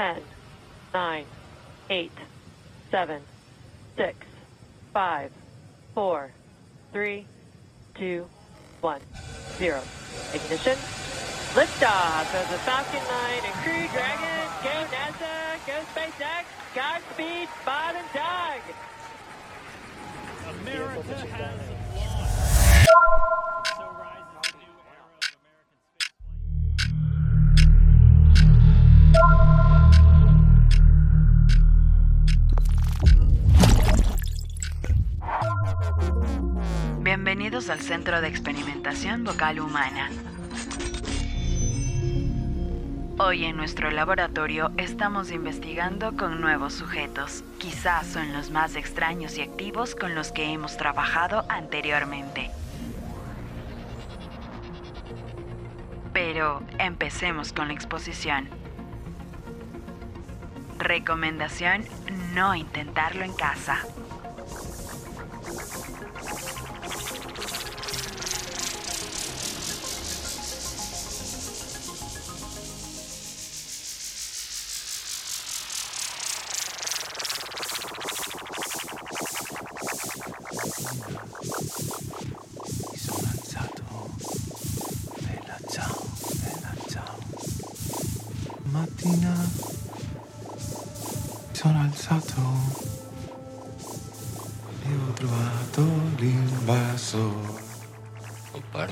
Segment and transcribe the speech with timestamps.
[0.00, 0.16] 10,
[0.94, 1.26] 9,
[1.90, 2.10] 8,
[2.90, 3.22] 7,
[3.98, 4.16] 6,
[4.94, 5.30] 5,
[5.94, 6.30] 4,
[6.90, 7.26] 3,
[7.96, 8.26] 2,
[8.80, 9.00] 1,
[9.58, 9.82] 0.
[10.32, 10.78] Ignition.
[11.52, 13.04] Liftoff of the Falcon 9
[13.44, 14.48] and Crew Dragon.
[14.64, 18.62] Go NASA, go SpaceX, Godspeed, Bob and Doug.
[20.62, 21.60] America has
[21.94, 23.39] won.
[37.68, 40.08] Al Centro de Experimentación Vocal Humana.
[43.18, 47.44] Hoy en nuestro laboratorio estamos investigando con nuevos sujetos.
[47.58, 52.50] Quizás son los más extraños y activos con los que hemos trabajado anteriormente.
[56.14, 58.48] Pero empecemos con la exposición.
[60.78, 61.84] Recomendación,
[62.32, 63.84] no intentarlo en casa.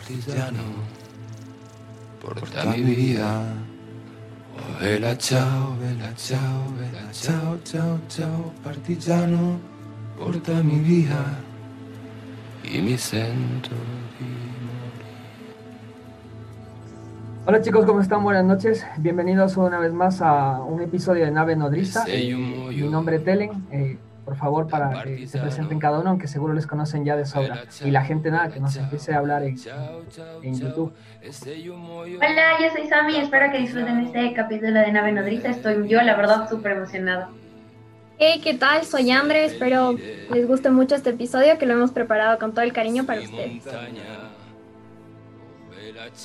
[0.09, 0.63] Oh partigiano,
[2.19, 3.45] Portami via.
[4.57, 9.61] Oh, bella ciao, bella ciao, bella ciao, ciao, ciao, partigiano,
[10.17, 11.45] portami via.
[12.65, 13.75] y mi sento
[14.19, 15.05] di morire.
[17.45, 18.23] Hola chicos, ¿cómo están?
[18.23, 18.87] Buenas noches.
[18.97, 22.07] Bienvenidos una vez más a un episodio de Nave Nodriza.
[22.07, 23.67] Mi nombre es Telen.
[23.71, 27.25] Eh, por favor, para que se presenten cada uno, aunque seguro les conocen ya de
[27.25, 27.65] sobra.
[27.83, 29.57] Y la gente nada, que nos empiece a hablar en,
[30.43, 30.61] en.
[30.61, 30.93] YouTube.
[31.23, 32.19] E muoio.
[32.19, 35.49] Hola, yo soy Sammy, espero que disfruten este capítulo de Nave Nodriza.
[35.49, 37.31] Estoy yo, la verdad, súper emocionada.
[38.19, 38.85] Hey, ¿qué tal?
[38.85, 42.75] Soy Andre, espero les guste mucho este episodio que lo hemos preparado con todo el
[42.75, 43.65] cariño para ustedes.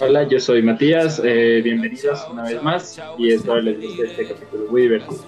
[0.01, 4.71] Hola, yo soy Matías, eh, bienvenidos una vez más y espero les guste este capítulo
[4.71, 5.23] muy divertido.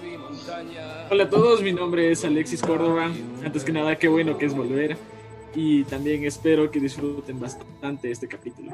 [1.08, 3.10] Hola a todos, mi nombre es Alexis Córdoba.
[3.44, 4.96] Antes que nada, qué bueno que es volver.
[5.54, 8.72] Y también espero que disfruten bastante este capítulo.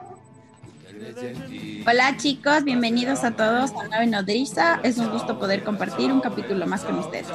[1.86, 4.80] Hola chicos, bienvenidos a todos a Nave Nodriza.
[4.82, 7.26] Es un gusto poder compartir un capítulo más con ustedes.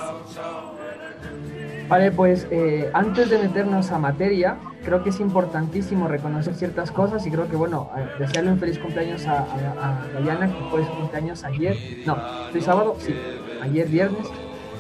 [1.88, 7.26] Vale, pues eh, antes de meternos a materia, creo que es importantísimo reconocer ciertas cosas
[7.26, 10.86] y creo que, bueno, eh, desearle un feliz cumpleaños a, a, a Diana, que fue
[10.86, 11.78] su cumpleaños ayer.
[12.06, 12.98] No, ¿estoy sábado?
[13.00, 13.16] Sí,
[13.62, 14.28] ayer viernes,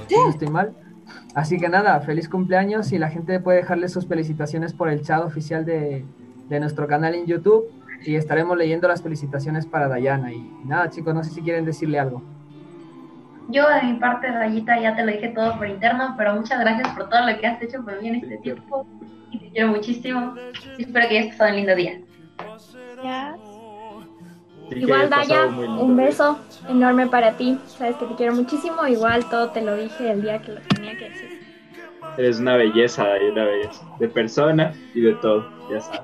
[0.07, 0.73] si no estoy mal.
[1.34, 5.23] Así que nada, feliz cumpleaños y la gente puede dejarle sus felicitaciones por el chat
[5.23, 6.06] oficial de,
[6.50, 7.66] de nuestro canal en YouTube
[8.03, 10.31] y estaremos leyendo las felicitaciones para Dayana.
[10.31, 12.22] Y nada, chicos, no sé si quieren decirle algo.
[13.50, 16.89] Yo, de mi parte, Rayita, ya te lo dije todo por interno, pero muchas gracias
[16.89, 18.85] por todo lo que has hecho por mí en este tiempo.
[19.31, 20.35] Y te quiero muchísimo.
[20.78, 22.01] Espero que hayas pasado un lindo día.
[24.72, 27.57] Igual, Daya, un beso enorme para ti.
[27.67, 28.85] Sabes que te quiero muchísimo.
[28.88, 31.39] Igual todo te lo dije el día que lo tenía que decir.
[32.17, 33.85] Eres una belleza, Daya, una belleza.
[34.00, 36.01] De persona y de todo, ya sabes.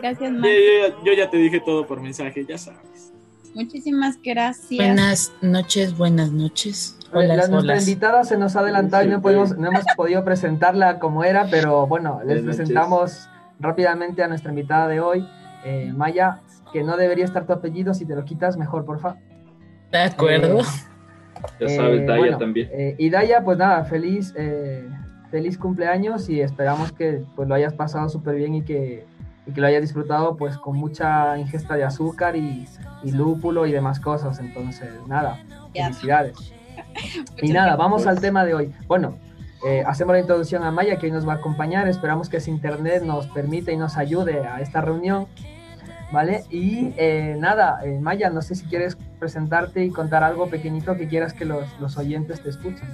[0.00, 0.50] Gracias, Yo, Mar.
[0.50, 3.12] yo- yo ya te dije todo por mensaje, ya sabes.
[3.54, 4.78] Muchísimas gracias.
[4.78, 6.96] Buenas noches, buenas noches.
[7.12, 7.80] Hola, la, nuestra hola.
[7.80, 11.86] invitada se nos ha adelantado y no, podemos, no hemos podido presentarla como era, pero
[11.88, 12.56] bueno, les Buenas noches.
[12.58, 13.28] presentamos
[13.58, 15.26] rápidamente a nuestra invitada de hoy,
[15.64, 16.38] eh, Maya,
[16.72, 19.16] que no debería estar tu apellido, si te lo quitas, mejor, porfa.
[19.90, 20.60] De acuerdo.
[20.60, 20.64] Eh,
[21.60, 22.68] Ya sabes, eh, Daya bueno, también.
[22.72, 24.86] eh, y Daya, pues nada, feliz, eh,
[25.30, 29.06] feliz cumpleaños y esperamos que pues lo hayas pasado súper bien y que,
[29.46, 32.66] y que lo hayas disfrutado pues con mucha ingesta de azúcar y,
[33.02, 34.38] y lúpulo y demás cosas.
[34.38, 35.38] Entonces, nada,
[35.74, 36.36] felicidades.
[37.42, 38.72] Y nada, vamos al tema de hoy.
[38.86, 39.16] Bueno,
[39.66, 41.86] eh, hacemos la introducción a Maya que hoy nos va a acompañar.
[41.88, 45.26] Esperamos que ese internet nos permita y nos ayude a esta reunión.
[46.12, 46.44] ¿Vale?
[46.50, 51.06] Y eh, nada, eh, Maya, no sé si quieres presentarte y contar algo pequeñito que
[51.06, 52.88] quieras que los, los oyentes te escuchen.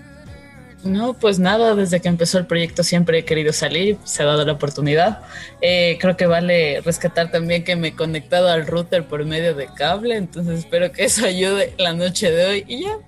[0.85, 4.45] No, pues nada, desde que empezó el proyecto siempre he querido salir, se ha dado
[4.45, 5.23] la oportunidad.
[5.61, 9.67] Eh, creo que vale rescatar también que me he conectado al router por medio de
[9.67, 12.99] cable, entonces espero que eso ayude la noche de hoy y ya.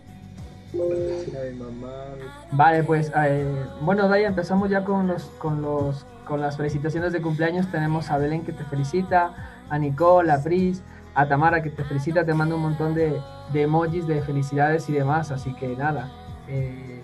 [2.52, 3.46] Vale, pues eh,
[3.80, 7.66] bueno, Daya, empezamos ya con los, con los con las felicitaciones de cumpleaños.
[7.72, 9.32] Tenemos a Belén que te felicita,
[9.68, 10.82] a Nicole, a Pris,
[11.14, 13.20] a Tamara que te felicita, te manda un montón de,
[13.52, 16.10] de emojis de felicidades y demás, así que nada.
[16.46, 17.02] eh,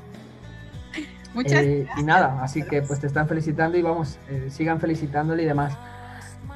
[1.34, 5.42] Muchas eh, y nada, así que pues te están felicitando y vamos, eh, sigan felicitándole
[5.42, 5.76] y demás.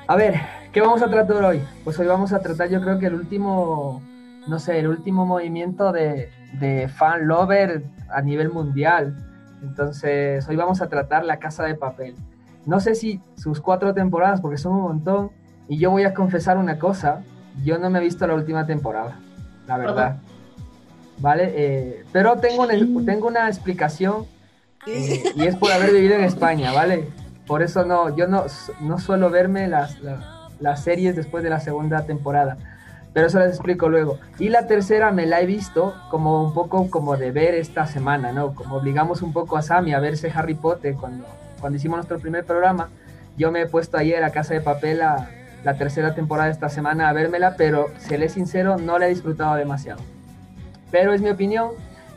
[0.07, 0.35] A ver,
[0.73, 1.61] ¿qué vamos a tratar hoy?
[1.83, 4.01] Pues hoy vamos a tratar yo creo que el último,
[4.47, 6.31] no sé, el último movimiento de,
[6.61, 9.17] de fan lover a nivel mundial.
[9.63, 12.15] Entonces, hoy vamos a tratar La Casa de Papel.
[12.69, 15.31] No sé si sus cuatro temporadas, porque son un montón,
[15.69, 17.23] y yo voy a confesar una cosa,
[17.65, 19.19] yo no me he visto la última temporada,
[19.67, 20.17] la verdad.
[21.19, 21.53] ¿Vale?
[21.57, 22.75] Eh, pero tengo una,
[23.07, 24.27] tengo una explicación
[24.87, 27.09] eh, y es por haber vivido en España, ¿vale?
[27.47, 28.45] Por eso no, yo no,
[28.81, 32.57] no suelo verme las, la- las series después de la segunda temporada.
[33.15, 34.19] Pero eso les explico luego.
[34.39, 38.31] Y la tercera me la he visto como un poco como de ver esta semana,
[38.33, 38.55] ¿no?
[38.55, 41.25] Como obligamos un poco a Sammy a verse Harry Potter cuando,
[41.61, 42.89] cuando hicimos nuestro primer programa.
[43.37, 45.29] Yo me he puesto ayer a Casa de Papel a,
[45.65, 50.01] la tercera temporada esta semana a vérmela, pero seré sincero, no la he disfrutado demasiado.
[50.91, 51.71] Pero es mi opinión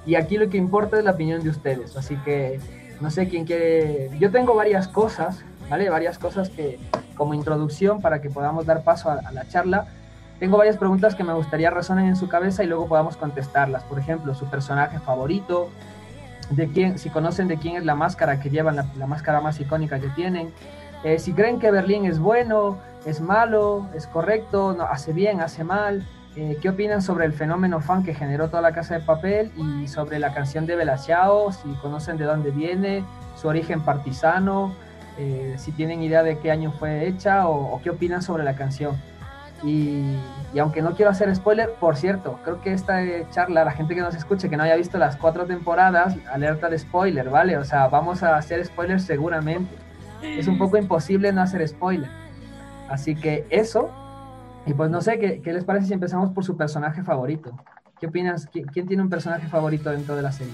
[0.05, 1.97] y aquí lo que importa es la opinión de ustedes.
[1.97, 2.59] Así que
[2.99, 4.09] no sé quién quiere.
[4.19, 5.89] Yo tengo varias cosas, ¿vale?
[5.89, 6.79] Varias cosas que
[7.15, 9.87] como introducción para que podamos dar paso a, a la charla.
[10.39, 13.83] Tengo varias preguntas que me gustaría resonen en su cabeza y luego podamos contestarlas.
[13.83, 15.69] Por ejemplo, su personaje favorito,
[16.51, 19.99] de quién, si conocen de quién es la máscara que llevan, la, máscara más icónica
[19.99, 20.51] que tienen.
[21.03, 25.63] Eh, si creen que Berlín es bueno, es malo, es correcto, no, hace bien, hace
[25.63, 26.05] mal.
[26.35, 29.87] Eh, ¿Qué opinan sobre el fenómeno fan que generó toda la casa de papel y
[29.87, 31.51] sobre la canción de Bella Ciao?
[31.51, 33.03] Si conocen de dónde viene,
[33.35, 34.73] su origen partisano,
[35.17, 38.95] eh, si tienen idea de qué año fue hecha o qué opinan sobre la canción.
[39.63, 40.17] Y,
[40.53, 43.93] y, aunque no quiero hacer spoiler, por cierto, creo que esta eh, charla, la gente
[43.93, 47.57] que nos escuche que no haya visto las cuatro temporadas, alerta de spoiler, ¿vale?
[47.57, 49.75] O sea, vamos a hacer spoilers seguramente.
[50.23, 52.09] Es un poco imposible no hacer spoiler.
[52.89, 53.91] Así que eso,
[54.65, 57.55] y pues no sé, ¿qué, qué les parece si empezamos por su personaje favorito?
[57.99, 58.47] ¿Qué opinas?
[58.51, 60.53] ¿Quién, quién tiene un personaje favorito dentro de la serie?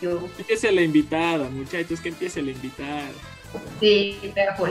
[0.00, 0.20] Yo.
[0.38, 3.08] Empiece la invitada, muchachos, que empiece la invitada.
[3.80, 4.18] Sí,
[4.56, 4.70] full.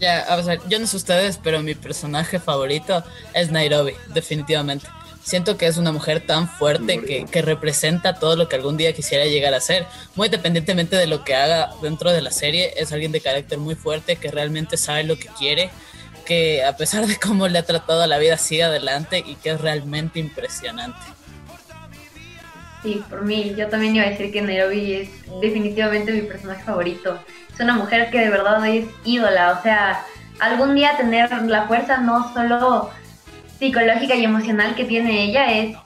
[0.00, 3.04] Ya, o sea, yo no sé ustedes, pero mi personaje favorito
[3.34, 4.86] es Nairobi, definitivamente.
[5.22, 8.94] Siento que es una mujer tan fuerte que, que, representa todo lo que algún día
[8.94, 9.84] quisiera llegar a ser.
[10.14, 13.74] Muy independientemente de lo que haga dentro de la serie, es alguien de carácter muy
[13.74, 15.70] fuerte que realmente sabe lo que quiere,
[16.24, 19.50] que a pesar de cómo le ha tratado a la vida sigue adelante y que
[19.50, 20.98] es realmente impresionante.
[22.82, 25.10] Sí, por mí, yo también iba a decir que Nairobi es
[25.42, 27.20] definitivamente mi personaje favorito.
[27.60, 30.02] Es una mujer que de verdad es ídola, o sea,
[30.38, 32.88] algún día tener la fuerza no solo
[33.58, 35.76] psicológica y emocional que tiene ella es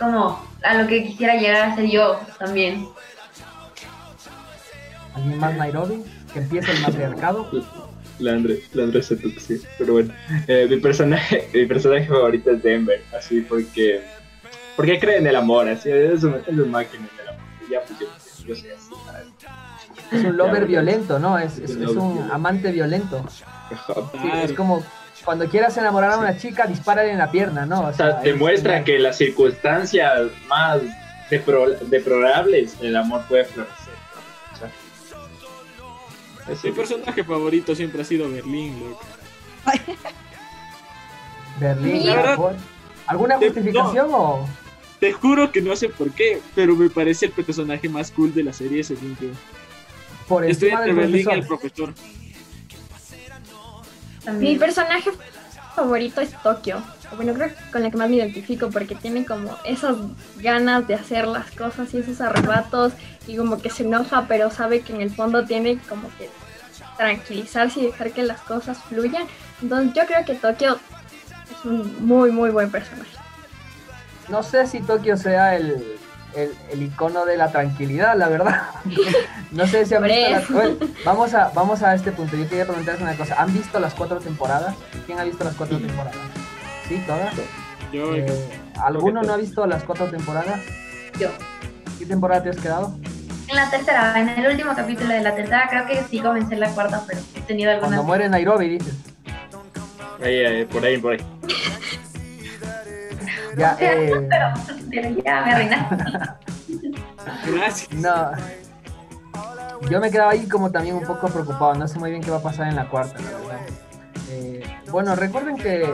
[0.00, 2.88] como a lo que quisiera llegar a ser yo también.
[5.14, 6.02] ¿Alguien más Nairobi?
[6.32, 7.48] Que empiece el matriarcado.
[8.18, 9.62] La Andre, la Andre Setuk, sí.
[9.78, 10.12] Pero bueno,
[10.48, 14.02] eh, mi, personaje, mi personaje favorito es Denver, así porque
[14.74, 17.44] porque cree en el amor, así es un, es un máquina del amor.
[17.68, 18.06] Y ya pues yo,
[18.46, 18.95] yo soy así.
[20.12, 21.38] Es un lover violento, ¿no?
[21.38, 23.24] Es, es, es un amante violento.
[23.28, 23.42] Sí,
[24.42, 24.84] es como
[25.24, 27.88] cuando quieras enamorar a una chica, dispárale en la pierna, ¿no?
[27.88, 30.80] O sea, demuestra que en las circunstancias más
[31.28, 33.94] depro deplorables el amor puede florecer.
[34.52, 39.02] O sea, Mi personaje favorito siempre ha sido Berlín, loco.
[41.60, 42.38] Berlín, verdad,
[43.06, 44.48] ¿alguna justificación no, o...?
[45.00, 48.44] Te juro que no sé por qué, pero me parece el personaje más cool de
[48.44, 49.28] la serie según yo.
[50.28, 51.34] Por Estoy entre Berlín profesor.
[51.34, 51.94] y el profesor.
[54.34, 55.10] Mi personaje
[55.74, 56.82] favorito es Tokio.
[57.14, 59.96] Bueno, creo que con la que más me identifico porque tiene como esas
[60.38, 62.92] ganas de hacer las cosas y esos arrebatos
[63.28, 66.28] y como que se enoja pero sabe que en el fondo tiene como que
[66.96, 69.26] tranquilizarse y dejar que las cosas fluyan.
[69.62, 70.78] Entonces yo creo que Tokio
[71.52, 73.10] es un muy muy buen personaje.
[74.28, 75.95] No sé si Tokio sea el,
[76.36, 78.62] el, el, icono de la tranquilidad, la verdad.
[79.52, 82.36] no sé si han visto las bueno, vamos a Vamos a este punto.
[82.36, 83.40] Yo quería preguntarles una cosa.
[83.40, 84.74] ¿Han visto las cuatro temporadas?
[85.06, 86.16] ¿Quién ha visto las cuatro temporadas?
[86.88, 87.34] ¿Sí, todas?
[87.92, 88.14] Yo.
[88.14, 88.26] Eh,
[88.80, 90.60] ¿Alguno no ha visto las cuatro temporadas?
[91.18, 91.28] Yo.
[91.98, 92.94] ¿Qué temporada te has quedado?
[93.48, 96.68] En la tercera, en el último capítulo de la tercera, creo que sí comencé la
[96.70, 97.90] cuarta, pero he tenido algunas.
[97.90, 98.94] Cuando muere Nairobi, dices.
[100.22, 101.20] Ahí, ahí, por ahí, por ahí.
[103.56, 104.12] Ya, eh...
[104.90, 105.96] pero ya me arruinaste.
[107.52, 107.92] Gracias.
[107.92, 108.30] No.
[109.90, 111.74] Yo me quedaba ahí como también un poco preocupado.
[111.74, 113.66] No sé muy bien qué va a pasar en la cuarta, la verdad.
[114.30, 115.90] Eh, bueno, recuerden que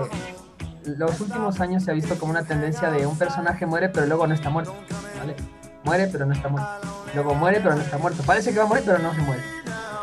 [0.84, 4.26] los últimos años se ha visto como una tendencia de un personaje muere pero luego
[4.26, 4.74] no está muerto.
[5.18, 5.36] ¿vale?
[5.84, 6.70] Muere pero no está muerto.
[7.14, 8.22] Luego muere pero no está muerto.
[8.24, 9.42] Parece que va a morir pero no se muere.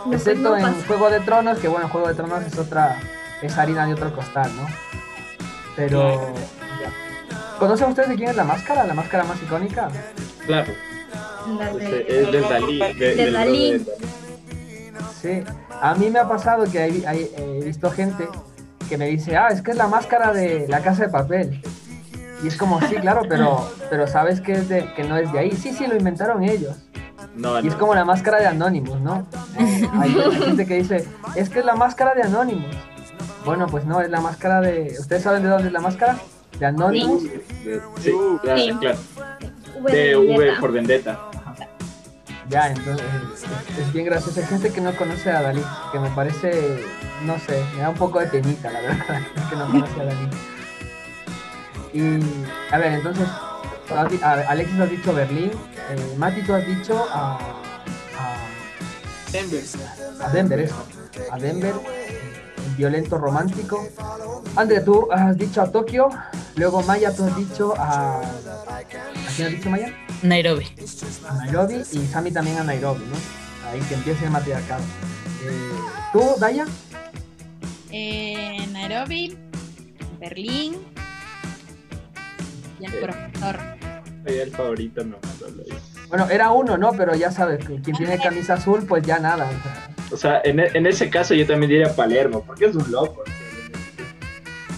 [0.06, 0.84] No, Excepto no en.
[0.84, 2.98] Juego de Tronos, que bueno, Juego de Tronos es otra,
[3.42, 4.68] es harina de otro costal, ¿no?
[5.76, 6.34] Pero.
[7.60, 8.86] ¿Conocen ustedes de quién es la máscara?
[8.86, 9.90] La máscara más icónica.
[10.46, 10.72] Claro.
[11.58, 12.80] La Es, de- es del Dalí.
[12.80, 13.86] de- De del Dalí.
[15.22, 15.44] Sí.
[15.82, 18.28] A mí me ha pasado que hay- hay- he visto gente
[18.88, 21.62] que me dice, ah, es que es la máscara de la casa de papel.
[22.44, 25.40] Y es como, sí, claro, pero, pero sabes que, es de, que no es de
[25.40, 25.52] ahí.
[25.52, 26.78] Sí, sí, lo inventaron ellos.
[27.36, 27.80] No, Y es no.
[27.80, 29.28] como la máscara de Anonymous, ¿no?
[30.00, 32.76] Hay gente que dice, es que es la máscara de Anonymous.
[33.46, 34.96] Bueno, pues no, es la máscara de...
[35.00, 36.18] ¿Ustedes saben de dónde es la máscara?
[36.58, 37.24] De Anonymous.
[37.24, 38.72] De- sí, claro, Sí.
[38.80, 38.98] claro.
[39.82, 41.20] V De por Vendetta.
[42.50, 43.06] Ya, entonces
[43.76, 44.40] es, es bien gracioso.
[44.40, 46.84] Hay gente que no conoce a Dalí, que me parece,
[47.24, 50.30] no sé, me da un poco de penita, la verdad, que no conoce a Dalí.
[51.94, 53.28] Y, a ver, entonces,
[54.48, 55.52] Alexis has dicho Berlín,
[55.90, 57.36] eh, Mati, tú has dicho a,
[58.18, 58.38] a,
[59.32, 59.64] Denver.
[60.24, 60.86] a Denver, eso,
[61.32, 62.29] a Denver, eh,
[62.78, 63.88] violento romántico.
[64.56, 66.10] André, tú has dicho a Tokio,
[66.56, 68.20] luego Maya, tú has dicho a...
[68.22, 68.84] ¿A
[69.36, 69.94] quién has dicho Maya?
[70.24, 70.68] Nairobi.
[71.30, 73.70] a Nairobi y Sammy también a Nairobi, ¿no?
[73.70, 74.84] Ahí que empiece el matriarcado.
[75.44, 75.72] Eh,
[76.12, 76.66] ¿Tú, Daya?
[77.92, 79.38] Eh, Nairobi,
[80.20, 80.78] Berlín
[82.80, 82.98] y el Eh.
[83.02, 83.60] profesor.
[84.28, 86.10] Ahí el favorito no es.
[86.10, 86.92] Bueno, era uno, ¿no?
[86.94, 89.46] Pero ya sabes, que quien tiene camisa azul, pues ya nada.
[89.46, 89.89] o sea.
[90.12, 93.24] O sea, en, e- en ese caso yo también diría Palermo, porque es un loco.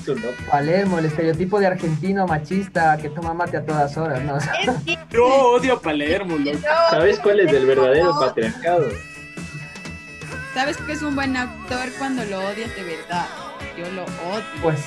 [0.02, 0.34] Es un loco.
[0.50, 4.36] Palermo, el estereotipo de argentino machista que toma mate a todas horas, ¿no?
[4.36, 4.54] O sea,
[5.12, 6.58] Yo odio a Palermo, loco.
[6.90, 8.90] ¿Sabes cuál es el verdadero patriarcado?
[10.54, 13.26] ¿Sabes que es un buen actor cuando lo odias de verdad?
[13.78, 14.44] Yo lo odio.
[14.62, 14.80] pues,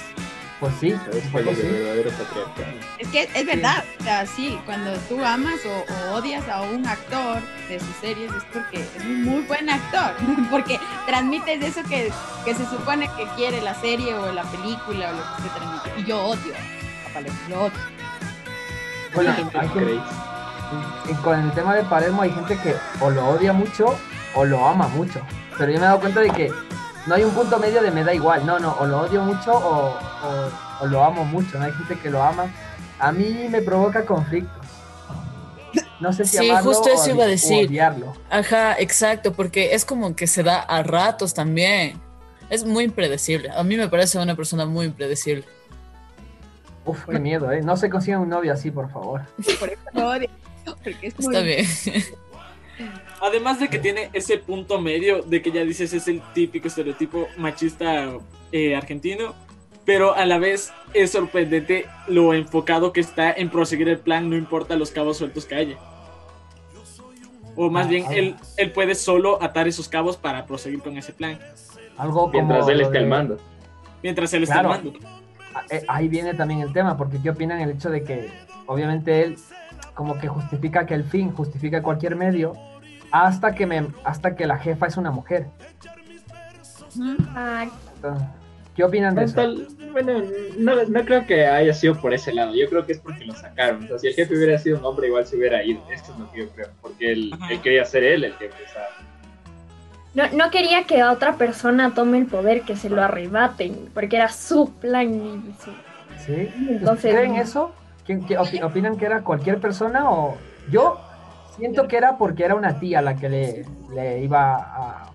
[0.61, 1.79] pues sí, ¿Sabes un cuál poco es el sí.
[1.79, 2.77] verdadero patriarcado?
[2.99, 6.87] Es que es verdad, o sea, sí, cuando tú amas o, o odias a un
[6.87, 10.15] actor de sus series es porque es un muy buen actor,
[10.51, 12.11] porque transmites eso que,
[12.45, 16.01] que se supone que quiere la serie o la película o lo que se transmite.
[16.01, 16.55] Y yo odio
[17.09, 17.79] a Palermo, lo odio.
[19.15, 19.33] Bueno,
[21.09, 23.97] y con el tema de Palermo hay gente que o lo odia mucho
[24.35, 25.21] o lo ama mucho.
[25.57, 26.51] Pero yo me he dado cuenta de que
[27.07, 28.45] no hay un punto medio de me da igual.
[28.47, 31.59] No, no, o lo odio mucho o, o- o lo amo mucho.
[31.59, 32.47] No hay gente que lo ama.
[32.99, 34.51] A mí me provoca conflicto.
[36.01, 37.67] No sé si Sí, justo eso o, iba a decir.
[37.69, 38.15] odiarlo.
[38.31, 42.01] Ajá, exacto, porque es como que se da a ratos también.
[42.51, 43.51] Es muy impredecible.
[43.51, 45.45] A mí me parece una persona muy impredecible.
[46.85, 47.63] Uf, qué miedo, ¿eh?
[47.63, 49.23] No se consiga un novio así, por favor.
[49.59, 50.29] Por eso lo odio,
[50.65, 51.35] porque es muy...
[51.35, 51.67] Está bien.
[53.21, 57.29] Además de que tiene ese punto medio de que ya dices es el típico estereotipo
[57.39, 58.13] machista
[58.53, 59.35] eh, argentino,
[59.85, 64.37] pero a la vez es sorprendente lo enfocado que está en proseguir el plan, no
[64.37, 65.77] importa los cabos sueltos que haya.
[67.57, 68.15] O más Ah, bien, ah.
[68.15, 71.39] él, él puede solo atar esos cabos para proseguir con ese plan,
[71.97, 72.33] Algo como.
[72.33, 73.39] Mientras él esté al mando.
[74.03, 74.73] mientras él Claro.
[74.73, 74.99] está al mando.
[75.55, 78.29] Ah, eh, Ahí viene también el tema, porque ¿qué opinan el hecho de que,
[78.67, 79.37] obviamente, él
[79.95, 82.55] como que justifica que el fin justifica cualquier medio
[83.23, 85.47] hasta que, me, hasta que la jefa es una mujer?
[87.35, 87.67] Ah,
[88.75, 89.55] ¿Qué opinan de No, eso?
[89.93, 90.23] bueno,
[90.59, 92.53] no, no creo que haya sido por ese lado.
[92.57, 93.85] Yo creo que es porque lo sacaron.
[93.85, 95.81] O sea, si el jefe hubiera sido un hombre, igual se hubiera ido.
[95.93, 96.69] Esto es lo que yo creo.
[96.83, 98.55] Porque él, quería ser él el jefe.
[98.69, 98.83] O sea,
[100.15, 104.29] no, no quería que otra persona tome el poder, que se lo arrebaten, porque era
[104.29, 105.09] su plan.
[105.15, 105.71] y su-
[106.27, 106.49] ¿Sí?
[106.69, 107.73] Entonces- ¿Creen eso?
[108.05, 110.37] ¿Quién- qué opi- ¿Opinan que era cualquier persona o
[110.71, 110.99] yo
[111.57, 115.13] siento que era porque era una tía la que le, le iba a,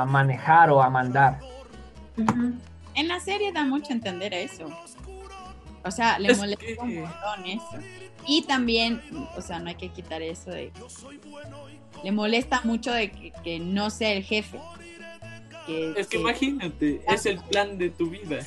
[0.00, 1.40] a manejar o a mandar?
[2.94, 4.68] En la serie da mucho a entender eso.
[5.84, 7.78] O sea, le Es molesta que- un montón eso.
[8.26, 9.02] Y también,
[9.36, 10.72] o sea, no hay que quitar eso de...
[12.02, 14.58] Le molesta mucho de que, que no sea el jefe.
[15.66, 18.38] Que, Es que que- imagínate, es el plan de tu vida.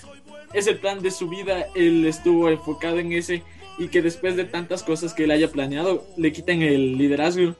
[0.53, 1.65] Es el plan de su vida.
[1.75, 3.43] Él estuvo enfocado en ese
[3.77, 7.55] y que después de tantas cosas que él haya planeado, le quiten el liderazgo.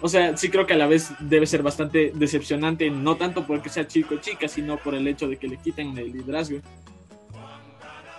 [0.00, 3.68] O sea, sí creo que a la vez debe ser bastante decepcionante, no tanto porque
[3.68, 6.58] sea chico o chica, sino por el hecho de que le quiten el liderazgo.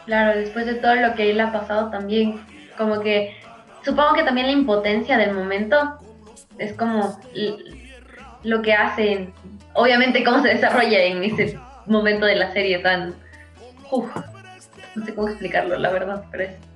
[0.05, 2.39] Claro, después de todo lo que él ha pasado también,
[2.77, 3.35] como que
[3.83, 5.99] supongo que también la impotencia del momento
[6.57, 7.19] es como
[8.43, 9.33] lo que hacen,
[9.73, 13.15] obviamente cómo se desarrolla en ese momento de la serie tan...
[13.91, 14.09] uf,
[14.95, 16.66] no sé cómo explicarlo, la verdad, pero es...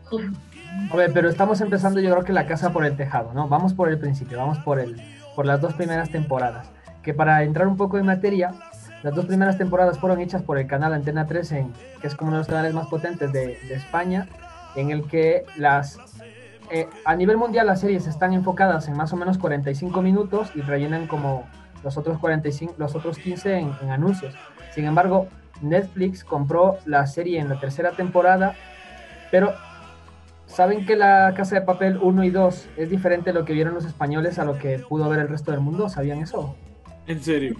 [0.92, 3.48] A ver, pero estamos empezando yo creo que la casa por el tejado, ¿no?
[3.48, 5.02] Vamos por el principio, vamos por el
[5.36, 6.70] por las dos primeras temporadas.
[7.02, 8.54] Que para entrar un poco en materia,
[9.04, 12.30] las dos primeras temporadas fueron hechas por el canal Antena 3, en, que es como
[12.30, 14.28] uno de los canales más potentes de, de España,
[14.76, 15.98] en el que las
[16.70, 20.62] eh, a nivel mundial las series están enfocadas en más o menos 45 minutos y
[20.62, 21.44] rellenan como
[21.84, 24.36] los otros 45, los otros 15 en, en anuncios.
[24.74, 25.28] Sin embargo,
[25.62, 28.54] Netflix compró la serie en la tercera temporada,
[29.32, 29.54] pero
[30.52, 33.74] ¿saben que la Casa de Papel 1 y 2 es diferente a lo que vieron
[33.74, 35.90] los españoles a lo que pudo ver el resto del mundo?
[35.90, 36.56] ¿Sabían eso?
[37.08, 37.56] En serio.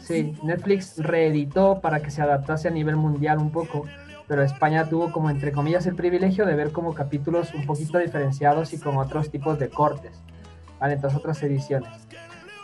[0.00, 3.84] Sí, Netflix reeditó para que se adaptase a nivel mundial un poco,
[4.26, 8.72] pero España tuvo como entre comillas el privilegio de ver como capítulos un poquito diferenciados
[8.72, 10.12] y con otros tipos de cortes,
[10.80, 10.94] ¿vale?
[10.94, 11.90] Entonces otras ediciones,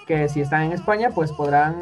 [0.06, 1.74] que si están en España pues podrán,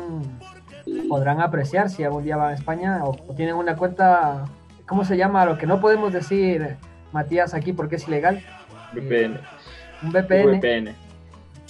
[1.09, 4.47] podrán apreciar si algún día van a España o, o tienen una cuenta,
[4.87, 5.45] ¿cómo se llama?
[5.45, 6.77] Lo que no podemos decir,
[7.13, 8.43] Matías, aquí porque es ilegal.
[8.93, 9.41] VPN.
[10.03, 10.59] Un VPN.
[10.59, 10.95] VPN.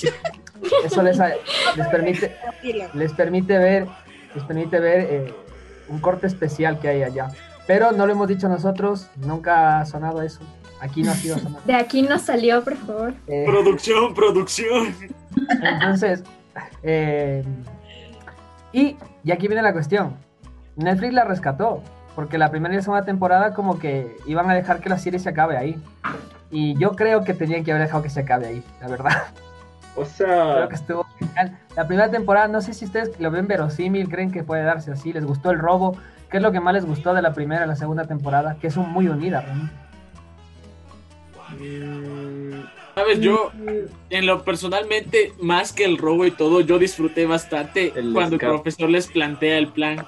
[0.84, 1.18] Eso les,
[1.76, 2.36] les permite
[2.94, 3.86] les permite ver
[4.34, 5.34] les permite ver eh,
[5.88, 7.28] un corte especial que hay allá.
[7.66, 10.40] Pero no lo hemos dicho nosotros, nunca ha sonado eso.
[10.80, 11.62] Aquí no ha sido sonado.
[11.64, 13.14] De aquí no salió, por favor.
[13.26, 14.94] Eh, Producción, producción.
[15.62, 16.24] entonces,
[16.82, 17.44] eh,
[18.72, 20.16] y, y aquí viene la cuestión.
[20.76, 21.82] Netflix la rescató,
[22.14, 25.18] porque la primera y la segunda temporada como que iban a dejar que la serie
[25.18, 25.82] se acabe ahí.
[26.50, 29.22] Y yo creo que tenían que haber dejado que se acabe ahí, la verdad.
[29.94, 31.58] O sea, Creo que estuvo genial.
[31.76, 35.12] La primera temporada, no sé si ustedes lo ven verosímil, creen que puede darse así,
[35.12, 35.98] les gustó el robo.
[36.30, 38.56] ¿Qué es lo que más les gustó de la primera y la segunda temporada?
[38.58, 39.74] Que son muy unidas, realmente.
[42.94, 43.50] Sabes, yo,
[44.10, 48.46] en lo personalmente, más que el robo y todo, yo disfruté bastante El cuando escape.
[48.54, 50.06] el profesor les plantea el plan.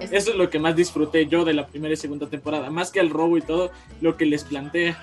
[0.00, 3.00] Eso es lo que más disfruté yo de la primera y segunda temporada, más que
[3.00, 3.70] el robo y todo,
[4.00, 4.96] lo que les plantea.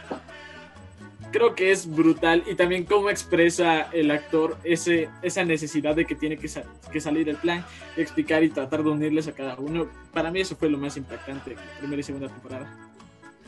[1.32, 6.14] Creo que es brutal y también cómo expresa el actor ese, esa necesidad de que
[6.14, 7.64] tiene que, sa- que salir el plan,
[7.96, 9.88] explicar y tratar de unirles a cada uno.
[10.14, 12.68] Para mí eso fue lo más impactante de la primera y segunda temporada.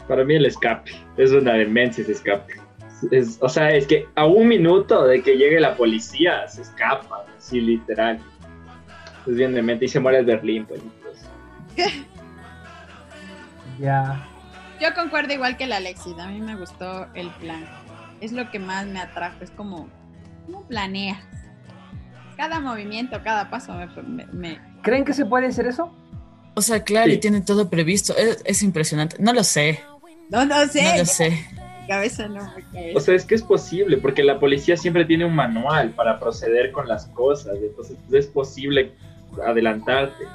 [0.07, 2.53] para mí el escape es una demencia ese escape.
[3.11, 7.25] Es- o sea, es que a un minuto de que llegue la policía se escapa,
[7.37, 8.17] así literal.
[9.27, 10.79] Es bien demente y se muere el Berlín, pues.
[13.79, 14.27] Ya.
[14.79, 17.65] Yo concuerdo igual que la Alexis, a mí me gustó el plan.
[18.21, 19.89] Es lo que más me atrajo, es como,
[20.45, 21.19] ¿cómo planeas?
[22.37, 23.87] Cada movimiento, cada paso me...
[24.03, 25.93] me- me- ¿Creen que se puede hacer eso?
[26.55, 28.15] O sea, claro, y tiene todo previsto.
[28.17, 29.15] Es, es impresionante.
[29.19, 29.79] No lo sé.
[30.29, 31.29] No, no sé, No lo sé.
[31.81, 32.39] mi cabeza no,
[32.71, 32.97] cabeza.
[32.97, 36.71] O sea, es que es posible, porque la policía siempre tiene un manual para proceder
[36.71, 38.91] con las cosas, entonces es posible
[39.45, 40.25] adelantarte.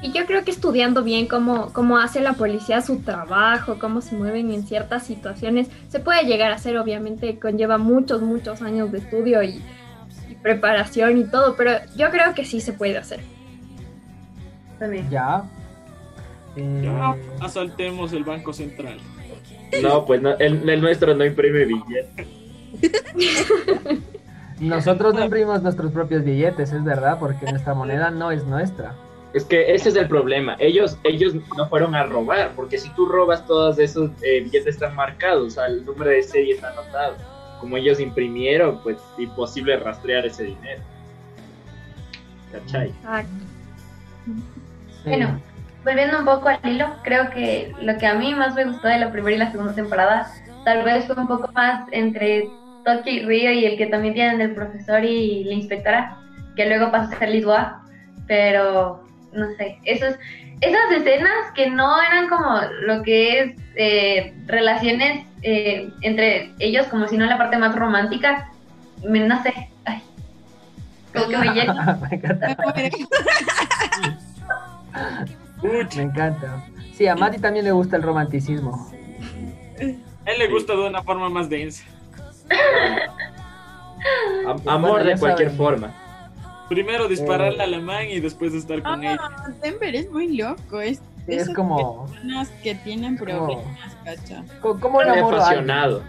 [0.00, 4.14] Y yo creo que estudiando bien cómo, cómo hace la policía su trabajo, cómo se
[4.14, 8.98] mueven en ciertas situaciones, se puede llegar a hacer, obviamente conlleva muchos, muchos años de
[8.98, 9.60] estudio y,
[10.28, 13.20] y preparación y todo, pero yo creo que sí se puede hacer.
[14.78, 15.10] También.
[15.10, 15.42] Ya.
[16.54, 18.98] Eh, Ya, asaltemos el Banco Central.
[19.82, 22.28] No, pues no, el, el nuestro no imprime billetes.
[24.60, 28.94] nosotros no imprimimos nuestros propios billetes, es verdad, porque nuestra moneda no es nuestra.
[29.34, 30.56] Es que ese es el problema.
[30.58, 34.94] Ellos, ellos no fueron a robar, porque si tú robas todos esos eh, billetes están
[34.94, 37.16] marcados, o sea, el número de serie está anotado.
[37.60, 40.80] Como ellos imprimieron, pues imposible rastrear ese dinero.
[42.52, 42.92] ¿Cachai?
[45.04, 45.40] Bueno,
[45.84, 48.98] volviendo un poco al hilo, creo que lo que a mí más me gustó de
[48.98, 50.30] la primera y la segunda temporada,
[50.64, 52.48] tal vez fue un poco más entre
[52.84, 56.16] Toki y Río y el que también tienen el profesor y la inspectora,
[56.56, 57.84] que luego pasa a ser Lisboa,
[58.26, 60.14] pero no sé, esos,
[60.60, 67.06] esas escenas que no eran como lo que es eh, relaciones eh, entre ellos, como
[67.08, 68.50] si no la parte más romántica,
[69.06, 69.52] me- no sé,
[69.84, 70.02] ay,
[71.14, 71.98] como que me llena.
[72.10, 72.56] me encanta.
[75.96, 76.64] Me encanta.
[76.94, 78.90] Sí, a Mati también le gusta el romanticismo.
[79.80, 81.84] a él le gusta de una forma más densa.
[84.46, 85.56] Am- amor Bueno, de cualquier saben.
[85.58, 85.92] forma.
[86.68, 89.18] Primero dispararle a la man y después estar con ella.
[89.20, 93.64] Ah, Denver es muy loco, es, Es como, personas que tienen problemas,
[94.04, 94.42] cacha.
[94.60, 96.02] co- ¿cómo enamoro apasionado.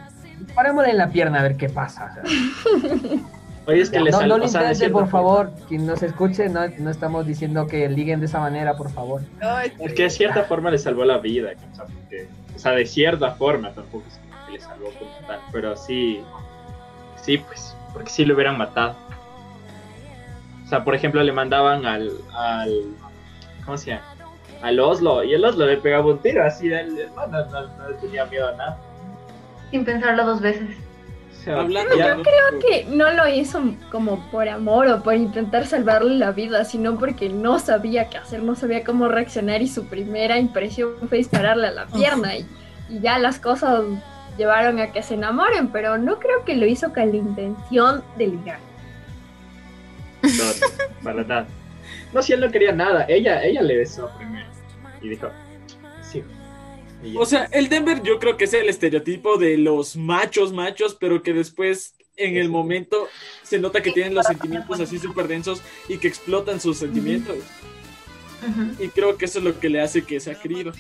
[0.56, 2.12] Parémosle en la pierna a ver qué pasa.
[2.24, 3.12] o sea.
[3.68, 5.52] Oye, es que le no, sal- no lo o sea, cierta por forma- favor.
[5.68, 9.22] Quien nos escuche, no, no estamos diciendo que liguen de esa manera, por favor.
[9.40, 11.86] No, es Es que de cierta forma le salvó la vida, ¿cachai?
[11.96, 15.76] Porque, o sea, de cierta forma tampoco es como que le salvó como tal, pero
[15.78, 16.22] sí,
[17.22, 18.96] sí, pues, porque sí lo hubieran matado.
[20.70, 22.84] O sea, por ejemplo, le mandaban al, al
[23.66, 24.04] ¿cómo se llama?
[24.62, 27.90] Al Oslo, y el Oslo le pegaba un tiro, así, él no, no, no, no
[27.90, 28.78] le tenía miedo a nada.
[29.72, 30.70] Sin pensarlo dos veces.
[31.32, 32.24] O sea, Hablando ya- de-
[32.60, 33.60] que no lo hizo
[33.92, 38.44] como por amor o por intentar salvarle la vida, sino porque no sabía qué hacer,
[38.44, 42.46] no sabía cómo reaccionar y su primera impresión fue dispararle a la pierna y,
[42.90, 43.86] y ya las cosas
[44.38, 48.28] llevaron a que se enamoren, pero no creo que lo hizo con la intención de
[48.28, 48.60] ligar.
[50.22, 51.48] No, no, para nada.
[52.14, 54.48] No, si él no quería nada, ella, ella le besó primero.
[55.02, 55.30] y dijo,
[56.02, 56.24] sí.
[57.04, 57.16] Y.
[57.18, 61.22] O sea, el Denver yo creo que es el estereotipo de los machos, machos, pero
[61.24, 63.08] que después en el momento
[63.44, 67.38] se nota que tienen los sentimientos así súper densos y que explotan sus sentimientos.
[68.78, 70.72] Y creo que eso es lo que le hace que sea querido.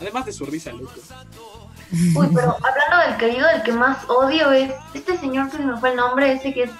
[0.00, 0.92] Además de su risa, loco.
[1.90, 5.76] Uy, pero hablando del querido, el que más odio es este señor que se me
[5.78, 6.70] fue el nombre, ese que es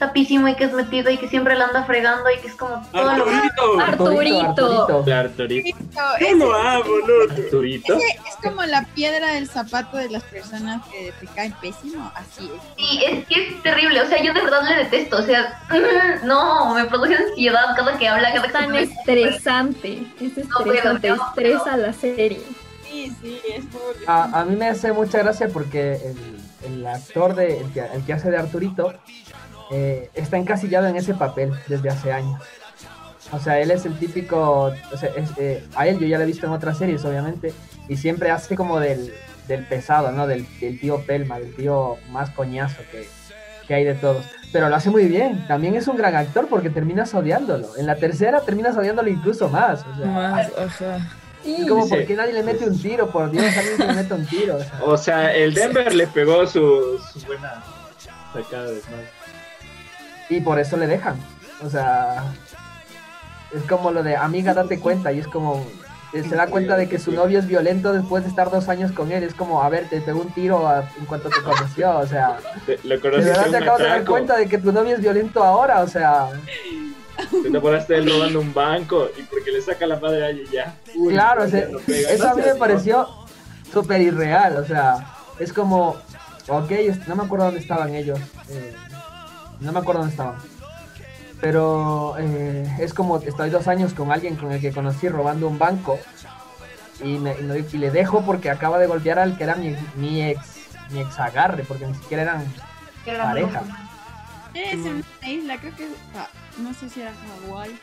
[0.00, 2.84] tapísimo y que es metido y que siempre la anda fregando y que es como
[2.90, 3.80] todo lo Arturito.
[3.80, 5.14] Arturito.
[5.14, 5.78] Arturito.
[6.18, 6.84] Yo lo amo.
[7.30, 7.94] Arturito.
[7.96, 12.50] Ese es como la piedra del zapato de las personas que te caen pésimo, así
[12.50, 12.62] es.
[12.78, 15.60] Sí, es que es terrible, o sea, yo de verdad le detesto, o sea,
[16.24, 20.06] no, me produce ansiedad cada que habla, cada que Tan estresante.
[20.18, 22.40] Es estresante, estresa la serie.
[22.84, 24.04] Sí, sí, es muy...
[24.06, 28.04] A, a mí me hace mucha gracia porque el, el actor de, el, que, el
[28.04, 28.94] que hace de Arturito
[29.70, 32.40] eh, está encasillado en ese papel desde hace años.
[33.32, 36.24] O sea, él es el típico, o sea, es, eh, a él yo ya lo
[36.24, 37.52] he visto en otras series, obviamente,
[37.88, 39.12] y siempre hace como del,
[39.46, 40.26] del pesado, ¿no?
[40.26, 43.06] Del, del tío Pelma, del tío más coñazo que,
[43.68, 44.24] que hay de todos.
[44.52, 47.76] Pero lo hace muy bien, también es un gran actor porque terminas odiándolo.
[47.76, 49.84] En la tercera terminas odiándolo incluso más.
[49.86, 50.96] O sea, Más, ajá.
[51.46, 51.90] es como, Sí.
[51.90, 53.10] ¿por qué nadie le mete un tiro?
[53.12, 54.56] Por Dios, alguien le mete un tiro.
[54.56, 54.80] o sea.
[54.82, 57.62] O sea, el Denver le pegó su, su buena
[58.34, 59.08] sacada de madre.
[60.30, 61.16] Y por eso le dejan.
[61.62, 62.32] O sea,
[63.54, 65.12] es como lo de amiga, date cuenta.
[65.12, 65.66] Y es como,
[66.12, 68.92] eh, se da cuenta de que su novio es violento después de estar dos años
[68.92, 69.22] con él.
[69.24, 71.98] Es como, a ver, te pegó un tiro a- en cuanto te conoció.
[71.98, 74.94] O sea, Te- Lo de verdad te acabas de dar cuenta de que tu novio
[74.94, 75.80] es violento ahora.
[75.80, 76.28] O sea,
[77.42, 80.42] Te enamoraste de él robando un banco y porque le saca la madre a ella
[80.50, 80.74] ya.
[80.96, 82.10] Uy, claro, o ya sea, no pega.
[82.10, 83.06] eso a mí me pareció
[83.72, 84.56] súper irreal.
[84.56, 85.06] O sea,
[85.38, 85.96] es como,
[86.48, 86.70] ok,
[87.08, 88.18] no me acuerdo dónde estaban ellos.
[88.48, 88.74] eh,
[89.60, 90.36] no me acuerdo dónde estaban.
[91.40, 95.58] Pero eh, es como, estoy dos años con alguien con el que conocí robando un
[95.58, 95.98] banco
[97.02, 99.74] y, me- y no- y le dejo porque acaba de golpear al que era mi,
[99.96, 100.40] mi ex
[100.90, 102.44] mi ex agarre, porque ni siquiera eran
[103.22, 103.62] pareja.
[104.52, 104.86] Es en
[105.20, 105.88] una isla, creo que...
[106.16, 106.26] ah,
[106.58, 107.12] no sé si era
[107.46, 107.78] Hawái.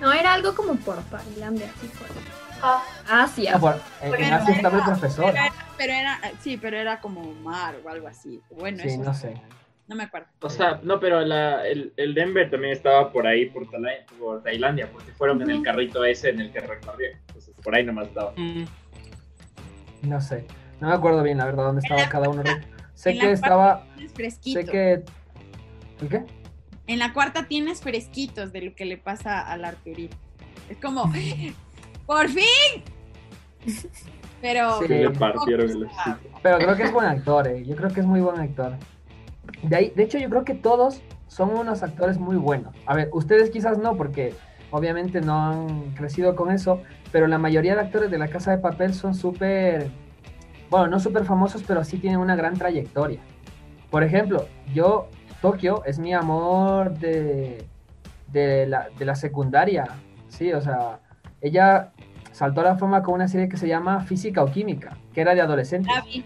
[0.00, 2.06] No, era algo como por Tailandia, así por
[3.10, 3.52] Asia.
[3.56, 5.24] Ah, por- en, en Asia estaba el profesor.
[5.26, 8.40] Pero era, pero era- sí, pero era como mar o algo así.
[8.56, 9.34] Bueno, Sí, eso no sé.
[9.88, 10.28] No me acuerdo.
[10.40, 14.42] O sea, no, pero la, el, el Denver también estaba por ahí, por, Tala- por
[14.42, 17.08] Tailandia, porque fueron en el carrito ese en el que recorrió.
[17.26, 18.32] Entonces, por ahí nomás estaba.
[20.02, 20.46] No sé.
[20.80, 22.42] No me acuerdo bien, la verdad, dónde estaba cada uno.
[22.94, 23.86] Sé en que la estaba.
[24.14, 24.60] Fresquito.
[24.60, 25.04] Sé que.
[26.00, 26.24] ¿El qué?
[26.88, 30.16] En la cuarta tienes fresquitos de lo que le pasa al Arturito.
[30.68, 31.04] Es como,
[32.06, 32.82] ¡por fin!
[34.40, 34.80] Pero.
[34.80, 34.88] Sí.
[34.88, 35.88] Le partieron el
[36.42, 37.64] Pero creo que es buen actor, eh.
[37.64, 38.76] Yo creo que es muy buen actor.
[39.62, 42.74] De, ahí, de hecho, yo creo que todos son unos actores muy buenos.
[42.86, 44.34] A ver, ustedes quizás no, porque
[44.70, 48.58] obviamente no han crecido con eso, pero la mayoría de actores de la Casa de
[48.58, 49.90] Papel son súper,
[50.70, 53.20] bueno, no súper famosos, pero sí tienen una gran trayectoria.
[53.90, 55.08] Por ejemplo, yo,
[55.40, 57.66] Tokio es mi amor de,
[58.28, 59.86] de, la, de la secundaria,
[60.28, 61.00] sí, o sea,
[61.40, 61.92] ella
[62.32, 65.34] saltó a la fama con una serie que se llama Física o Química, que era
[65.34, 66.24] de adolescentes vi.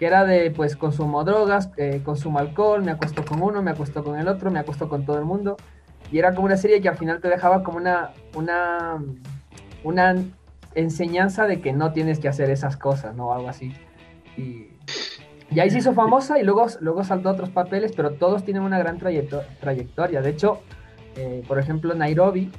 [0.00, 4.02] Que era de pues consumo drogas, eh, consumo alcohol, me acuesto con uno, me acuesto
[4.02, 5.58] con el otro, me acuesto con todo el mundo.
[6.10, 8.96] Y era como una serie que al final te dejaba como una, una,
[9.84, 10.16] una
[10.74, 13.34] enseñanza de que no tienes que hacer esas cosas, ¿no?
[13.34, 13.74] Algo así.
[14.38, 14.68] Y,
[15.50, 18.62] y ahí se hizo famosa y luego, luego saltó a otros papeles, pero todos tienen
[18.62, 20.22] una gran trayecto- trayectoria.
[20.22, 20.60] De hecho,
[21.16, 22.50] eh, por ejemplo, Nairobi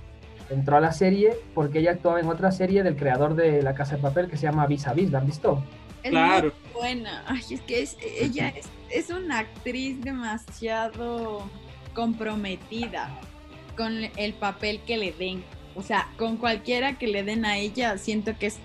[0.52, 3.96] entró a la serie porque ella actuaba en otra serie del creador de La Casa
[3.96, 5.64] de Papel que se llama Vis a Vis, ¿la han visto?
[6.04, 6.54] Es Claro.
[6.74, 7.24] muy buena.
[7.28, 11.50] Ay, es que es- ella es, es una actriz demasiado
[11.94, 13.20] comprometida
[13.78, 15.44] con el papel que le den.
[15.76, 18.58] O sea, con cualquiera que le den a ella, siento que es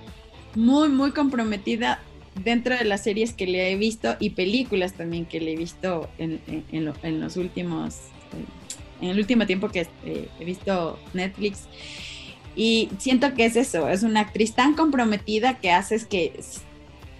[0.55, 2.01] muy, muy comprometida
[2.42, 6.09] dentro de las series que le he visto y películas también que le he visto
[6.18, 10.44] en, en- en lo- en los últimos, eh, en el último tiempo que eh, he
[10.44, 11.64] visto Netflix.
[12.57, 16.33] Y siento que es eso, es una actriz tan comprometida que haces que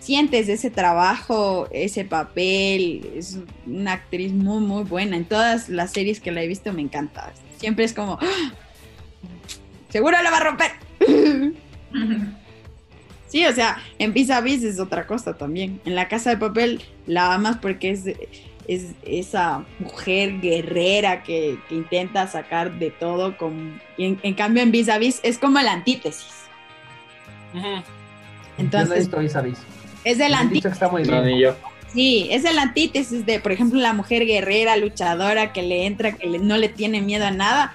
[0.07, 5.17] sientes ese trabajo, ese papel, es una actriz muy, muy buena.
[5.17, 7.33] En todas las series que la he visto me encanta.
[7.59, 8.53] Siempre es como, ¡Ah!
[9.89, 10.71] seguro la va a romper.
[13.29, 15.81] Sí, o sea, en Vis a Vis es otra cosa también.
[15.85, 18.07] En la casa de papel la amas porque es,
[18.69, 23.37] es esa mujer guerrera que, que intenta sacar de todo.
[23.37, 26.45] Con, y en, en cambio, en Vis a Vis es como la antítesis.
[27.53, 27.83] Yo no he
[28.59, 29.59] Entonces, visto Vis a Vis.
[30.13, 30.73] Es el antítesis.
[30.73, 31.55] está muy bien.
[31.93, 36.27] Sí, es el antítesis de, por ejemplo, la mujer guerrera, luchadora, que le entra, que
[36.27, 37.75] le- no le tiene miedo a nada.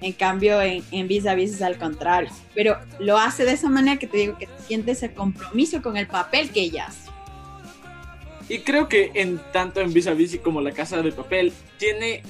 [0.00, 2.30] En cambio, en, en Vis a Vis es al contrario.
[2.54, 6.06] Pero lo hace de esa manera que te digo que siente ese compromiso con el
[6.06, 7.10] papel que ella hace.
[8.48, 12.22] Y creo que en tanto en Vis a Vis como La Casa de Papel tiene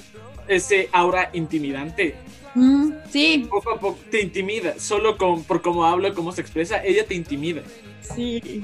[0.47, 2.15] ese aura intimidante.
[2.53, 3.47] Mm, sí.
[3.49, 7.15] Poco a poco te intimida, solo con, por cómo habla, cómo se expresa, ella te
[7.15, 7.61] intimida.
[8.01, 8.63] Sí.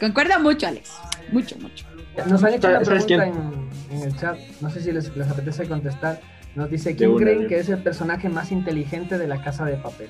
[0.00, 0.92] Concuerda mucho, Alex.
[1.32, 1.86] Mucho, mucho.
[2.26, 5.28] Nos han hecho una ¿Sabes pregunta en, en el chat, no sé si les, les
[5.28, 6.20] apetece contestar.
[6.54, 9.76] Nos dice, ¿quién una, creen que es el personaje más inteligente de la casa de
[9.76, 10.08] papel?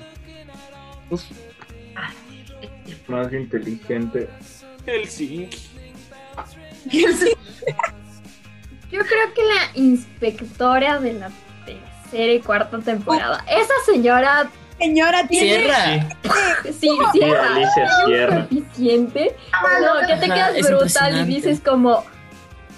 [3.07, 4.29] Más inteligente.
[4.85, 5.49] Helsinki.
[8.91, 11.31] Yo creo que la inspectora de la
[11.65, 13.43] tercera y cuarta temporada.
[13.49, 14.49] Esa señora.
[14.79, 15.59] Señora tiene.
[15.59, 16.09] Sierra.
[16.79, 17.55] Sí, Sierra.
[17.55, 18.47] Alicia tiene un Sierra.
[18.47, 19.35] coeficiente.
[19.81, 22.03] No, que te quedas es brutal y dices como.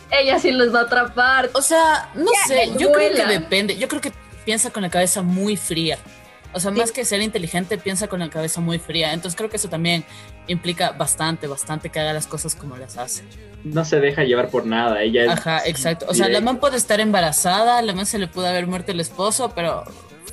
[0.10, 1.50] Ella sí los va a atrapar.
[1.54, 3.78] O sea, no Ya, sé, yo creo que depende.
[3.78, 4.14] Yo creo que
[4.46, 5.98] piensa con la cabeza muy fría.
[6.54, 9.12] O sea, más que ser inteligente, piensa con la cabeza muy fría.
[9.12, 10.06] Entonces creo que eso también
[10.48, 13.24] implica bastante, bastante que haga las cosas como las hace.
[13.66, 15.02] No se deja llevar por nada.
[15.02, 15.30] Ella es.
[15.30, 16.06] Ajá, exacto.
[16.08, 19.02] O sea, la man puede estar embarazada, la man se le pudo haber muerto el
[19.02, 19.84] esposo, pero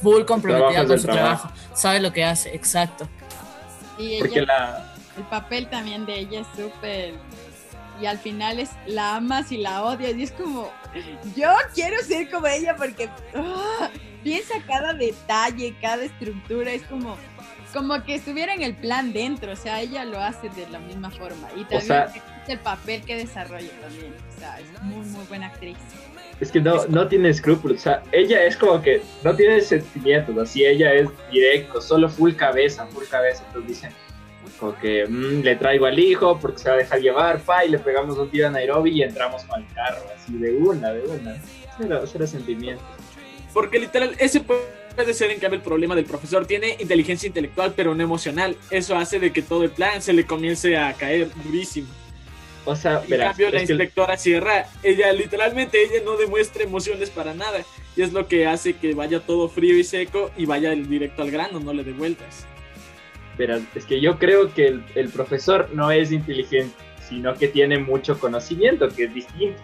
[0.03, 1.49] full comprometida con su trabajo.
[1.49, 1.77] trabajo.
[1.77, 3.09] Sabe lo que hace, exacto.
[3.99, 4.95] Y Porque ella, la.
[5.17, 7.15] el papel también de ella es súper.
[8.01, 10.15] Y al final es la amas y la odias.
[10.17, 10.71] Y es como,
[11.37, 13.89] yo quiero ser como ella porque ah,
[14.25, 16.73] piensa cada detalle, cada estructura.
[16.73, 17.17] Es como,
[17.73, 19.53] como que estuviera en el plan dentro.
[19.53, 21.47] O sea, ella lo hace de la misma forma.
[21.57, 24.13] Y también sea- es el papel que desarrolla también.
[24.37, 25.77] O sea, es muy, muy buena actriz.
[26.41, 27.79] Es que no, no tiene escrúpulos.
[27.79, 30.37] O sea, ella es como que no tiene sentimientos.
[30.39, 33.45] Así ella es directo, solo full cabeza, full cabeza.
[33.47, 33.93] Entonces dicen,
[34.59, 37.71] como que mm, le traigo al hijo porque se va a dejar llevar, pa, y
[37.71, 41.03] le pegamos un tiro a Nairobi y entramos con el carro, así de una, de
[41.03, 41.37] una.
[41.79, 42.87] Cero, cero sentimientos.
[43.53, 46.47] Porque literal, ese puede ser en cambio el problema del profesor.
[46.47, 48.57] Tiene inteligencia intelectual, pero no emocional.
[48.71, 51.89] Eso hace de que todo el plan se le comience a caer durísimo.
[52.67, 56.63] O sea, En verás, cambio, la es que- inspectora Sierra, ella literalmente, ella no demuestra
[56.65, 57.61] emociones para nada.
[57.97, 61.31] Y es lo que hace que vaya todo frío y seco y vaya directo al
[61.31, 62.47] grano, no le dé vueltas.
[63.37, 66.75] Verás, es que yo creo que el, el profesor no es inteligente,
[67.09, 69.61] sino que tiene mucho conocimiento, que es distinto.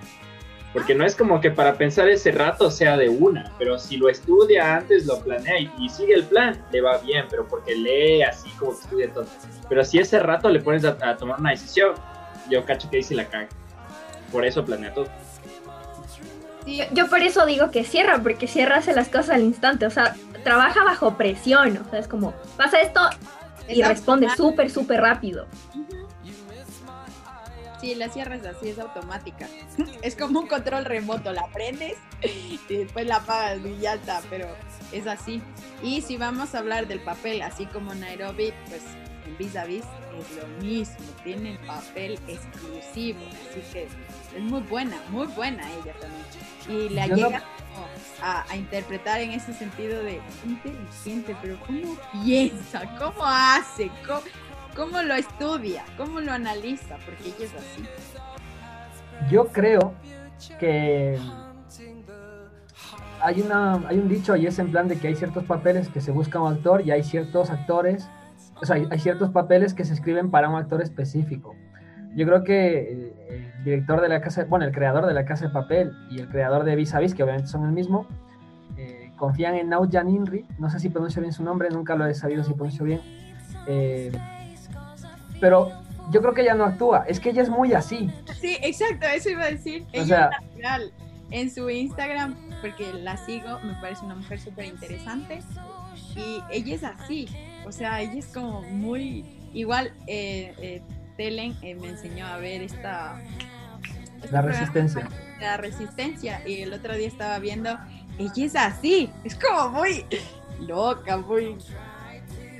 [0.72, 4.08] Porque no es como que para pensar ese rato sea de una, pero si lo
[4.08, 8.22] estudia antes, lo planea y, y sigue el plan, le va bien, pero porque lee
[8.22, 9.26] así como que estudia todo.
[9.68, 11.94] Pero si ese rato le pones a, a tomar una decisión,
[12.50, 13.48] yo cacho que ahí sí la caga.
[14.32, 15.08] Por eso planea todo.
[16.66, 19.86] Yo, yo por eso digo que cierra, porque cierra hace las cosas al instante.
[19.86, 21.78] O sea, trabaja bajo presión.
[21.78, 23.00] O sea, es como, pasa esto
[23.68, 25.46] y Es responde súper, súper rápido.
[27.80, 29.48] Sí, la sierra es así, es automática.
[30.02, 34.48] Es como un control remoto, la prendes y después la apagas y ya está, pero
[34.92, 35.42] es así.
[35.82, 38.82] Y si vamos a hablar del papel, así como Nairobi, pues
[39.30, 39.84] en Vis a Vis
[40.18, 45.94] es lo mismo, tiene el papel exclusivo, así que es muy buena, muy buena ella
[46.00, 46.24] también.
[46.68, 47.42] Y la Yo no- llega
[47.74, 47.86] como
[48.22, 52.82] a, a interpretar en ese sentido de inteligente, pero ¿cómo piensa?
[52.98, 53.90] ¿Cómo hace?
[54.06, 54.20] ¿Cómo,
[54.76, 55.84] cómo lo estudia?
[55.96, 56.96] ¿Cómo lo analiza?
[57.04, 57.84] Porque ella es así.
[59.30, 59.94] Yo creo
[60.58, 61.18] que
[63.22, 66.00] hay, una, hay un dicho y es en plan de que hay ciertos papeles que
[66.00, 68.08] se busca un actor y hay ciertos actores,
[68.62, 71.54] o sea, hay, ciertos papeles que se escriben para un actor específico.
[72.14, 75.46] Yo creo que el, el director de la casa, bueno, el creador de la casa
[75.46, 78.06] de papel y el creador de Vis a Vis, que obviamente son el mismo,
[78.76, 82.14] eh, confían en Naujan Inri, no sé si pronuncio bien su nombre, nunca lo he
[82.14, 83.00] sabido si pronuncio bien,
[83.66, 84.10] eh,
[85.40, 85.70] pero
[86.10, 88.10] yo creo que ella no actúa, es que ella es muy así.
[88.40, 89.82] Sí, exacto, eso iba a decir.
[89.84, 90.92] O Ella sea- es natural.
[91.30, 95.40] En su Instagram, porque la sigo, me parece una mujer súper interesante.
[96.16, 97.28] Y ella es así.
[97.66, 99.24] O sea, ella es como muy.
[99.52, 100.82] Igual, eh, eh,
[101.16, 103.20] Telen eh, me enseñó a ver esta.
[104.22, 105.08] La programa, resistencia.
[105.40, 106.42] La resistencia.
[106.48, 107.76] Y el otro día estaba viendo.
[108.18, 109.10] Ella es así.
[109.24, 110.04] Es como muy
[110.60, 111.56] loca, muy.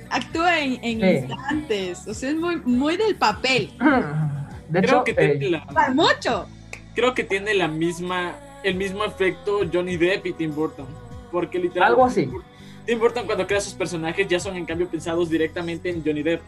[0.09, 1.25] Actúa en, en Sí.
[1.27, 2.07] instantes.
[2.07, 3.71] O sea, es muy, muy del papel.
[4.69, 6.47] De creo hecho, que eh, tiene la, Para mucho.
[6.95, 10.85] creo que tiene la misma, el mismo efecto Johnny Depp y Tim Burton.
[11.31, 11.89] Porque literal.
[11.89, 12.21] Algo así.
[12.23, 12.50] Tim Burton
[12.99, 16.41] cuando crea sus personajes ya son en cambio pensados directamente en Johnny Depp.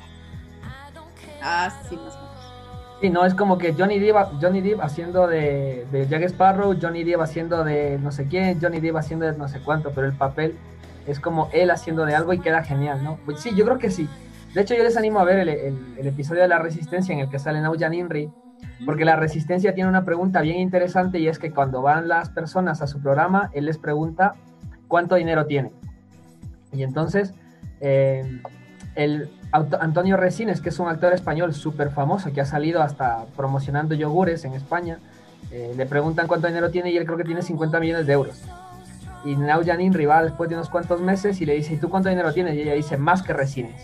[1.42, 2.34] Ah, sí, más o menos.
[3.02, 7.04] Sí, no, es como que Johnny Depp, Johnny Depp haciendo de, de Jack Sparrow, Johnny
[7.04, 10.14] Depp haciendo de no sé quién, Johnny Depp haciendo de no sé cuánto, pero el
[10.14, 10.56] papel
[11.06, 13.18] es como él haciendo de algo y queda genial, ¿no?
[13.26, 14.08] Pues sí, yo creo que sí.
[14.54, 17.20] De hecho, yo les animo a ver el, el- el episodio de La Resistencia en
[17.20, 18.32] el que sale Naujan Inri,
[18.86, 22.82] porque La Resistencia tiene una pregunta bien interesante y es que cuando van las personas
[22.82, 24.36] a su programa, él les pregunta
[24.88, 25.72] cuánto dinero tiene.
[26.74, 27.34] Y entonces,
[27.82, 28.40] eh,
[28.96, 33.94] el Antonio Resines, que es un actor español súper famoso, que ha salido hasta promocionando
[33.96, 34.98] yogures en España,
[35.52, 38.42] eh, le preguntan cuánto dinero tiene y él creo que tiene 50 millones de euros.
[39.26, 42.10] Y Nau Janine Rival después de unos cuantos meses y le dice, ¿y tú cuánto
[42.10, 42.56] dinero tienes?
[42.56, 43.80] Y ella dice, más que Resines.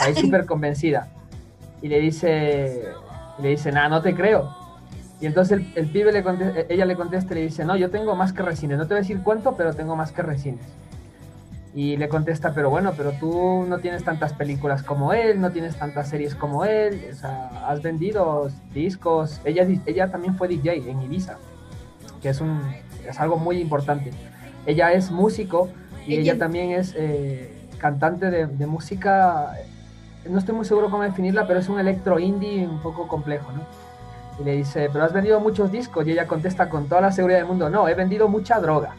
[0.00, 1.08] Ahí súper convencida.
[1.80, 2.82] Y le dice,
[3.38, 4.54] y le dice, nada, no te creo.
[5.20, 7.90] Y entonces el, el pibe le conte- ella le contesta y le dice, no, yo
[7.90, 8.76] tengo más que Resines.
[8.76, 10.64] No te voy a decir cuánto, pero tengo más que Resines.
[11.74, 15.76] Y le contesta, pero bueno, pero tú no tienes tantas películas como él, no tienes
[15.76, 19.40] tantas series como él, o sea, has vendido discos.
[19.44, 21.38] Ella, ella también fue DJ en Ibiza,
[22.20, 22.60] que es, un,
[23.08, 24.10] es algo muy importante.
[24.66, 25.70] Ella es músico
[26.06, 29.52] y ella, Ella- también es eh, cantante de, de música,
[30.28, 33.62] no estoy muy seguro cómo definirla, pero es un electro indie un poco complejo, ¿no?
[34.40, 36.06] Y le dice, pero has vendido muchos discos.
[36.06, 38.94] Y ella contesta con toda la seguridad del mundo, no, he vendido mucha droga.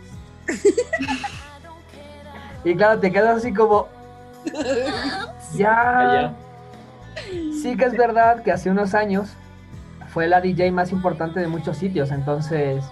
[2.64, 3.88] y claro, te quedas así como,
[5.56, 6.34] ya.
[7.62, 9.34] Sí que es verdad que hace unos años
[10.10, 12.84] fue la DJ más importante de muchos sitios, entonces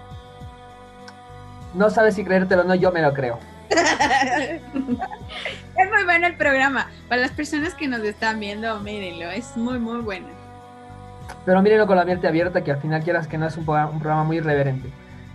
[1.74, 3.40] no sabes si creértelo o no, yo me lo creo.
[3.70, 6.88] es muy bueno el programa.
[7.08, 10.28] Para las personas que nos están viendo, mírenlo, es muy, muy bueno.
[11.46, 13.92] Pero mírenlo con la mente abierta, que al final quieras que no es un programa,
[13.92, 14.90] un programa muy irreverente.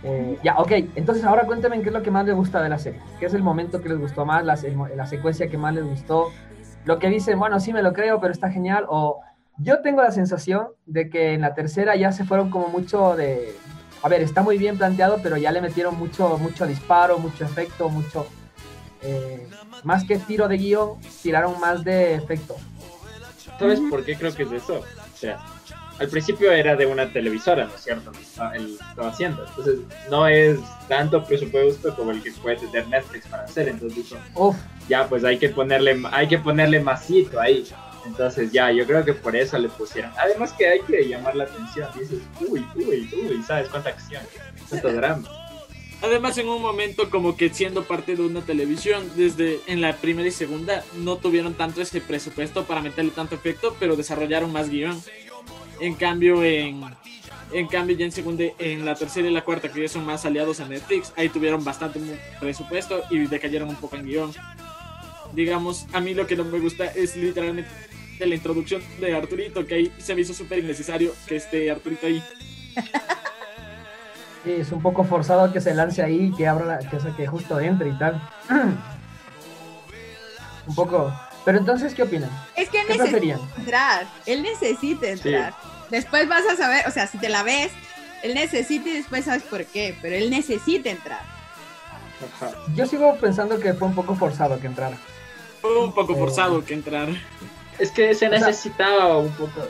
[0.09, 2.79] Eh, ya, ok, entonces ahora cuéntame qué es lo que más les gusta de la
[2.79, 3.01] serie.
[3.19, 5.83] ¿Qué es el momento que les gustó más, la, se- la secuencia que más les
[5.83, 6.31] gustó?
[6.85, 8.85] Lo que dicen, bueno, sí me lo creo, pero está genial.
[8.87, 9.19] O
[9.57, 13.53] yo tengo la sensación de que en la tercera ya se fueron como mucho de...
[14.01, 17.89] A ver, está muy bien planteado, pero ya le metieron mucho, mucho disparo, mucho efecto,
[17.89, 18.27] mucho...
[19.01, 19.45] eh,
[19.83, 20.91] más que tiro de guion,
[21.21, 22.55] tiraron más de efecto.
[23.59, 24.79] ¿Sabes por qué creo que es eso?
[24.79, 25.39] O sea,
[25.99, 28.11] al principio era de una televisora, ¿no es cierto?
[28.53, 29.45] Él estaba haciendo.
[29.47, 29.79] Entonces,
[30.09, 33.69] no es tanto presupuesto como el que puede tener Netflix para hacer.
[33.69, 34.55] Entonces, dijo, Uf,
[34.87, 37.67] ya, pues hay que ponerle, hay que ponerle masito ahí.
[38.05, 40.11] Entonces, ya, yo creo que por eso le pusieron.
[40.17, 41.89] Además que hay que llamar la atención.
[41.97, 44.23] Dices, uy, uy, uy, ¿sabes cuánta acción?
[44.69, 45.27] Cuánto drama.
[46.01, 50.27] Además, en un momento como que siendo parte de una televisión, desde en la primera
[50.27, 55.01] y segunda no tuvieron tanto ese presupuesto para meterle tanto efecto, pero desarrollaron más guion.
[55.79, 56.81] En cambio, en,
[57.51, 60.25] en cambio ya en segunda, en la tercera y la cuarta, que ya son más
[60.25, 61.99] aliados a Netflix, ahí tuvieron bastante
[62.39, 64.33] presupuesto y decayeron un poco en guion.
[65.33, 67.69] Digamos, a mí lo que no me gusta es literalmente
[68.19, 72.23] la introducción de Arturito, que ahí se me hizo súper innecesario que esté Arturito ahí.
[74.45, 77.89] Es un poco forzado que se lance ahí, que abra la, que, que justo entre
[77.89, 78.21] y tal.
[80.67, 81.13] un poco.
[81.47, 82.29] Pero entonces, ¿qué opinan?
[82.57, 84.05] Es que ¿Qué necesita entrar.
[84.25, 85.53] Él necesita entrar.
[85.89, 87.71] Después vas a saber, o sea, si te la ves,
[88.21, 91.21] él necesita y después sabes por qué, pero él necesita entrar.
[92.35, 92.51] Ajá.
[92.75, 94.97] Yo sigo pensando que fue un poco forzado que entrara.
[95.61, 97.07] Fue un poco Eh, forzado que entrar.
[97.79, 99.69] Es que se O sea- necesitaba un poco.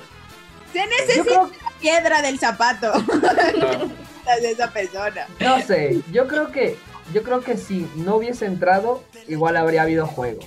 [0.73, 4.35] Se necesita creo, la piedra del zapato Ajá.
[4.41, 5.27] de esa persona.
[5.39, 6.75] no sé, yo creo que,
[7.13, 10.39] yo creo que si no hubiese entrado, igual habría habido juego.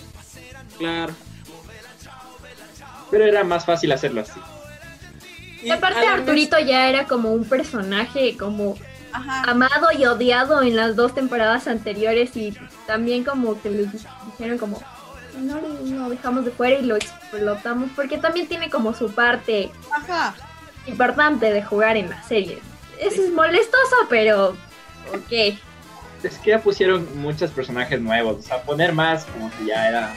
[0.80, 1.12] Claro.
[3.10, 4.40] Pero era más fácil hacerlo así.
[5.62, 8.76] Y aparte vez- Arturito ya era como un personaje como
[9.12, 9.42] Ajá.
[9.50, 14.82] amado y odiado en las dos temporadas anteriores y también como que les dijeron como
[15.40, 20.34] no lo dejamos de fuera y lo explotamos porque también tiene como su parte Ajá.
[20.86, 22.58] importante de jugar en la serie.
[22.98, 24.56] Eso es molestoso, pero
[25.14, 25.58] ok.
[26.22, 28.36] Es que ya pusieron muchos personajes nuevos.
[28.38, 30.14] O sea, poner más como que ya era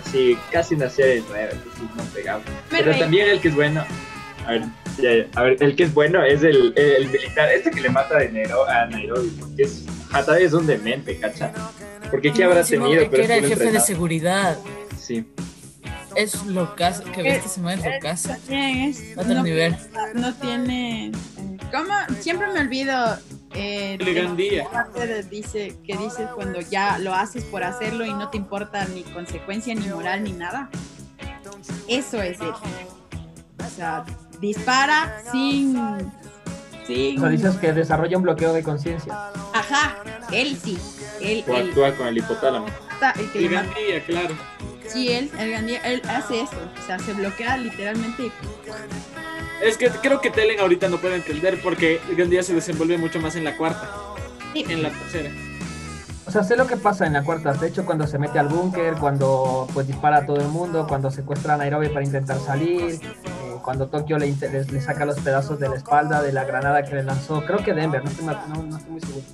[0.00, 1.50] así, casi una serie nueva.
[1.52, 2.42] Entonces no pegaba.
[2.70, 3.00] Pero reí.
[3.00, 3.84] también el que es bueno.
[4.46, 4.62] A ver,
[5.00, 5.26] ya, ya.
[5.34, 7.48] a ver, el que es bueno es el, el militar.
[7.50, 9.28] Este que le mata dinero a Nairobi.
[9.40, 11.52] Porque es, Hatari es un demente, ¿cacha?
[12.10, 13.02] Porque ¿qué habrá tenido?
[13.02, 14.58] que Pero era es el jefe de seguridad.
[15.00, 15.24] Sí.
[16.14, 18.38] Es lo que Eh, ves se mueve es lo casa.
[18.46, 19.02] También es.
[19.16, 19.76] Otro no, nivel.
[20.14, 21.06] no tiene.
[21.08, 21.12] eh,
[21.72, 21.92] ¿Cómo?
[22.20, 23.18] Siempre me olvido.
[23.56, 23.96] Eh,
[24.72, 28.84] parte de- dice que dices cuando ya lo haces por hacerlo y no te importa
[28.86, 30.68] ni consecuencia ni moral ni nada.
[31.88, 32.48] Eso es él.
[32.48, 34.04] O sea,
[34.40, 35.74] dispara sin
[36.86, 39.30] sin O sea, dices que desarrolla un bloqueo de conciencia.
[39.54, 39.96] ajá,
[40.32, 40.76] él sí.
[41.20, 42.66] Él, O él actúa con el hipotálamo.
[43.18, 43.66] el que El le mata.
[43.68, 44.34] Gandía, claro.
[44.86, 46.56] Sí, él, el Gandía, él hace eso.
[46.82, 48.30] O sea, se bloquea literalmente.
[49.64, 53.20] Es que creo que Telen ahorita no puede entender porque el Gandía se desenvuelve mucho
[53.20, 53.88] más en la cuarta,
[54.52, 54.64] Sí.
[54.68, 55.30] en la tercera.
[56.26, 57.52] O sea, sé lo que pasa en la cuarta.
[57.52, 61.10] De hecho, cuando se mete al búnker, cuando pues dispara a todo el mundo, cuando
[61.10, 65.58] secuestra a Nairobi para intentar salir, eh, cuando Tokio le, le, le saca los pedazos
[65.60, 67.44] de la espalda de la granada que le lanzó.
[67.44, 69.24] Creo que Denver, no estoy, no, no estoy muy seguro.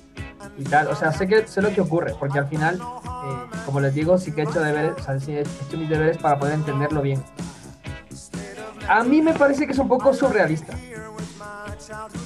[0.57, 0.87] y tal.
[0.87, 4.17] O sea, sé que sé lo que ocurre, porque al final, eh, como les digo,
[4.17, 7.01] sí que he hecho deberes, o sea, sí he hecho mis deberes para poder entenderlo
[7.01, 7.23] bien.
[8.91, 10.73] A mí me parece que es un poco surrealista.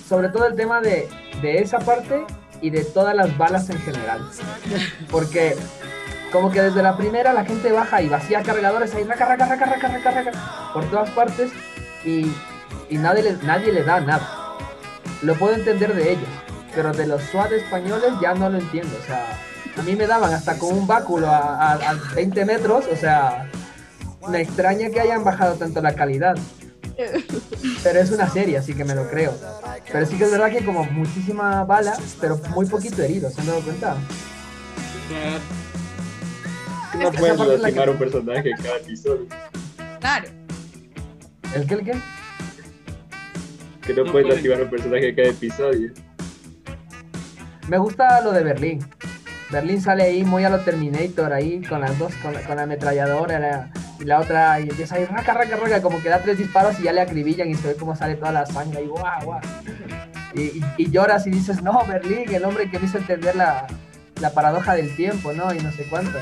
[0.10, 1.08] Sobre todo el tema de,
[1.40, 2.26] de esa parte
[2.60, 4.28] y de todas las balas en general.
[5.12, 5.56] Porque
[6.32, 9.66] como que desde la primera la gente baja y vacía cargadores ahí, raca, raca, raca,
[9.68, 11.52] raca, raca, raca, por todas partes
[12.04, 12.32] y,
[12.90, 14.58] y nadie, le, nadie le da nada.
[15.22, 16.30] Lo puedo entender de ellos,
[16.74, 18.98] pero de los SWAT españoles ya no lo entiendo.
[19.00, 19.38] O sea,
[19.78, 23.48] a mí me daban hasta con un báculo a, a, a 20 metros, o sea,
[24.30, 26.36] me extraña que hayan bajado tanto la calidad.
[27.84, 29.34] Pero es una serie, así que me lo creo.
[29.92, 33.48] Pero sí que es verdad que como muchísima bala, pero muy poquito herido, ¿se han
[33.48, 33.98] dado cuenta?
[37.00, 39.26] No puedes lastimar que- un personaje en cada episodio.
[40.00, 40.30] Claro.
[41.54, 41.94] ¿El qué, el qué?
[43.86, 45.92] Que no, No puedes lastimar un personaje en cada episodio.
[47.68, 48.86] Me gusta lo de Berlín.
[49.52, 52.64] Berlín sale ahí muy a lo Terminator, ahí con las dos, con la, con la
[52.64, 56.38] ametralladora la- y la otra, y empieza ahí, raca, raca, raca, como que da tres
[56.38, 59.24] disparos y ya le acribillan y se ve cómo sale toda la sangre ahí, guau,
[59.24, 59.40] guau.
[60.34, 63.68] Y, y- y lloras y dices, no, Berlín, el hombre que me hizo entender la,
[64.20, 65.54] la paradoja del tiempo, ¿no?
[65.54, 66.20] Y no sé cuánto.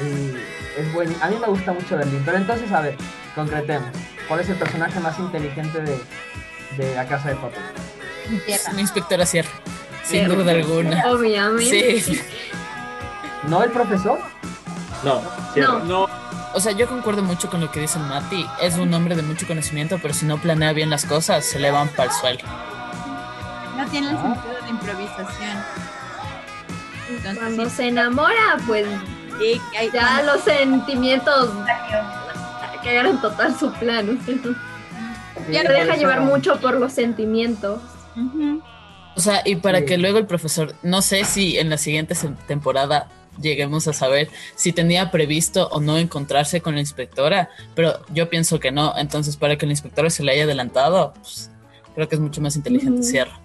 [0.00, 1.12] Y es bueno.
[1.20, 2.22] A mí me gusta mucho Berlín.
[2.24, 2.96] Pero entonces, a ver,
[3.34, 3.88] concretemos.
[4.28, 5.98] ¿Cuál es el personaje más inteligente de,
[6.76, 7.60] de la casa de papel?
[8.46, 8.72] Tierra.
[8.74, 9.50] Mi inspectora Sierra.
[10.04, 11.02] Sin duda alguna.
[11.10, 12.00] Obviamente.
[12.00, 12.20] Sí.
[13.48, 14.18] ¿No el profesor?
[15.04, 15.20] No,
[15.52, 15.72] cierra.
[15.80, 15.84] No.
[15.84, 16.08] No,
[16.54, 18.46] O sea, yo concuerdo mucho con lo que dice Mati.
[18.62, 21.70] Es un hombre de mucho conocimiento, pero si no planea bien las cosas, se le
[21.70, 22.40] van para el suelo.
[23.76, 24.22] No tiene el Ah.
[24.22, 25.58] sentido de improvisación.
[27.10, 28.86] Entonces, Cuando sí, se enamora, pues
[29.78, 31.50] hay- ya los sentimientos
[32.82, 34.18] cagaron total su plan.
[35.50, 37.80] Ya Se deja eso- llevar mucho por los sentimientos.
[39.14, 39.84] O sea, y para Sí.
[39.86, 42.14] que luego el profesor, no sé si en la siguiente
[42.46, 43.08] temporada
[43.40, 48.60] lleguemos a saber si tenía previsto o no encontrarse con la inspectora, pero yo pienso
[48.60, 48.92] que no.
[48.96, 51.50] Entonces, para que la inspectora se le haya adelantado, pues,
[51.94, 53.02] creo que es mucho más inteligente.
[53.02, 53.40] Sierra.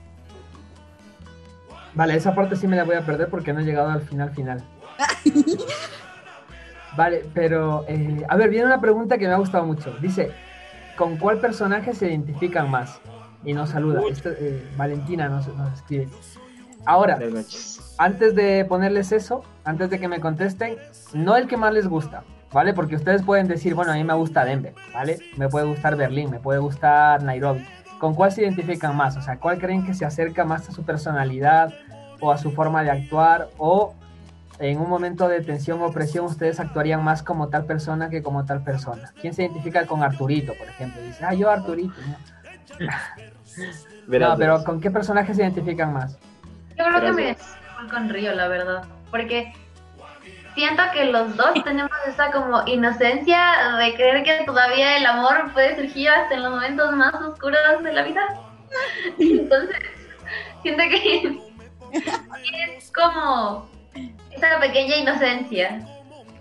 [1.94, 4.32] Vale, esa parte sí me la voy a perder porque no he llegado al final
[4.32, 4.64] final.
[6.96, 9.96] Vale, pero eh, a ver, viene una pregunta que me ha gustado mucho.
[10.02, 10.32] Dice,
[10.98, 13.00] ¿con cuál personaje se identifican más?
[13.44, 14.02] Y nos saluda.
[14.02, 14.12] Uy.
[14.12, 16.08] Esto, eh, Valentina nos, nos escribe.
[16.86, 17.20] Ahora,
[17.98, 20.78] antes de ponerles eso, antes de que me contesten,
[21.14, 22.74] no el que más les gusta, ¿vale?
[22.74, 25.20] Porque ustedes pueden decir, bueno, a mí me gusta Denver, ¿vale?
[25.38, 27.66] Me puede gustar Berlín, me puede gustar Nairobi.
[28.00, 29.16] ¿Con cuál se identifican más?
[29.18, 31.72] O sea, ¿cuál creen que se acerca más a su personalidad
[32.20, 33.50] o a su forma de actuar?
[33.60, 33.94] O
[34.58, 38.46] en un momento de tensión o presión ustedes actuarían más como tal persona que como
[38.46, 39.14] tal persona.
[39.22, 41.02] ¿Quién se identifica con Arturito, por ejemplo?
[41.04, 41.94] Dice, ah, yo Arturito.
[42.80, 42.88] ¿no?
[44.08, 44.64] No, pero.
[44.64, 46.18] ¿con qué personaje se identifican más?
[46.82, 48.84] Yo creo que me identifico con Río, la verdad.
[49.10, 49.54] Porque
[50.56, 55.76] siento que los dos tenemos esa como inocencia de creer que todavía el amor puede
[55.76, 58.22] surgir hasta en los momentos más oscuros de la vida.
[59.20, 59.78] Entonces,
[60.64, 61.40] siento que
[61.92, 63.70] es como
[64.32, 65.86] esa pequeña inocencia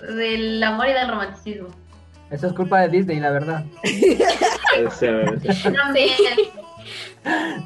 [0.01, 1.69] del amor y del romanticismo.
[2.31, 3.65] Eso es culpa de Disney, la verdad.
[4.87, 4.91] O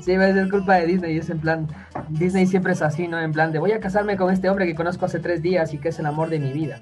[0.01, 1.69] Sí, es culpa de Disney, es en plan,
[2.11, 3.19] Disney siempre es así, ¿no?
[3.21, 5.79] En plan de voy a casarme con este hombre que conozco hace tres días y
[5.79, 6.81] que es el amor de mi vida.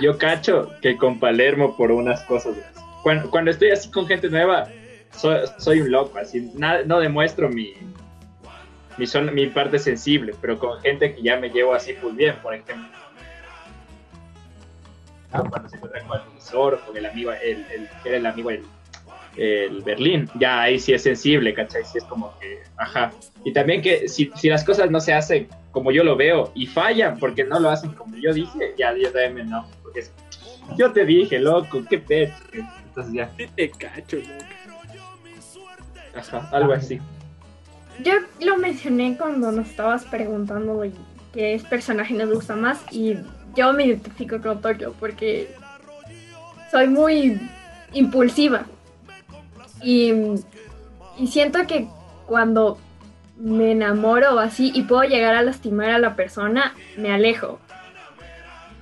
[0.00, 2.54] Yo cacho que con Palermo por unas cosas.
[3.02, 4.68] Cuando, cuando estoy así con gente nueva,
[5.12, 7.74] soy, soy un loco, así na- no demuestro mi,
[8.96, 12.36] mi, son- mi parte sensible, pero con gente que ya me llevo así muy bien,
[12.42, 12.88] por ejemplo.
[15.32, 15.42] Ah.
[15.48, 18.64] Cuando se encuentra con el profesor, con el amigo, el, el, era el amigo el,
[19.36, 21.84] el Berlín, ya ahí sí es sensible, ¿cachai?
[21.84, 23.12] Sí es como que, ajá.
[23.44, 26.66] Y también que si, si las cosas no se hacen como yo lo veo y
[26.66, 30.12] fallan porque no lo hacen como yo dije, ya yo también me enojo, porque es,
[30.76, 32.32] yo te dije, loco, qué pedo.
[32.52, 34.44] Entonces ya, sí te cacho, loco.
[36.14, 37.00] ajá, algo así.
[38.04, 40.82] Yo lo mencioné cuando nos estabas preguntando
[41.32, 43.16] qué personaje nos gusta más y
[43.54, 45.54] yo me identifico con Tokio porque
[46.70, 47.40] soy muy
[47.92, 48.66] impulsiva
[49.82, 50.12] y,
[51.18, 51.88] y siento que
[52.26, 52.78] cuando
[53.36, 57.58] me enamoro o así y puedo llegar a lastimar a la persona, me alejo.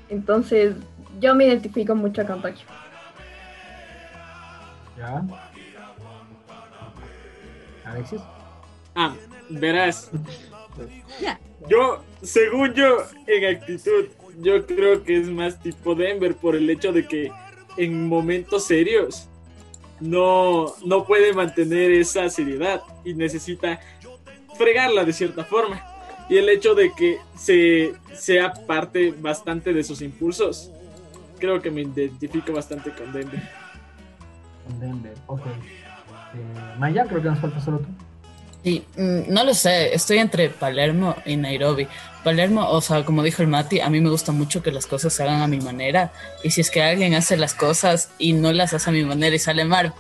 [0.09, 0.75] Entonces
[1.21, 2.67] yo me identifico mucho con Tokio.
[4.99, 5.25] ¿Ya?
[7.85, 8.21] Alexis.
[8.95, 9.15] Ah,
[9.49, 10.11] verás.
[11.69, 14.07] Yo, según yo, en actitud,
[14.39, 17.31] yo creo que es más tipo Denver por el hecho de que
[17.77, 19.29] en momentos serios
[20.01, 23.81] no, no puede mantener esa seriedad y necesita
[24.57, 25.83] fregarla de cierta forma.
[26.29, 30.71] Y el hecho de que se sea parte bastante de sus impulsos,
[31.39, 33.43] creo que me identifico bastante con Denver.
[34.67, 35.47] Con Denver, ok.
[35.47, 37.89] Eh, Maya, creo que nos falta solo tú.
[38.63, 41.89] Sí, mm, no lo sé, estoy entre Palermo y Nairobi.
[42.23, 45.15] Palermo, o sea, como dijo el Mati, a mí me gusta mucho que las cosas
[45.15, 46.13] se hagan a mi manera.
[46.45, 49.35] Y si es que alguien hace las cosas y no las hace a mi manera
[49.35, 49.95] y sale mal,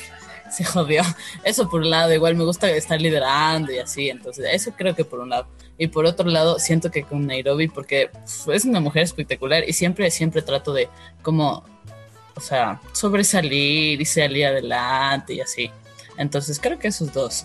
[0.50, 1.02] se jodió.
[1.44, 5.04] Eso por un lado, igual me gusta estar liderando y así, entonces eso creo que
[5.04, 5.46] por un lado.
[5.78, 8.10] Y por otro lado, siento que con Nairobi, porque
[8.50, 10.88] es una mujer espectacular y siempre, siempre trato de
[11.20, 11.64] como,
[12.34, 15.70] o sea, sobresalir y salir adelante y así.
[16.16, 17.44] Entonces creo que esos dos.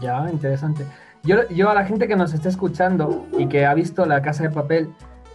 [0.00, 0.84] Ya, interesante.
[1.22, 4.44] Yo, yo a la gente que nos está escuchando y que ha visto La Casa
[4.44, 4.90] de Papel,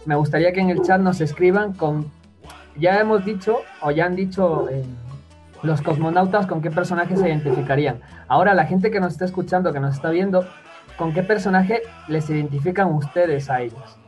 [0.06, 2.10] me gustaría que en el chat nos escriban con,
[2.76, 4.84] ya hemos dicho o ya han dicho eh,
[5.62, 8.00] los cosmonautas con qué personajes se identificarían.
[8.28, 10.46] Ahora la gente que nos está escuchando, que nos está viendo,
[10.96, 13.98] ¿con qué personaje les identifican ustedes a ellos?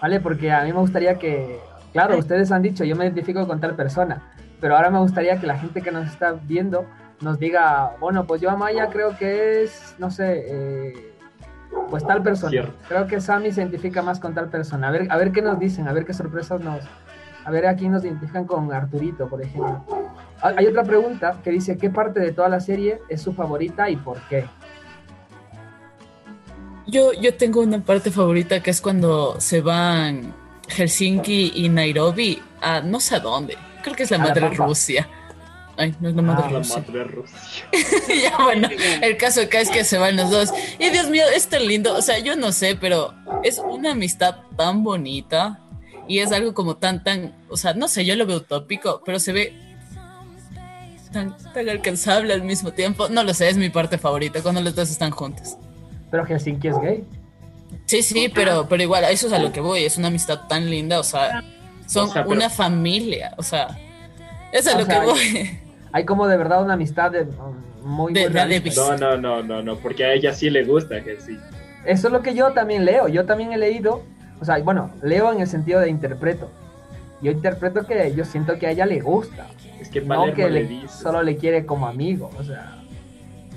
[0.00, 0.20] ¿Vale?
[0.20, 1.60] Porque a mí me gustaría que,
[1.92, 4.22] claro, ustedes han dicho, yo me identifico con tal persona,
[4.60, 6.86] pero ahora me gustaría que la gente que nos está viendo
[7.22, 11.14] nos diga, bueno, pues yo a Maya creo que es, no sé, eh,
[11.90, 12.50] pues tal persona.
[12.50, 12.74] Cierto.
[12.88, 14.88] Creo que Sammy se identifica más con tal persona.
[14.88, 16.80] A ver, a ver qué nos dicen, a ver qué sorpresas nos...
[17.44, 19.84] A ver aquí nos identifican con Arturito, por ejemplo.
[20.40, 23.90] Ah, Hay otra pregunta que dice, ¿qué parte de toda la serie es su favorita
[23.90, 24.46] y por qué?
[26.86, 30.32] Yo, yo tengo una parte favorita que es cuando se van
[30.68, 33.56] Helsinki y Nairobi a no sé a dónde.
[33.82, 34.66] Creo que es la A la madre Pampa.
[34.66, 35.08] Rusia.
[35.82, 36.84] Ay, no es la madre Ah, La Rusia.
[36.86, 37.38] madre Rusia.
[38.22, 38.68] ya, bueno,
[39.02, 40.50] el caso acá es que se van los dos.
[40.78, 41.94] Y Dios mío, es tan lindo.
[41.96, 45.58] O sea, yo no sé, pero es una amistad tan bonita.
[46.08, 47.34] Y es algo como tan, tan.
[47.48, 49.54] O sea, no sé, yo lo veo utópico, pero se ve
[51.12, 53.08] tan, tan alcanzable al mismo tiempo.
[53.08, 55.56] No lo sé, es mi parte favorita cuando los dos están juntos.
[56.10, 57.04] Pero Helsinki es gay.
[57.86, 59.84] Sí, sí, pero, pero igual, a eso es a lo que voy.
[59.84, 61.42] Es una amistad tan linda, o sea,
[61.86, 63.34] son O sea, pero- una familia.
[63.38, 63.78] O sea,
[64.52, 65.58] eso es a O lo sea, que voy.
[65.92, 69.42] Hay como de verdad una amistad de, um, muy, De- de- de- No, no, no,
[69.42, 71.38] no, no, porque a ella sí le gusta que sí.
[71.84, 73.08] Eso es lo que yo también leo.
[73.08, 74.02] Yo también he leído,
[74.40, 76.48] o sea, bueno, leo en el sentido de interpreto.
[77.20, 79.46] Yo interpreto que yo siento que a ella le gusta,
[79.80, 80.88] Es que no Palermo que le le- dice.
[81.02, 82.78] solo le quiere como amigo, o sea.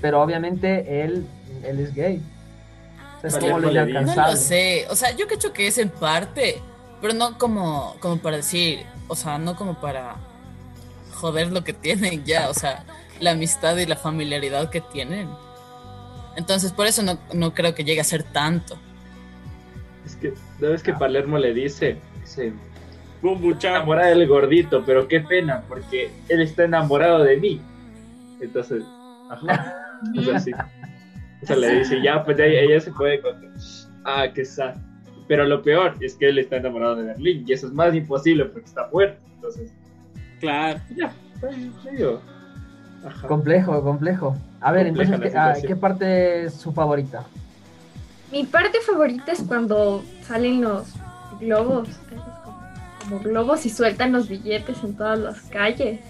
[0.00, 1.26] Pero obviamente él,
[1.64, 2.20] él es gay.
[3.16, 3.72] O sea, es como lo.
[3.72, 4.86] No lo sé.
[4.90, 6.60] O sea, yo cacho que es en parte,
[7.00, 10.16] pero no como, como para decir, o sea, no como para
[11.16, 12.84] joder lo que tienen ya, o sea,
[13.20, 15.28] la amistad y la familiaridad que tienen.
[16.36, 18.78] Entonces, por eso no, no creo que llegue a ser tanto.
[20.04, 21.96] Es que, ¿no ves que Palermo le dice?
[22.20, 22.52] Dice,
[23.62, 27.60] enamorada del gordito, pero qué pena, porque él está enamorado de mí.
[28.40, 28.84] Entonces,
[29.30, 29.74] ajá.
[31.42, 33.50] O sea, le dice, ya, pues ya ella se puede contar.
[34.04, 34.74] Ah, qué sad.
[35.28, 38.46] Pero lo peor es que él está enamorado de Berlín, y eso es más imposible
[38.46, 39.20] porque está muerto.
[39.34, 39.70] Entonces,
[40.40, 40.80] Claro.
[40.94, 41.12] ya,
[41.84, 42.20] medio.
[43.06, 43.28] Ajá.
[43.28, 44.36] Complejo, complejo.
[44.60, 45.66] A ver, Compleja entonces, la ¿qué, ah.
[45.68, 47.24] ¿qué parte es su favorita?
[48.32, 50.88] Mi parte favorita es cuando salen los
[51.38, 52.24] globos, como,
[53.00, 56.00] como globos y sueltan los billetes en todas las calles.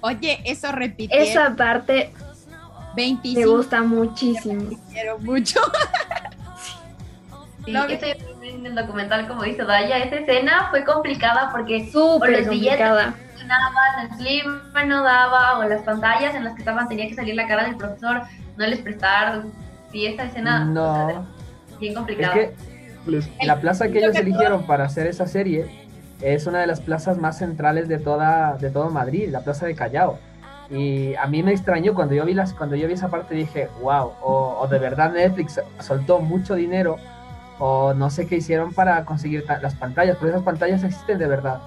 [0.00, 1.16] Oye, eso repitió.
[1.16, 2.12] Esa parte
[2.96, 3.40] 25.
[3.40, 4.70] me gusta muchísimo.
[4.90, 5.60] Quiero mucho.
[7.64, 11.50] Sí, No, eso yo también en el documental, como dice Daya, esa escena fue complicada
[11.52, 13.14] porque Súper los billetes complicada.
[13.30, 17.34] funcionaban, el clima no daba, o las pantallas en las que estaban tenía que salir
[17.34, 18.22] la cara del profesor,
[18.56, 19.52] no les prestaron.
[19.92, 21.26] Sí, esa escena No,
[21.80, 22.34] bien es complicada.
[22.34, 22.54] que
[23.06, 25.88] Les- la plaza que ellos eligieron para hacer esa serie
[26.20, 29.74] es una de las plazas más centrales de toda de todo Madrid, la plaza de
[29.74, 30.18] Callao.
[30.68, 33.68] Y a mí me extrañó cuando yo vi las cuando yo vi esa parte dije,
[33.82, 36.96] wow, o, o de verdad Netflix soltó mucho dinero
[37.60, 41.60] o no sé qué hicieron para conseguir las pantallas, pero esas pantallas existen de verdad.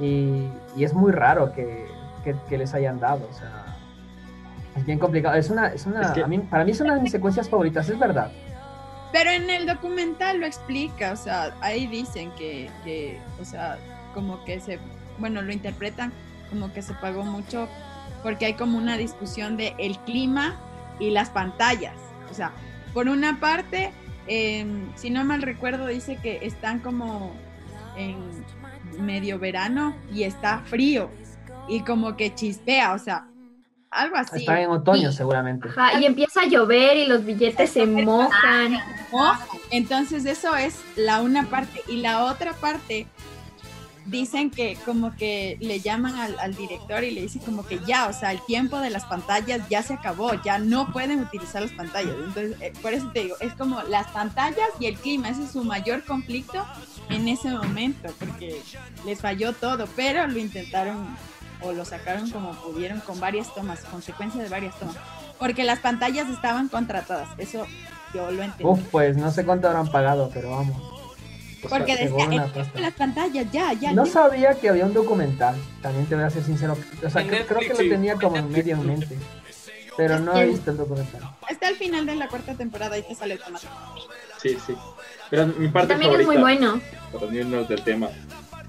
[0.00, 1.86] Y, y es muy raro que,
[2.24, 3.76] que- que les hayan dado, o sea,
[4.74, 5.36] es bien complicado.
[5.36, 7.48] Es una, es una, Es que- a mí- para mí es una de mis secuencias
[7.48, 8.32] favoritas, es verdad.
[9.12, 13.76] Pero en el documental lo explica, o sea, ahí dicen que, que, o sea,
[14.14, 14.78] como que se,
[15.18, 16.12] bueno, lo interpretan
[16.50, 17.68] como que se pagó mucho
[18.22, 20.56] porque hay como una discusión de el clima
[20.98, 21.94] y las pantallas.
[22.30, 22.52] O sea,
[22.94, 23.92] por una parte,
[24.28, 27.32] em, si no mal recuerdo, dice que están como
[27.96, 28.16] en
[29.00, 31.10] medio verano y está frío
[31.68, 33.26] y como que chispea, o sea,
[33.90, 34.40] algo así.
[34.40, 35.68] Está en otoño Y- seguramente.
[35.68, 38.78] Ajá, y empieza a llover y los billetes se mojan.
[39.70, 43.06] Entonces eso es la una parte y la otra parte
[44.10, 48.12] dicen que como que le llaman al, director y le dicen como que ya, o
[48.12, 52.14] sea, el tiempo de las pantallas ya se acabó, ya no pueden utilizar las pantallas.
[52.16, 55.52] Entonces, eh, por eso te digo, es como las pantallas y el clima, ese es
[55.52, 56.64] su mayor conflicto
[57.10, 58.60] en ese momento, porque
[59.04, 61.16] les falló todo, pero lo intentaron
[61.60, 64.96] o lo sacaron como pudieron con varias tomas, consecuencia de varias tomas,
[65.38, 67.66] porque las pantallas estaban contratadas, eso
[68.14, 68.64] yo lo entendí.
[68.64, 70.97] Uf, pues no sé cuánto habrán pagado, pero vamos.
[71.62, 72.72] O sea, Porque pegó decía, "El pasta.
[72.74, 73.92] de las pantallas, ya, ya.
[73.92, 74.12] No ya".
[74.12, 76.76] sabía que había un documental, también te voy a ser sincero.
[77.04, 79.16] O sea, En creo, creo que lo tenía como en medio en mente.
[79.96, 81.20] Pero no he visto el documental.
[81.50, 83.72] Está al final de la cuarta temporada y te sale automático.
[84.40, 84.74] Sí, sí.
[85.30, 86.80] Pero mi parte También es favorita, muy bueno.
[87.12, 88.08] para unirnos del tema,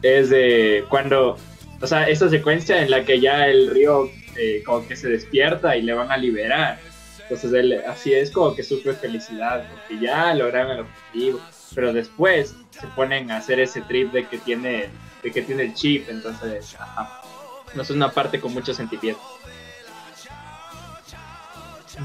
[0.01, 1.37] es de cuando,
[1.79, 5.77] o sea, esa secuencia en la que ya el río eh, como que se despierta
[5.77, 6.79] y le van a liberar.
[7.21, 11.39] Entonces él así es como que sufre felicidad, porque ya lograron el objetivo.
[11.75, 14.89] Pero después se ponen a hacer ese trip de que tiene,
[15.23, 17.21] de que tiene el chip, entonces, ajá.
[17.75, 19.21] No es una parte con mucho sentimiento.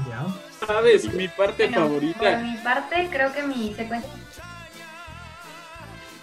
[0.09, 0.25] Ya.
[0.65, 1.11] ¿Sabes?
[1.13, 2.37] Mi parte Bueno, Por favorita.
[2.39, 4.09] mi parte, creo que mi secuencia.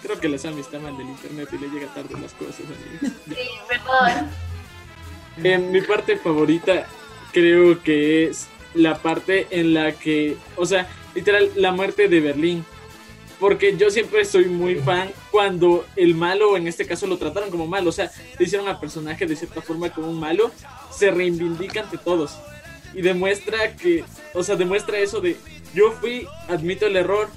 [0.01, 2.59] Creo que la Sammy está mal del internet y le llega tarde las cosas.
[2.61, 3.17] amigos.
[3.27, 4.29] Sí, perdón.
[5.43, 6.85] Eh, mi parte favorita
[7.31, 12.65] creo que es la parte en la que, o sea, literal, la muerte de Berlín.
[13.43, 17.67] Porque yo siempre soy muy fan cuando el malo, en este caso lo trataron como
[17.67, 20.49] malo, o sea, le hicieron al personaje de cierta forma como un malo,
[20.97, 22.37] se reivindica ante todos.
[22.93, 25.35] Y demuestra que, o sea, demuestra eso de,
[25.73, 27.27] yo fui, admito el error,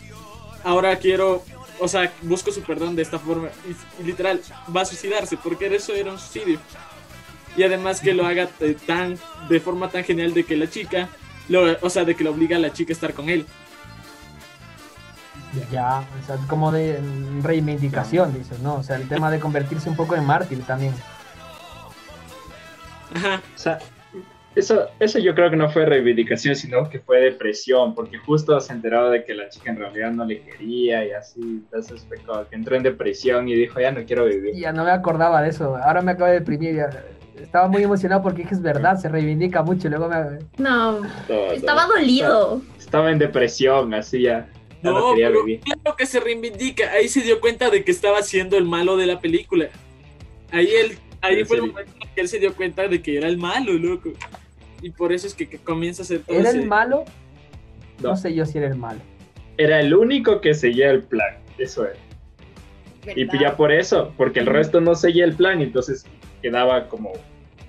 [0.62, 1.42] ahora quiero,
[1.80, 3.48] o sea, busco su perdón de esta forma.
[3.68, 4.40] Y, y literal,
[4.74, 6.60] va a suicidarse, porque eso era un suicidio.
[7.56, 8.48] Y además que lo haga
[8.86, 11.08] tan de forma tan genial de que la chica
[11.48, 13.44] lo, o sea de que lo obliga a la chica a estar con él
[15.70, 16.98] Ya, o sea, como de
[17.42, 18.74] reivindicación, dices, ¿no?
[18.76, 20.92] O sea, el tema de convertirse un poco en mártir también.
[23.14, 23.40] Ajá.
[23.54, 23.78] O sea,
[24.54, 28.72] eso, eso yo creo que no fue reivindicación, sino que fue depresión, porque justo se
[28.72, 32.46] enteró de que la chica en realidad no le quería y así, entonces fue como
[32.48, 34.54] que entró en depresión y dijo, ya no quiero vivir.
[34.56, 35.76] Ya no me acordaba de eso.
[35.76, 36.76] Ahora me acabo de deprimir.
[36.76, 36.90] ya.
[37.38, 39.88] Estaba muy emocionado porque dije, es verdad, se reivindica mucho.
[39.88, 40.38] y Luego me...
[40.56, 41.96] No, Todo, estaba todo.
[41.96, 42.62] dolido.
[42.78, 44.48] Estaba en depresión, así ya,
[44.86, 45.60] ya no, no quería pero vivir.
[45.60, 49.06] claro que se reivindica ahí se dio cuenta de que estaba siendo el malo de
[49.06, 49.68] la película
[50.52, 53.16] ahí él ahí ¿En fue el momento en que él se dio cuenta de que
[53.16, 54.10] era el malo loco
[54.82, 57.04] y por eso es que, que comienza a hacer todo ¿Era ese- el malo?
[58.02, 58.10] No.
[58.10, 58.16] No.
[58.16, 59.00] sé yo si era el malo.
[59.56, 61.96] Era el único que seguía el plan, eso era.
[63.16, 66.04] Y ya por eso, porque el resto no seguía el plan, entonces
[66.42, 67.12] quedaba como,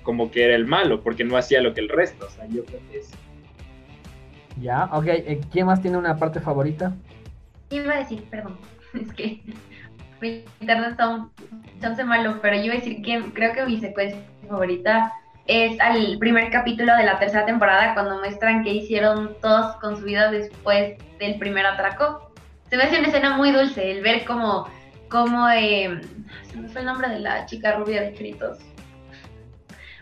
[0.02, 2.26] como que era el malo, porque no hacía lo que el resto.
[2.26, 3.08] O sea, yo creo que es.
[4.60, 5.06] Ya, ok.
[5.06, 6.94] eh, ¿Quién más tiene una parte favorita?
[7.70, 8.58] Iba a decir, perdón,
[8.94, 9.42] es que
[10.20, 11.30] mi internet está un
[11.80, 15.12] chance malo, pero yo iba a decir que creo que mi secuencia favorita
[15.46, 20.04] es al primer capítulo de la tercera temporada cuando muestran que hicieron todos con su
[20.04, 22.30] vida después del primer atraco.
[22.68, 24.68] Se me hace una escena muy dulce el ver cómo,
[25.08, 26.02] cómo eh,
[26.42, 28.58] se me fue el nombre de la chica rubia de Fritos.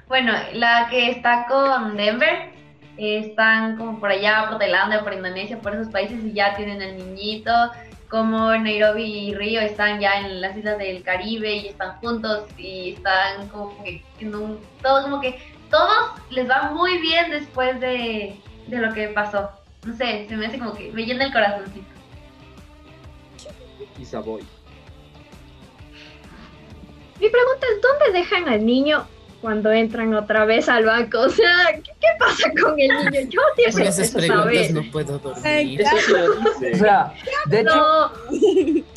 [0.08, 2.50] Bueno, la que está con Denver,
[2.96, 6.80] eh, están como por allá, por Tailandia, por Indonesia, por esos países y ya tienen
[6.80, 7.52] el niñito,
[8.08, 12.94] como Nairobi y Río están ya en las islas del Caribe y están juntos y
[12.94, 15.38] están como que en un, todo como que
[15.70, 18.36] todos les va muy bien después de,
[18.68, 19.50] de lo que pasó.
[19.84, 21.86] No sé, se me hace como que me llena el corazoncito.
[27.20, 29.06] Mi pregunta es, ¿dónde dejan al niño
[29.46, 31.18] cuando entran otra vez al banco?
[31.26, 33.30] O sea, ¿qué, qué pasa con el niño?
[33.30, 34.74] Yo quiero esas eso preguntas saber.
[34.74, 35.80] no puedo dormir.
[35.82, 36.74] Eso sí lo O dice.
[36.80, 37.12] sea,
[37.46, 38.10] de hecho, No,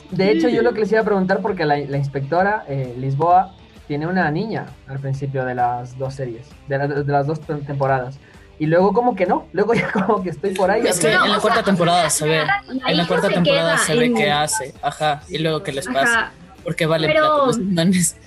[0.10, 3.54] de hecho yo lo que les iba a preguntar porque la, la inspectora eh, Lisboa
[3.88, 7.64] tiene una niña al principio de las dos series, de, la- de las dos tem-
[7.66, 8.18] temporadas.
[8.58, 10.82] Y luego como que no, luego ya como que estoy por ahí.
[10.86, 12.42] Es que No, en la o cuarta sea, temporada se ve.
[12.88, 14.74] En la cuarta se temporada se ve en- qué hace.
[14.82, 15.22] Ajá.
[15.30, 16.20] Y luego qué les pasa.
[16.20, 16.32] Ajá.
[16.64, 18.18] Porque vale Pero- plata los manes.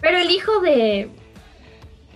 [0.00, 1.10] Pero el hijo de,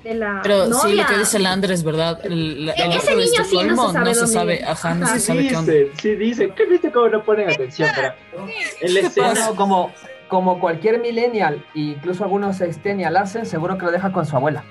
[0.04, 2.20] de la Pero sí, novia, lo que dice Landra es verdad.
[2.24, 4.64] El, E- el ese niño sí no se sabe no se sabe.
[4.64, 5.14] Ajá, no Ajá.
[5.14, 5.72] se Sí sabe qué onda.
[5.72, 6.50] dice, sí dice.
[6.54, 7.88] ¿Qué viste cómo no ponen atención?
[7.96, 8.14] Pero
[8.80, 9.92] en la escena, Bueno, como,
[10.28, 14.62] como cualquier millennial, e incluso algunos extennial hacen, seguro que lo deja con su abuela.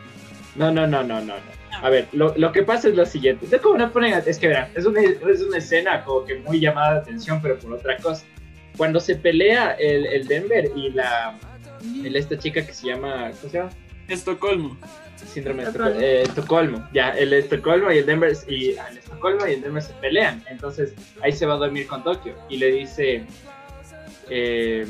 [0.55, 1.33] No, no, no, no, no.
[1.35, 1.53] no.
[1.81, 3.47] A ver, lo, lo que pasa es lo siguiente.
[3.47, 6.59] ¿De cómo no ponen Es que verán, es una, es una escena como que muy
[6.59, 8.23] llamada de atención, pero por otra cosa.
[8.77, 11.35] Cuando se pelea el, el Denver y la
[12.03, 13.31] el- esta chica que se llama.
[13.41, 13.69] ¿Cómo se llama?
[14.07, 14.77] Estocolmo
[15.33, 15.99] Síndrome de Estocolmo.
[16.01, 16.89] Eh, Estocolmo.
[16.93, 20.43] Ya, el Estocolmo y el Denver y el Estocolmo y el Denver se pelean.
[20.49, 23.23] Entonces ahí se va a dormir con Tokio y le dice.
[24.29, 24.85] eh,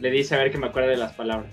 [0.00, 1.50] le dice a ver que me acuerde de las palabras.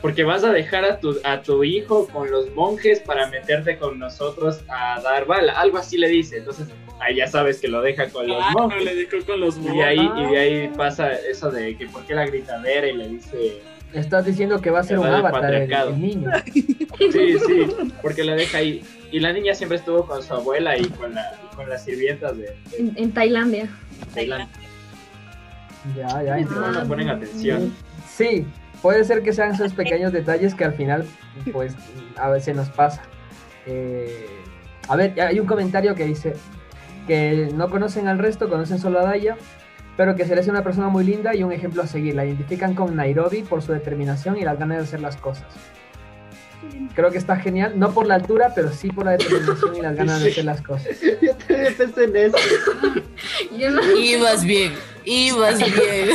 [0.00, 3.98] porque vas a dejar a tu, a tu hijo con los monjes para meterte con
[3.98, 5.52] nosotros a dar bala.
[5.52, 6.38] Algo así le dice.
[6.38, 6.68] Entonces,
[7.00, 8.82] ahí ya sabes que lo deja con los monjes.
[8.84, 10.28] le dejó con los Y de ahí, monjes.
[10.28, 13.62] y de ahí pasa eso de que por qué la gritadera y le dice.
[13.92, 16.30] Estás diciendo que va a ser un avatar el, el niño.
[16.54, 17.66] Sí, sí,
[18.02, 18.84] porque la deja ahí.
[19.10, 22.36] Y la niña siempre estuvo con su abuela y con, la, y con las sirvientas
[22.36, 23.68] de, de En, en Tailandia.
[24.14, 24.48] Tailandia.
[25.96, 26.36] Ya, ya.
[26.36, 27.74] No nos ponen atención.
[28.08, 28.46] Sí,
[28.82, 31.04] puede ser que sean esos pequeños detalles que al final,
[31.52, 31.74] pues,
[32.16, 33.02] a veces nos pasa.
[33.66, 34.26] Eh,
[34.88, 36.34] a ver, hay un comentario que dice
[37.06, 39.36] que no conocen al resto, conocen solo a Daya,
[40.00, 42.14] pero que se le hace una persona muy linda y un ejemplo a seguir.
[42.14, 45.44] La identifican con Nairobi por su determinación y las ganas de hacer las cosas.
[46.94, 49.94] Creo que está genial, no por la altura, pero sí por la determinación y las
[49.94, 50.98] ganas de hacer las cosas.
[51.20, 52.36] Yo también pensé en eso.
[53.58, 54.72] Yo no- Ibas bien,
[55.04, 56.08] ibas bien.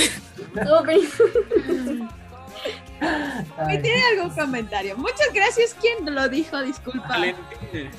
[3.67, 4.97] ¿Me tiene algún comentario?
[4.97, 5.75] Muchas gracias.
[5.79, 6.59] ¿Quién lo dijo?
[6.63, 7.07] Disculpa.
[7.07, 7.91] Valentina.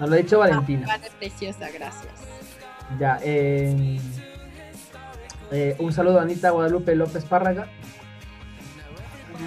[0.00, 0.86] Nos lo ha dicho Valentina.
[0.86, 2.14] Vale, preciosa, gracias.
[2.98, 3.98] Ya, eh,
[5.50, 7.66] eh, un saludo a Anita Guadalupe López Párraga,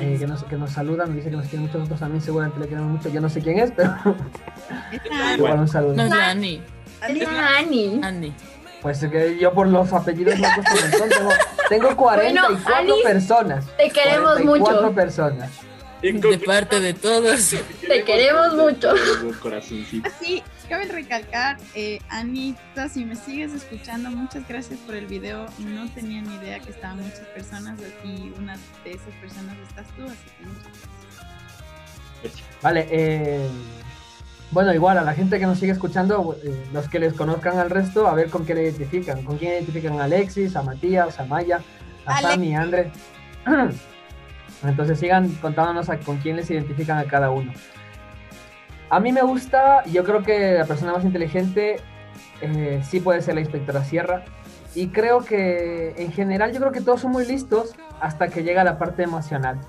[0.02, 2.60] eh, que, nos, que nos saluda, nos dice que nos quiere mucho, nosotros también seguramente
[2.60, 3.94] le queremos mucho, yo no sé quién es, pero
[5.38, 5.94] igual un saludo.
[5.94, 6.62] No es la Ani.
[7.08, 8.00] Es Ani.
[8.04, 8.34] Ani.
[8.82, 11.30] Pues es que yo por los apellidos me un montón, tengo,
[11.70, 13.66] tengo 44 Bueno, Ani, personas.
[13.78, 14.96] te queremos 44 mucho.
[14.96, 15.50] personas.
[16.02, 17.56] De parte de todos.
[17.88, 18.94] Te queremos mucho.
[19.24, 20.10] Un corazoncito.
[20.20, 25.46] Sí, cabe recalcar, eh, Anita, si me sigues escuchando, muchas gracias por el video.
[25.60, 30.04] No tenía ni idea que estaban muchas personas y una de esas personas estás tú,
[30.04, 30.64] así que muchas
[32.24, 32.44] gracias.
[32.62, 33.48] Vale, eh,
[34.52, 37.70] bueno, igual a la gente que nos sigue escuchando, eh, los que les conozcan al
[37.70, 39.24] resto, a ver con qué le identifican.
[39.24, 41.60] ¿Con quién identifican a Alexis, a Matías, a Maya,
[42.06, 42.92] a Ale- Sammy, a André?
[44.64, 47.52] Entonces sigan contándonos a- con quién les identifican a cada uno.
[48.94, 51.78] A mí me gusta, yo creo que la persona más inteligente
[52.42, 54.24] eh, sí puede ser la inspectora Sierra.
[54.76, 58.64] Y creo que en general yo creo que todos son muy listos hasta que llega
[58.64, 59.60] la parte emocional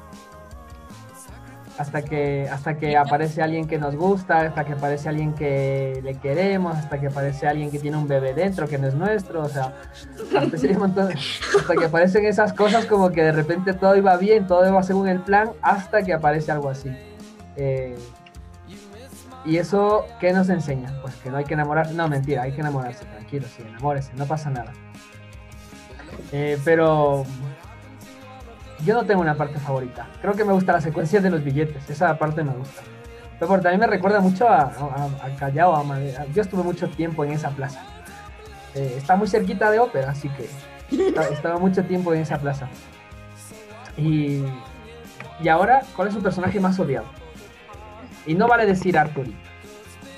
[1.78, 6.14] hasta que hasta que aparece alguien que nos gusta, hasta que aparece alguien que le
[6.18, 9.48] queremos, hasta que aparece alguien que tiene un bebé dentro que no es nuestro, o
[9.48, 9.72] sea,
[10.38, 14.16] hasta, sí, un montón- hasta que aparecen esas cosas como que de repente todo iba
[14.18, 16.90] bien, todo iba según el plan, hasta que aparece algo así.
[17.56, 17.96] Eh,
[19.44, 20.92] y eso, ¿qué nos enseña?
[21.02, 24.24] Pues que no hay que enamorarse, no, mentira, hay que enamorarse, tranquilo, sí, enamórese, no
[24.26, 24.72] pasa nada.
[26.32, 27.24] Eh, pero
[28.84, 30.08] yo no tengo una parte favorita.
[30.20, 31.88] Creo que me gusta la secuencia de los billetes.
[31.90, 32.82] Esa parte me gusta.
[33.38, 35.74] Pero porque también me recuerda mucho a, a, a Callao.
[35.74, 37.80] a Made- a- yo estuve mucho tiempo en esa plaza.
[38.74, 40.48] Eh, está muy cerquita de ópera, así que
[41.06, 42.68] esta- estaba mucho tiempo en esa plaza.
[43.96, 44.42] Y,
[45.40, 47.06] y ahora, ¿cuál es su personaje más odiado?
[48.26, 49.26] Y no vale decir Arthur.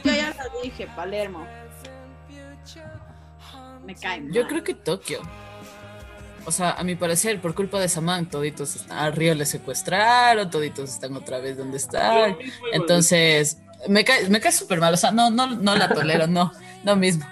[0.04, 1.46] Yo ya lo dije, Palermo.
[3.84, 4.32] Me cae mal.
[4.32, 5.20] Yo creo que Tokio.
[6.44, 10.48] O sea, a mi parecer, por culpa de Saman, toditos están, a Río le secuestraron,
[10.48, 12.36] toditos están otra vez donde están.
[12.72, 14.94] Entonces, me cae, me cae súper mal.
[14.94, 16.52] O sea, no, no, no la tolero, no,
[16.84, 17.26] no mismo.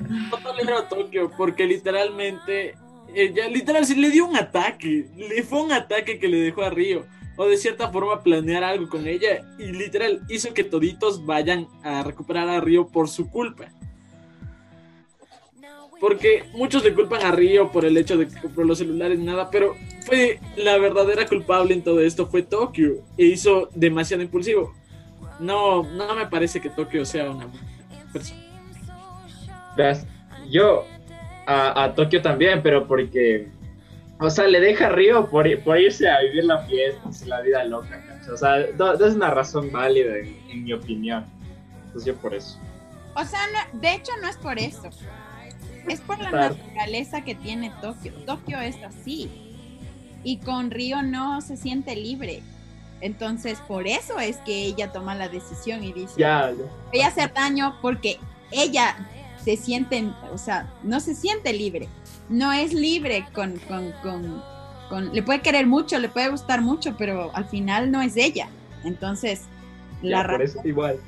[0.00, 2.74] No tolero a Tokio porque literalmente,
[3.14, 5.10] ella literal, sí le dio un ataque.
[5.14, 7.06] Le fue un ataque que le dejó a Río.
[7.36, 9.42] O de cierta forma planear algo con ella.
[9.58, 13.68] Y literal hizo que toditos vayan a recuperar a Río por su culpa.
[16.00, 19.22] Porque muchos le culpan a Río por el hecho de que compró los celulares y
[19.22, 24.74] nada, pero fue la verdadera culpable en todo esto fue Tokio e hizo demasiado impulsivo.
[25.38, 27.46] No, no me parece que Tokio sea una
[28.12, 28.40] persona.
[30.50, 30.84] Yo
[31.46, 33.48] a, a Tokio también, pero porque,
[34.22, 37.40] o sea, le deja a Río por, por irse a vivir la fiesta, así, la
[37.40, 38.32] vida loca, ¿cachai?
[38.32, 41.24] O sea, no, no es una razón válida en, en mi opinión.
[41.86, 42.58] Entonces yo por eso.
[43.14, 44.88] O sea, no- de hecho no es por eso.
[45.88, 46.54] Es por la Claro.
[46.56, 48.12] naturaleza que tiene Tokio.
[48.24, 49.28] Tokio es así.
[50.24, 52.42] Y con Río no se siente libre.
[53.00, 56.52] Entonces, por eso es que ella toma la decisión y dice, Ya,
[56.92, 58.18] voy a hacer daño porque
[58.52, 58.96] ella
[59.44, 61.88] se siente, o sea, no se siente libre.
[62.28, 64.42] No es libre con, con, con,
[64.88, 68.48] con- le puede querer mucho, le puede gustar mucho, pero al final no es ella.
[68.84, 69.42] Entonces,
[70.02, 71.00] la ya, por razón eso igual.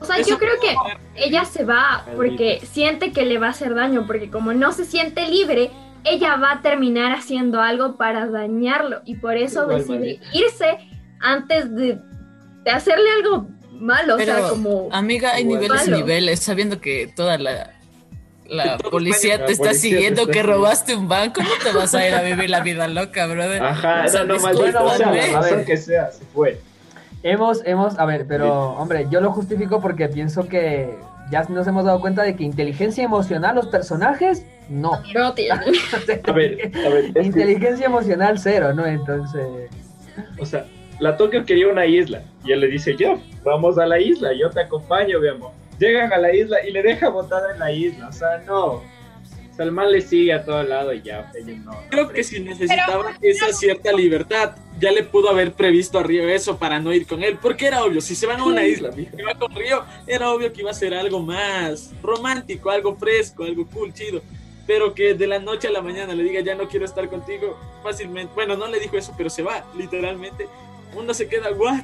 [0.00, 0.74] O sea, yo creo que
[1.14, 4.84] ella se va porque siente que le va a hacer daño, porque como no se
[4.84, 5.70] siente libre,
[6.04, 9.02] ella va a terminar haciendo algo para dañarlo.
[9.04, 10.78] Y por eso Igual, decide irse
[11.20, 12.00] antes de,
[12.64, 17.38] de hacerle algo malo, o sea, como amiga, hay niveles y niveles, sabiendo que toda
[17.38, 17.72] la
[18.52, 21.76] la policía te la está policía te siguiendo está que robaste un banco, no te
[21.76, 23.62] vas a ir a vivir la vida loca, brother.
[23.62, 25.64] Ajá, O sea, no, no, maldito, o sea, A ver.
[25.64, 26.60] que sea, se fue.
[27.22, 30.96] Hemos, hemos, a ver, pero hombre, yo lo justifico porque pienso que
[31.30, 35.00] ya nos hemos dado cuenta de que inteligencia emocional los personajes, no.
[35.14, 35.74] No tienen.
[36.26, 38.84] A ver, a ver, que, inteligencia emocional cero, ¿no?
[38.86, 39.70] Entonces,
[40.38, 40.66] o sea,
[41.00, 44.50] la Tokio quería una isla y él le dice, yo, vamos a la isla, yo
[44.50, 45.52] te acompaño, mi amor.
[45.82, 48.66] Llegan a la isla y le deja botada en la isla, o sea, no.
[48.74, 51.72] O sea, el man le sigue a todo lado y ya, ella no.
[51.72, 56.28] no Creo que si necesitaba esa cierta libertad, ya le pudo haber previsto a Río
[56.28, 58.90] eso para no ir con él, porque era obvio, si se van a una isla,
[58.96, 63.42] y va con Río, era obvio que iba a ser algo más romántico, algo fresco,
[63.42, 64.22] algo cool, chido.
[64.68, 67.58] Pero que de la noche a la mañana le diga ya no quiero estar contigo,
[67.82, 68.32] fácilmente.
[68.36, 70.46] Bueno, no le dijo eso, pero se va, literalmente.
[70.94, 71.82] Uno se queda, ¿what?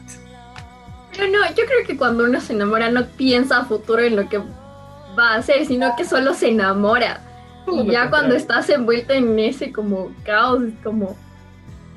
[1.18, 4.28] Pero no, yo creo que cuando uno se enamora no piensa a futuro en lo
[4.28, 7.20] que va a hacer, sino que solo se enamora.
[7.66, 11.16] Y ya cuando estás envuelta en ese como caos, es como...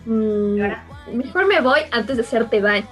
[0.07, 0.59] mm,
[1.13, 2.88] mejor me voy antes de hacerte daño.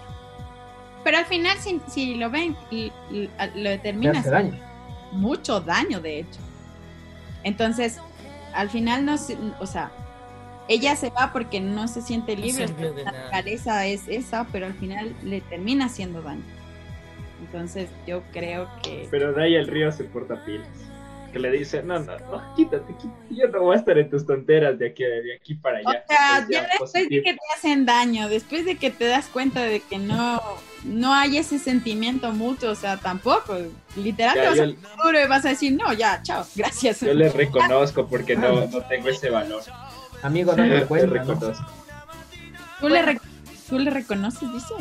[1.03, 4.53] Pero al final, si, si lo ven, y, lo te determinas, hace daño.
[5.11, 6.39] mucho daño, de hecho.
[7.43, 7.97] Entonces,
[8.53, 9.91] al final no se, o sea,
[10.69, 14.67] ella se va porque no se siente No libre, de la naturaleza es esa, pero
[14.67, 16.43] al final le termina haciendo daño.
[17.41, 20.67] Entonces, yo creo que Pero de ahí el río se porta pilas.
[21.31, 23.35] Que le dice, no, no, no, quítate, quítate.
[23.35, 25.89] Yo no voy a estar en tus tonteras de aquí, de aquí para allá.
[25.89, 29.27] O sea, Pues ya después de que te hacen daño, después de que te das
[29.27, 30.41] cuenta de que no,
[30.85, 33.55] no hay ese sentimiento mutuo, o sea, tampoco.
[33.95, 37.01] Literal, Ya, te vas yo- a futuro y vas a decir, no, ya, chao, gracias.
[37.01, 39.61] Yo le reconozco porque no, no tengo ese valor.
[40.21, 41.23] Amigo, no me cuenta.
[42.79, 43.21] ¿Tú, le re-
[43.69, 44.73] ¿Tú le reconoces, dice?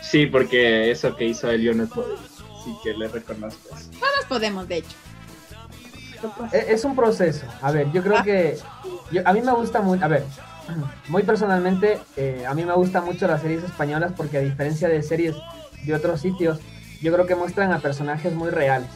[0.00, 2.14] Sí, porque eso que hizo él yo no puedo.
[2.60, 3.68] Así que le reconozco.
[3.70, 4.96] Todos podemos, de hecho.
[6.52, 7.46] Es, es un proceso.
[7.62, 8.58] A ver, yo creo que
[9.10, 10.24] yo- a mí me gusta muy, a ver,
[11.08, 15.02] muy personalmente, eh, a mí me gustan mucho las series españolas porque a diferencia de
[15.02, 15.36] series
[15.84, 16.58] de otros sitios,
[17.02, 18.88] yo creo que muestran a personajes muy reales.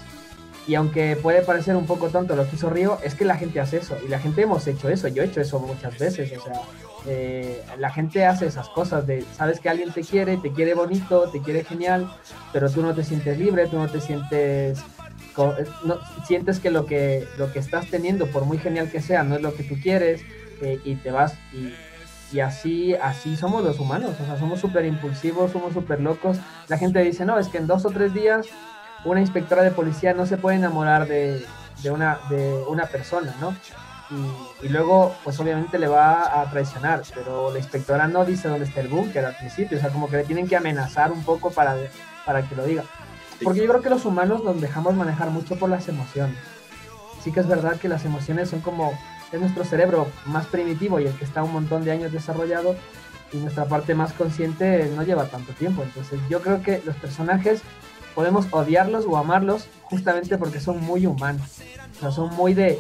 [0.66, 3.60] Y aunque puede parecer un poco tonto lo que hizo Río, es que la gente
[3.60, 3.96] hace eso.
[4.04, 5.08] Y la gente hemos hecho eso.
[5.08, 6.32] Yo he hecho eso muchas veces.
[6.38, 6.60] O sea,
[7.06, 11.28] eh, la gente hace esas cosas de, sabes que alguien te quiere, te quiere bonito,
[11.30, 12.10] te quiere genial,
[12.52, 14.82] pero tú no te sientes libre, tú no te sientes
[15.84, 19.36] no, sientes que lo que lo que estás teniendo por muy genial que sea no
[19.36, 20.22] es lo que tú quieres
[20.62, 24.84] eh, y te vas y, y así así somos los humanos o sea somos súper
[24.84, 26.38] impulsivos somos súper locos
[26.68, 28.46] la gente dice no es que en dos o tres días
[29.05, 31.44] una inspectora de policía no se puede enamorar de,
[31.82, 33.55] de una de una persona no
[34.11, 38.66] y, y luego pues obviamente le va a traicionar pero la inspectora no dice dónde
[38.66, 41.50] está el búnker al principio o sea como que le tienen que amenazar un poco
[41.50, 41.76] para
[42.24, 42.84] para que lo diga
[43.42, 46.36] porque yo creo que los humanos nos dejamos manejar mucho por las emociones.
[47.22, 48.98] Sí que es verdad que las emociones son como
[49.32, 52.76] es nuestro cerebro más primitivo y el que está un montón de años desarrollado
[53.32, 55.82] y nuestra parte más consciente no lleva tanto tiempo.
[55.82, 57.62] Entonces yo creo que los personajes
[58.14, 61.58] podemos odiarlos o amarlos justamente porque son muy humanos.
[61.96, 62.78] O sea, son muy de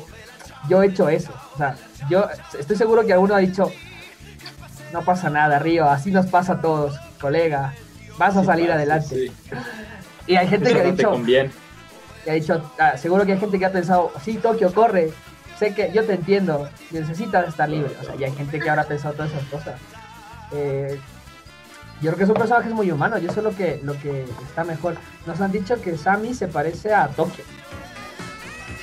[0.68, 1.32] yo he hecho eso.
[1.54, 1.76] O sea,
[2.08, 2.26] yo
[2.58, 3.70] estoy seguro que alguno ha dicho
[4.92, 7.74] no pasa nada, Río, así nos pasa a todos, colega,
[8.16, 9.26] vas a Sí salir pasa, adelante.
[9.26, 9.32] sí.
[10.26, 11.10] Y hay gente Eso que ha no dicho,
[12.24, 15.12] que ha dicho, ah, seguro que hay gente que ha pensado, sí, Tokio, corre,
[15.58, 17.92] sé que yo te entiendo, necesitas estar libre.
[18.00, 19.80] O sea, y hay gente que habrá pensado todas esas cosas.
[20.52, 20.98] Eh,
[22.00, 24.64] yo creo que son personajes muy humanos y eso es lo que, lo que está
[24.64, 24.96] mejor.
[25.26, 27.44] Nos han dicho que Sammy se parece a Tokio.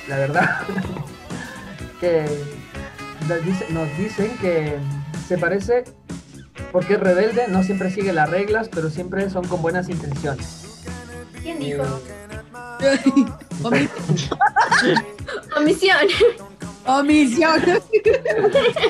[0.08, 0.60] La verdad.
[2.00, 2.24] que
[3.28, 4.76] nos, dice- nos dicen que
[5.28, 5.84] se parece
[6.72, 10.82] porque es rebelde, no siempre sigue las reglas, pero siempre son con buenas intenciones.
[11.42, 11.82] ¿Quién dijo?
[13.62, 13.88] Omi-
[15.56, 15.98] Omisión.
[16.86, 17.60] Omisión.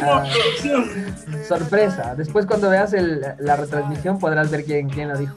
[0.02, 0.24] Ah,
[1.46, 2.14] sorpresa.
[2.16, 5.34] Después cuando veas el- la retransmisión podrás ver quién, quién lo dijo.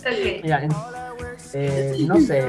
[0.00, 0.42] Ok.
[0.42, 0.72] Mira, en-
[1.54, 2.44] eh, no sé,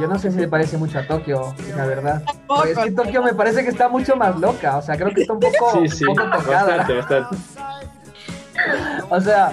[0.00, 2.22] yo no sé si le parece mucho a Tokio, la verdad.
[2.46, 5.22] Porque es que Tokio me parece que está mucho más loca, o sea, creo que
[5.22, 6.76] está un poco, Sí, sí, un poco tocada.
[6.78, 7.36] bastante, bastante.
[9.10, 9.52] O sea,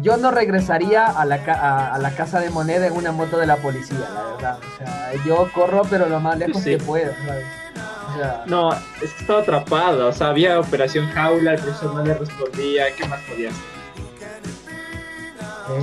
[0.00, 3.36] yo no regresaría a la, ca- a, a la casa de moneda en una moto
[3.38, 4.58] de la policía, la verdad.
[4.58, 6.70] O sea, yo corro pero lo más lejos Sí.
[6.70, 7.44] que puedo, ¿sabes?
[8.16, 12.14] Sea, No, es que estaba atrapada, o sea, había operación jaula, el profesor no le
[12.14, 13.76] respondía, ¿qué más podía hacer?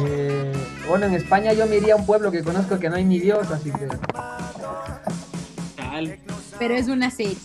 [0.07, 0.53] eh,
[0.87, 3.19] bueno, en España yo me iría a un pueblo que conozco que no hay ni
[3.19, 3.87] Dios, así que...
[5.75, 6.17] Tal.
[6.59, 7.37] Pero es una serie.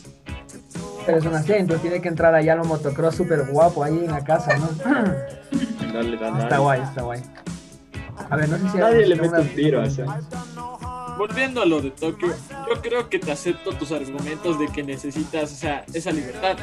[1.04, 3.98] Pero es una serie, entonces tiene que entrar allá a lo motocross súper guapo ahí
[4.04, 4.68] en la casa, ¿no?
[5.92, 7.22] Dale, dale, Está guay, está guay.
[8.30, 8.78] A ver, no sé si...
[8.78, 10.20] Nadie le mete un tiro, o sea.
[11.18, 12.28] Volviendo a lo de Tokio,
[12.68, 15.62] yo creo que te acepto tus argumentos de que necesitas
[15.92, 16.56] esa libertad.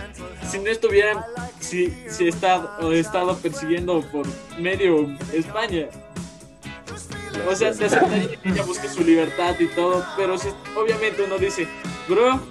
[0.50, 1.18] Si no estuvieran,
[1.60, 4.26] si, si he estado, he estado persiguiendo por
[4.58, 5.88] medio España,
[7.48, 11.38] o sea, te aceptaría que ella busque su libertad y todo, pero si, obviamente uno
[11.38, 11.68] dice,
[12.08, 12.42] bro,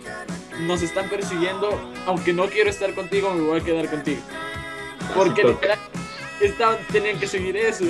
[0.60, 4.20] nos están persiguiendo, aunque no quiero estar contigo, me voy a quedar contigo.
[5.16, 5.78] Porque literal,
[6.40, 7.86] estaban, tenían que seguir eso.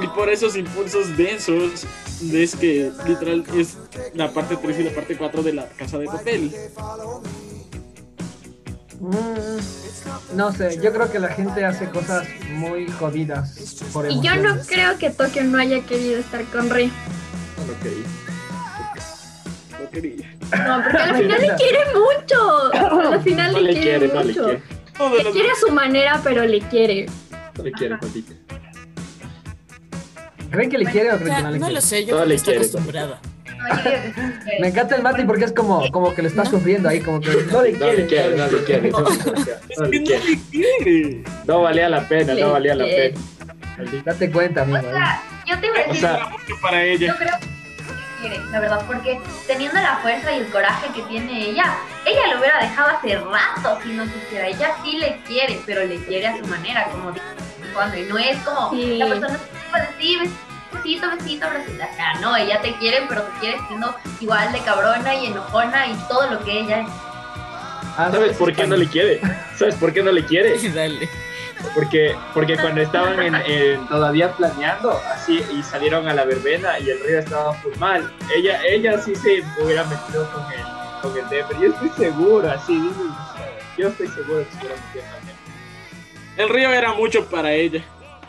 [0.00, 1.86] Y por esos impulsos densos,
[2.20, 3.76] ves que literal es
[4.14, 6.52] la parte 3 y la parte 4 de la casa de papel.
[9.00, 13.54] Mm, no sé, yo creo que la gente hace cosas muy jodidas
[13.92, 16.86] por Y yo no creo que Tokio no haya querido estar con Ri.
[17.56, 18.06] No lo quería.
[19.80, 20.36] No quería.
[20.66, 22.74] No, porque al final le quiere mucho.
[23.12, 24.44] Al final No le, le quiere, quiere, no le mucho.
[24.44, 25.24] quiere.
[25.24, 27.06] Le quiere a su manera, pero le quiere.
[27.56, 28.32] No le quiere, maldita.
[30.50, 31.74] ¿Creen que le quiere o creen que no le no quiere?
[31.74, 32.58] lo sé, yo No creo que le está quiere.
[32.60, 33.20] acostumbrada.
[33.58, 33.90] No, yo.
[34.60, 37.28] Me encanta el Mati porque es como, como que le está sufriendo ahí, como que
[37.50, 37.96] no le No quiere.
[37.96, 38.90] le quiere, no le quiere.
[38.90, 39.08] No, no
[39.86, 40.24] le no quiere.
[40.24, 41.22] le quiere.
[41.46, 43.20] No valía la pena, no valía la pena.
[44.04, 44.78] Date cuenta, amigo.
[44.78, 46.08] O sea, yo te iba a O decir,
[46.62, 47.16] para yo ella.
[47.18, 51.76] creo que quiere, la verdad, porque teniendo la fuerza y el coraje que tiene ella,
[52.04, 54.48] ella lo hubiera dejado hace rato si no quisiera.
[54.48, 57.24] Ella sí le quiere, pero le quiere a su manera, como dijo
[57.74, 58.96] cuando y no es como Sí.
[58.98, 59.38] la persona
[59.70, 60.30] puede decir
[60.72, 61.82] besito, besito, abracito.
[61.90, 65.86] O sea, no, ella te quiere, pero te quiere siendo igual de cabrona y enojona
[65.88, 66.88] y todo lo que ella es.
[67.96, 69.20] Ah, ¿Sabes por qué no le quiere?
[69.56, 70.56] ¿Sabes por qué no le quiere?
[70.70, 71.08] Dale.
[71.74, 76.90] Porque, porque cuando estaban en, en- todavía planeando así y salieron a la verbena y
[76.90, 80.62] el río estaba full mal, ella, ella sí se hubiera metido con el,
[81.02, 81.56] con el Denver.
[81.58, 82.90] Yo estoy seguro, así,
[83.76, 85.36] yo estoy seguro que se hubiera metido también.
[86.36, 87.82] El río era mucho para ella.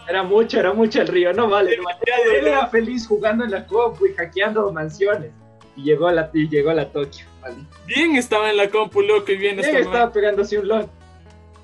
[0.09, 1.77] Era mucho, era mucho el río, no vale.
[1.77, 1.99] no vale.
[2.39, 5.31] Él era feliz jugando en la compu y hackeando mansiones.
[5.75, 7.77] Y llegó a la, y llegó a la Tokio, maldito.
[7.85, 9.79] Bien estaba en la compu, loco, y bien Él estaba.
[9.79, 10.89] estaba pegándose un LOL.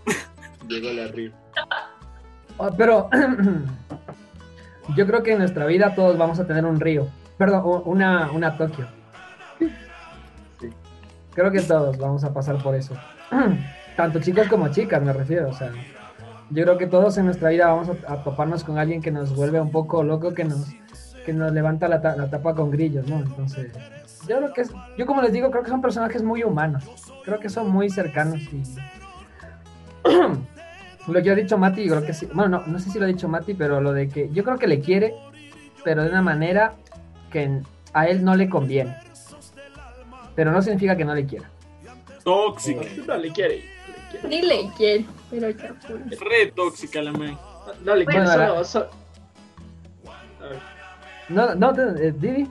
[0.67, 1.31] llegó a la río.
[2.59, 3.09] Ah, Pero
[4.95, 7.07] yo creo que en nuestra vida todos vamos a tener un río.
[7.39, 8.87] Perdón, una, una Tokio.
[10.59, 10.69] Sí.
[11.33, 12.95] Creo que todos vamos a pasar por eso.
[13.97, 15.49] Tanto chicos como chicas, me refiero.
[15.49, 15.71] O sea,
[16.49, 19.35] yo creo que todos en nuestra vida vamos a, a toparnos con alguien que nos
[19.35, 20.67] vuelve un poco loco, que nos,
[21.25, 23.17] que nos levanta la, ta- la tapa con grillos, ¿no?
[23.17, 23.71] Entonces,
[24.27, 26.83] yo creo que es, yo como les digo, creo que son personajes muy humanos.
[27.23, 28.63] Creo que son muy cercanos y
[31.11, 32.27] lo que ha dicho Mati, creo que sí.
[32.33, 34.57] Bueno, no, no sé si lo ha dicho Mati, pero lo de que yo creo
[34.57, 35.13] que le quiere,
[35.83, 36.73] pero de una manera
[37.31, 37.61] que
[37.93, 38.95] a él no le conviene.
[40.35, 41.49] Pero no significa que no le quiera.
[42.23, 42.81] Tóxica.
[43.07, 43.63] No le quiere.
[44.24, 45.97] Ni le quiere, pero ya fue.
[46.30, 47.38] Re tóxica la man.
[47.68, 48.89] No, no le quiere, Bueno, solo- solo-
[50.41, 50.59] A ver.
[51.30, 52.47] No, no, eh, Didi.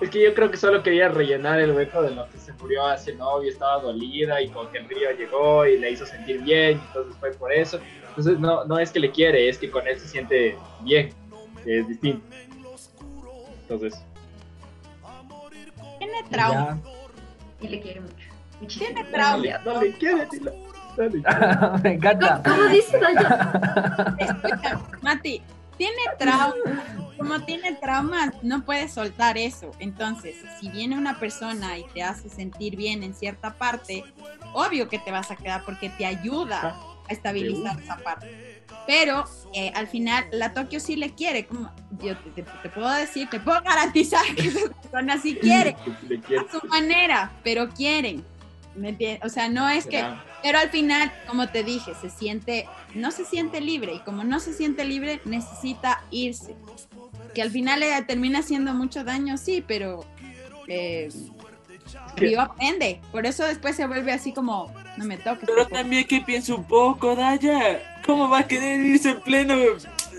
[0.00, 2.86] Es que yo creo que solo quería rellenar el hueco de lo que se murió
[2.86, 6.80] hace novio, estaba dolida y con que el río llegó y le hizo sentir bien,
[6.86, 7.80] entonces fue por eso.
[8.10, 11.12] Entonces no, no es que le quiere, es que con él se siente bien,
[11.64, 12.24] que es distinto.
[13.62, 14.00] Entonces,
[15.98, 16.78] Tiene trauma.
[17.60, 17.66] Ya.
[17.66, 18.14] Y le quiere mucho.
[18.78, 19.36] Tiene trauma.
[19.36, 20.28] no le, no le quiere,
[21.82, 22.42] Me encanta.
[22.44, 24.14] ¿Cómo dice Daya?
[24.18, 25.42] Escucha, Mati,
[25.76, 26.54] tiene trauma.
[27.18, 29.72] Como tiene traumas, no puede soltar eso.
[29.80, 34.04] Entonces, si viene una persona y te hace sentir bien en cierta parte,
[34.52, 36.76] obvio que te vas a quedar porque te ayuda
[37.08, 38.62] a estabilizar esa parte.
[38.86, 41.46] Pero eh, al final, la Tokio sí le quiere.
[41.46, 41.70] Como
[42.00, 45.76] yo te, te- te puedo decir, te puedo garantizar que esa persona sí quiere
[46.08, 46.44] Le quiere.
[46.46, 48.24] a su manera, pero quieren.
[48.78, 49.20] ¿Me entiendes?
[49.24, 50.04] O sea, no es que
[50.42, 54.40] pero al final, como te dije, se siente, no se siente libre y como no
[54.40, 56.54] se siente libre, necesita irse.
[57.34, 60.04] Que al final le termina haciendo mucho daño, sí, pero
[60.68, 61.08] eh,
[62.16, 63.00] Río aprende.
[63.10, 65.40] Por eso después se vuelve así como, no me toques.
[65.40, 65.78] Pero por favor".
[65.78, 68.00] también que piense un poco, Daya.
[68.06, 69.56] ¿Cómo va a querer irse en pleno?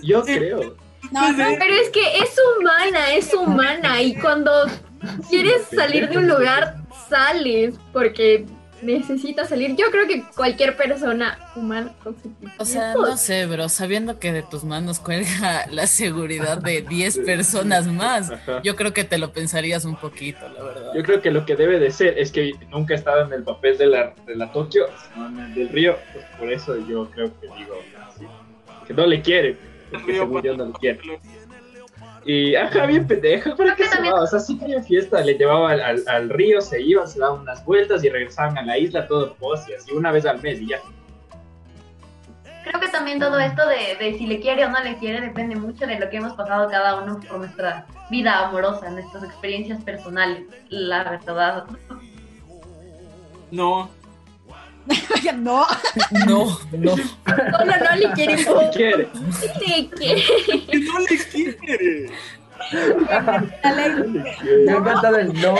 [0.03, 0.75] Yo creo.
[1.11, 4.01] No, no, Pero es que es humana, es humana.
[4.01, 4.51] Y cuando
[5.29, 6.78] quieres salir de un lugar,
[7.09, 7.75] sales.
[7.91, 8.45] Porque
[8.81, 9.75] necesitas salir.
[9.75, 11.93] Yo creo que cualquier persona humana
[12.57, 17.19] O sea, no sé, bro, sabiendo que de tus manos cuelga la seguridad de 10
[17.19, 18.61] personas más, Ajá.
[18.63, 20.91] yo creo que te lo pensarías un poquito, la verdad.
[20.95, 23.43] Yo creo que lo que debe de ser es que nunca he estado en el
[23.43, 25.97] papel de la, de la Tokio, sino en el del Río.
[26.13, 27.75] Pues por eso yo creo que digo
[28.07, 28.25] así.
[28.87, 29.57] Que no le quiere.
[29.91, 30.99] Porque según yo no le quiere.
[32.25, 34.21] Y ajá, bien pendeja, ¿para qué que se va?
[34.21, 37.41] O sea, sí quería fiesta, le llevaba al, al- al río, se iban, se daban
[37.41, 40.59] unas vueltas y regresaban a la isla todo pos y así una vez al mes
[40.59, 40.79] y ya.
[42.65, 45.55] Creo que también todo esto de, de si le quiere o no le quiere depende
[45.55, 50.43] mucho de lo que hemos pasado cada uno por nuestra vida amorosa, nuestras experiencias personales,
[50.69, 51.65] la verdad.
[53.49, 53.89] No.
[55.37, 55.65] no.
[56.25, 56.95] No, no.
[56.95, 58.35] No, no, no le quiere.
[58.35, 59.09] ¿Qué quiere?
[59.67, 60.23] Le quiere.
[60.69, 62.09] Que no le quiere.
[64.65, 65.55] Me encanta del no.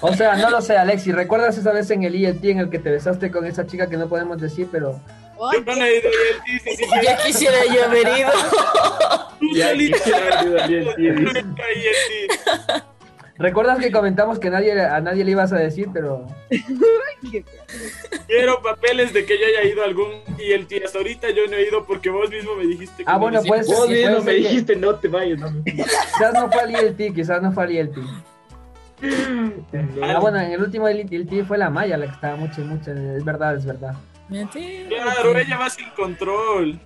[0.00, 1.12] o sea, no lo sé, Alexi.
[1.12, 3.96] ¿Recuerdas esa vez en el IET en el que te besaste con esa chica que
[3.96, 5.00] no podemos decir, pero.
[5.38, 6.10] Yo no he ido
[6.64, 8.30] sí, Ya quisiera yo haber ido.
[9.38, 9.74] tú Ya
[13.38, 16.26] ¿Recuerdas que comentamos que nadie, a nadie le ibas a decir, pero.
[18.26, 20.08] Quiero papeles de que yo haya ido a algún
[20.38, 20.84] ELT.
[20.84, 23.38] Hasta ahorita yo no he ido porque vos mismo me dijiste que Ah, no bueno,
[23.40, 23.64] hiciste.
[23.64, 23.76] ser.
[23.76, 27.14] Vos mismo me que- dijiste no te vayas, no me Quizás no fue al IELT,
[27.14, 27.96] quizás no fue al IELT.
[30.02, 32.92] Ah, bueno, en el último IELT fue la Maya la que estaba mucho, mucho.
[32.92, 33.94] Es verdad, es verdad.
[34.28, 34.88] Mentira.
[34.88, 36.80] Claro, ella va sin control.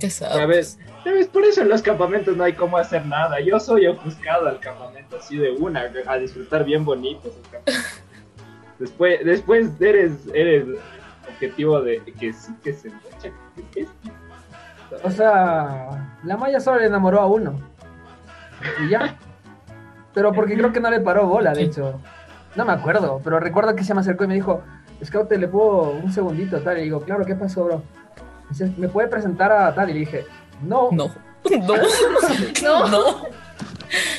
[0.00, 0.78] ¿Qué sabes?
[1.04, 1.26] ¿Sabes?
[1.28, 3.40] Por eso en los campamentos no hay cómo hacer nada.
[3.40, 7.30] Yo soy ofuscado al campamento así de una, a disfrutar bien campamento.
[8.78, 10.66] Después, después eres, eres
[11.28, 12.88] objetivo de que sí que se
[13.74, 13.88] es-
[15.02, 17.58] O sea, la Maya solo le enamoró a uno.
[18.84, 19.16] Y ya.
[20.12, 22.00] Pero porque creo que no le paró bola, de hecho.
[22.54, 24.62] No me acuerdo, pero recuerdo que se me acercó y me dijo,
[25.04, 26.78] Scout, ¿te le puedo un segundito tal?
[26.78, 27.82] Y digo, claro, ¿qué pasó, bro?
[28.50, 29.90] Dice, ¿me puede presentar a tal?
[29.90, 30.26] Y le dije,
[30.62, 30.90] no.
[30.92, 31.10] No.
[31.50, 31.74] No.
[32.88, 33.24] No.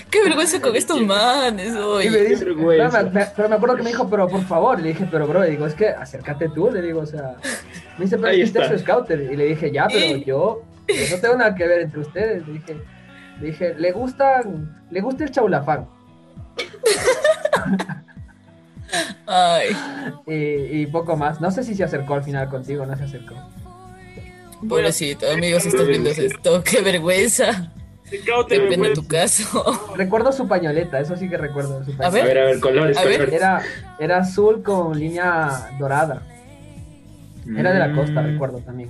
[0.10, 2.08] Qué vergüenza con estos manes Y me hoy.
[2.08, 3.00] dice, vergüenza.
[3.00, 5.46] pero, me, pero me acuerdo que me dijo, pero por favor, le dije, pero bro,
[5.46, 7.36] y digo, es que acércate tú, le digo, o sea,
[7.98, 8.74] me dice, pero es que usted está.
[8.76, 10.62] es su scouter, y le dije, ya, pero yo
[11.12, 12.78] no tengo nada que ver entre ustedes, le dije,
[13.42, 15.86] le dije, le gustan, le gusta el chaulafán,
[19.26, 19.70] Ay.
[20.28, 23.36] y, y poco más, no sé si se acercó al final contigo, no se acercó.
[24.68, 27.72] Pobrecito, amigos, si estás viendo esto, qué vergüenza.
[28.10, 29.94] Qué pena tu caso.
[29.98, 33.14] Recuerdo su pañoleta, eso sí que recuerdo, su A ver, a ver, colores, A ver.
[33.18, 33.34] colores.
[33.36, 33.62] Era,
[34.00, 36.22] era azul con línea dorada,
[37.58, 38.26] era de la costa, Mm.
[38.34, 38.90] recuerdo también.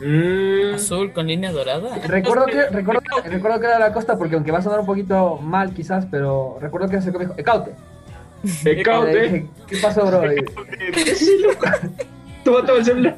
[0.00, 0.74] Mm.
[0.74, 1.98] Azul con línea dorada.
[2.06, 4.80] Recuerdo que, recuerdo, que- recuerdo que era de la costa porque aunque va a sonar
[4.80, 7.72] un poquito mal quizás, pero recuerdo que se me dijo, Ecaute.
[8.62, 9.20] Te Y le caute.
[9.20, 10.32] dije, ¿Qué pasó, bro?
[10.32, 10.36] Y
[12.44, 13.16] Toma, toma el celular.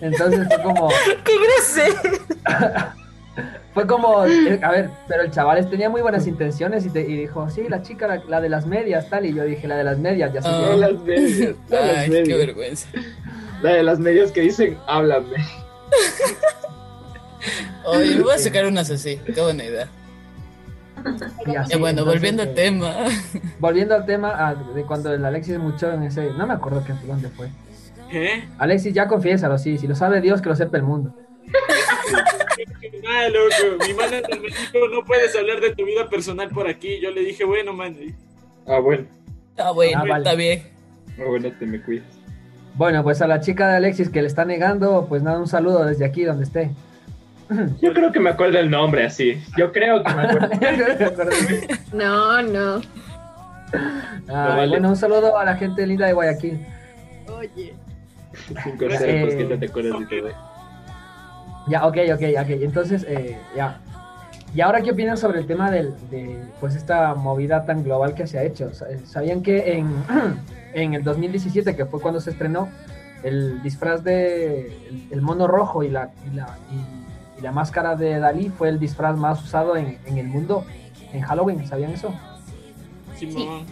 [0.00, 0.88] Entonces fue como,
[1.24, 2.18] ¡Qué grosero!
[3.74, 7.16] fue como, eh, a ver, pero el chaval tenía muy buenas intenciones y, te- y
[7.16, 9.84] dijo, sí, la chica, la, la de las medias, tal, y yo dije, la de
[9.84, 10.60] las medias, ya sé Ah.
[10.60, 11.54] La de las medias.
[11.68, 12.38] La de las Ay, qué medias.
[12.38, 12.88] vergüenza.
[13.62, 15.36] La de las medias que dicen, háblame.
[17.84, 19.16] Oye, me voy a sacar unas así.
[19.34, 19.88] Qué buena idea.
[21.46, 22.94] y así, bueno, entonces, volviendo al eh, tema.
[23.58, 26.92] Volviendo al tema ah, de cuando el Alexis mucho en ese, no me acuerdo qué
[27.06, 27.48] dónde fue.
[28.10, 28.44] ¿Qué?
[28.58, 31.14] Alexis, ya confiésalo, sí, si lo sabe Dios, que lo sepa el mundo.
[33.10, 37.00] Ah, loco, mi manager me dijo, no puedes hablar de tu vida personal por aquí.
[37.00, 37.96] Yo le dije, bueno, man.
[38.66, 39.04] Ah, bueno.
[39.56, 40.24] Ah, bueno, Ah, vale.
[40.24, 40.62] está bien.
[41.18, 42.06] Ah, bueno, te me cuidas.
[42.74, 45.84] Bueno, pues a la chica de Alexis que le está negando, pues nada, un saludo
[45.84, 46.70] desde aquí donde esté.
[47.80, 49.42] Yo creo que me acuerdo el nombre así.
[49.56, 50.48] Yo creo que me acuerdo.
[51.92, 52.80] No, no.
[54.28, 54.68] Ah, vale.
[54.68, 56.66] Bueno, un saludo a la gente linda de Guayaquil.
[57.28, 57.74] Oye.
[58.64, 60.28] Cinco Eh, ceros, que no te acuerdas de todo.
[61.68, 62.48] Ya, ok, ok, ok.
[62.62, 63.78] Entonces, eh, ya.
[64.54, 68.26] ¿Y ahora qué opinan sobre el tema del, de pues esta movida tan global que
[68.26, 68.72] se ha hecho?
[68.72, 69.86] Sa- ¿Sabían que en,
[70.72, 72.68] en el 2017, que fue cuando se estrenó,
[73.22, 77.94] el disfraz de el, el mono rojo y la, y, la, y- y la máscara
[77.96, 80.64] de Dalí fue el disfraz más usado en, en el mundo
[81.12, 81.66] en Halloween?
[81.66, 82.14] ¿Sabían eso?
[83.18, 83.66] Simón.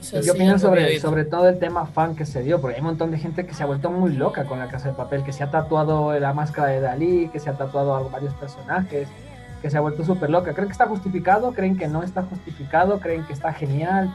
[0.00, 2.60] Eso ¿Y sí, sobre, sobre todo el tema fan que se dio?
[2.60, 4.88] Porque hay un montón de gente que se ha vuelto muy loca con la casa
[4.88, 8.02] de papel, que se ha tatuado la máscara de Dalí, que se ha tatuado a
[8.08, 9.08] varios personajes,
[9.60, 10.52] que se ha vuelto súper loca.
[10.54, 11.52] ¿Creen que está justificado?
[11.52, 12.98] ¿Creen que no está justificado?
[13.00, 14.12] ¿Creen que está genial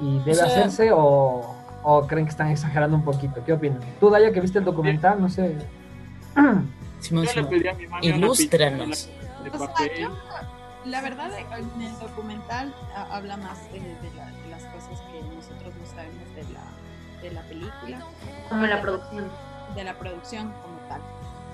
[0.00, 0.90] y debe O sea- hacerse?
[0.92, 3.42] O, ¿O creen que están exagerando un poquito?
[3.44, 3.80] ¿Qué opinan?
[3.98, 5.56] Tú, Daya, que viste el documental, no sé.
[7.00, 7.50] Simón, Yo Simón.
[8.02, 9.08] Ilústranos.
[9.52, 10.08] O sea, yo,
[10.84, 12.72] la verdad, en el documental
[13.10, 14.30] habla más de, de la-
[17.22, 18.02] de la película,
[18.48, 19.30] Como la producción.
[19.74, 21.00] de la producción como tal.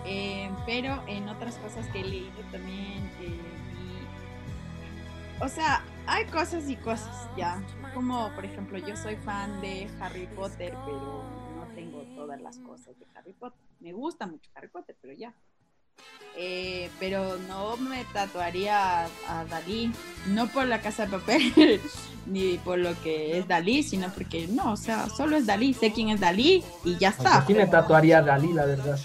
[0.04, 3.40] Eh, pero en otras cosas que he leído también eh,
[3.72, 4.06] vi-
[5.44, 7.62] O sea, hay cosas y cosas, ¿ya?
[7.94, 11.22] Como, por ejemplo, yo soy fan de Harry Potter, pero
[11.56, 13.60] no tengo todas las cosas de Harry Potter.
[13.80, 15.32] Me gusta mucho Harry Potter, pero ya.
[16.40, 19.92] Eh, pero no me tatuaría a, a Dalí,
[20.28, 21.80] no por la casa de papel,
[22.26, 25.92] ni por lo que es Dalí, sino porque no, o sea, solo es Dalí, sé
[25.92, 27.38] quién es Dalí y ya está.
[27.38, 28.98] Aquí me tatuaría a Dalí, la verdad.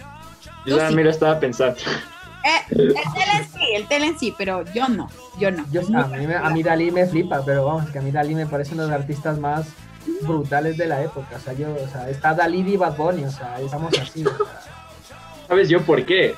[0.66, 1.80] Yo también lo estaba pensando.
[2.46, 5.10] Eh, el Telen sí, el Telen sí, pero yo no,
[5.40, 5.66] yo no.
[5.72, 8.46] Yo, a, mí, a mí Dalí me flipa, pero vamos, que a mí Dalí me
[8.46, 9.66] parece uno de los artistas más
[10.22, 11.38] brutales de la época.
[11.38, 14.24] O sea, yo, o sea, está Dalí y Bad Bunny, o sea, estamos así.
[14.24, 14.62] o sea.
[15.48, 16.36] ¿Sabes yo por qué?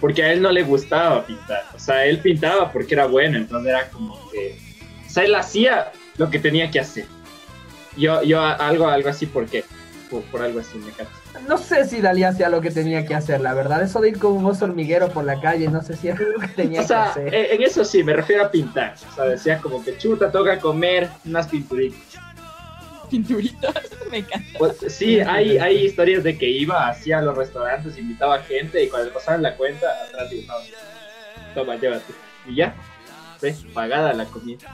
[0.00, 1.64] Porque a él no le gustaba pintar.
[1.74, 4.58] O sea, él pintaba porque era bueno, entonces era como que...
[5.06, 7.06] O sea, él hacía lo que tenía que hacer.
[7.96, 9.64] Yo, yo algo, algo así, ¿por qué?
[10.10, 11.10] Por, por algo así, me cacho.
[11.48, 13.82] No sé si Dalí hacía lo que tenía que hacer, la verdad.
[13.82, 16.38] Eso de ir con un oso hormiguero por la calle, no sé si es lo
[16.38, 17.34] que tenía O sea, que hacer.
[17.34, 18.94] en, en eso sí, me refiero a pintar.
[19.10, 21.98] O sea, decía como que chuta, toca comer unas pinturitas.
[23.10, 24.58] Pinturitas, me encanta.
[24.58, 29.08] Pues, sí, hay, hay historias de que iba hacia los restaurantes, invitaba gente y cuando
[29.08, 30.62] le pasaban la cuenta, atrás dibujaba.
[31.54, 32.12] Toma, llévate.
[32.46, 32.74] Y ya,
[33.40, 33.64] ¿ves?
[33.72, 34.68] Pagada la comida.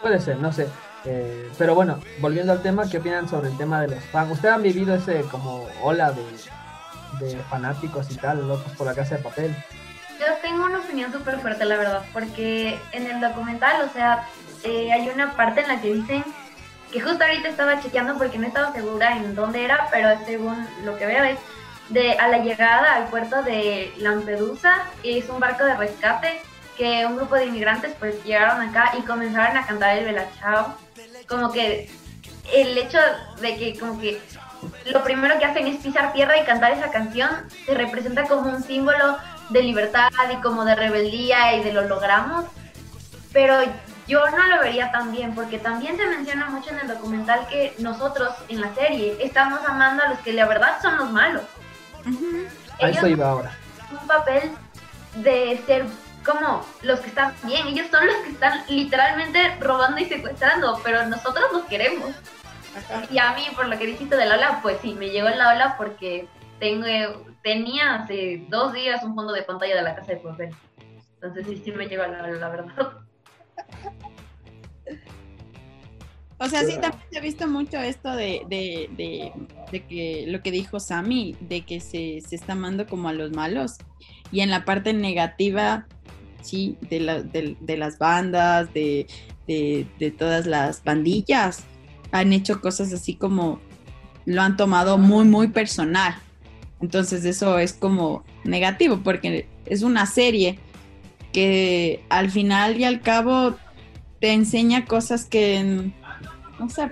[0.00, 0.66] Puede ser, no sé.
[1.04, 4.32] Eh, pero bueno, volviendo al tema, ¿qué opinan sobre el tema de los fans?
[4.32, 9.16] ¿Ustedes han vivido ese como ola de, de fanáticos y tal, locos por la casa
[9.16, 9.54] de papel?
[10.18, 14.28] Yo tengo una opinión súper fuerte, la verdad, porque en el documental, o sea,
[14.64, 16.22] eh, hay una parte en la que dicen
[16.92, 20.96] que justo ahorita estaba chequeando porque no estaba segura en dónde era, pero según lo
[20.98, 21.38] que veo es
[21.88, 26.40] de a la llegada al puerto de Lampedusa, es un barco de rescate
[26.76, 30.74] que un grupo de inmigrantes pues llegaron acá y comenzaron a cantar el Bella Ciao.
[31.28, 31.90] Como que
[32.52, 32.98] el hecho
[33.40, 34.20] de que como que
[34.86, 37.30] lo primero que hacen es pisar tierra y cantar esa canción
[37.66, 39.18] se representa como un símbolo
[39.50, 42.46] de libertad y como de rebeldía y de lo logramos.
[43.32, 43.60] Pero
[44.10, 47.74] yo no lo vería tan bien porque también se menciona mucho en el documental que
[47.78, 51.44] nosotros en la serie estamos amando a los que la verdad son los malos.
[52.80, 53.52] A eso Ellos iba ahora.
[53.92, 54.50] un papel
[55.14, 55.84] de ser
[56.24, 57.68] como los que están bien.
[57.68, 62.10] Ellos son los que están literalmente robando y secuestrando, pero nosotros los queremos.
[63.10, 65.54] Y a mí, por lo que dijiste de la ola, pues sí, me llegó la
[65.54, 66.26] ola porque
[66.58, 66.84] tengo,
[67.44, 70.50] tenía hace dos días un fondo de pantalla de la casa de papel.
[71.14, 72.92] Entonces sí, sí me llegó la ola, la verdad.
[76.42, 79.30] O sea, sí, también he visto mucho esto de, de, de,
[79.70, 83.32] de que lo que dijo Sammy, de que se, se está amando como a los
[83.32, 83.76] malos.
[84.32, 85.86] Y en la parte negativa,
[86.40, 89.06] sí, de, la, de, las bandas, de,
[89.46, 91.64] de, de todas las bandillas,
[92.10, 93.60] han hecho cosas así como
[94.24, 96.14] lo han tomado muy, muy personal.
[96.80, 100.58] Entonces eso es como negativo, porque es una serie
[101.32, 103.54] que al final y al cabo
[104.20, 105.90] te enseña cosas que
[106.58, 106.90] no sé.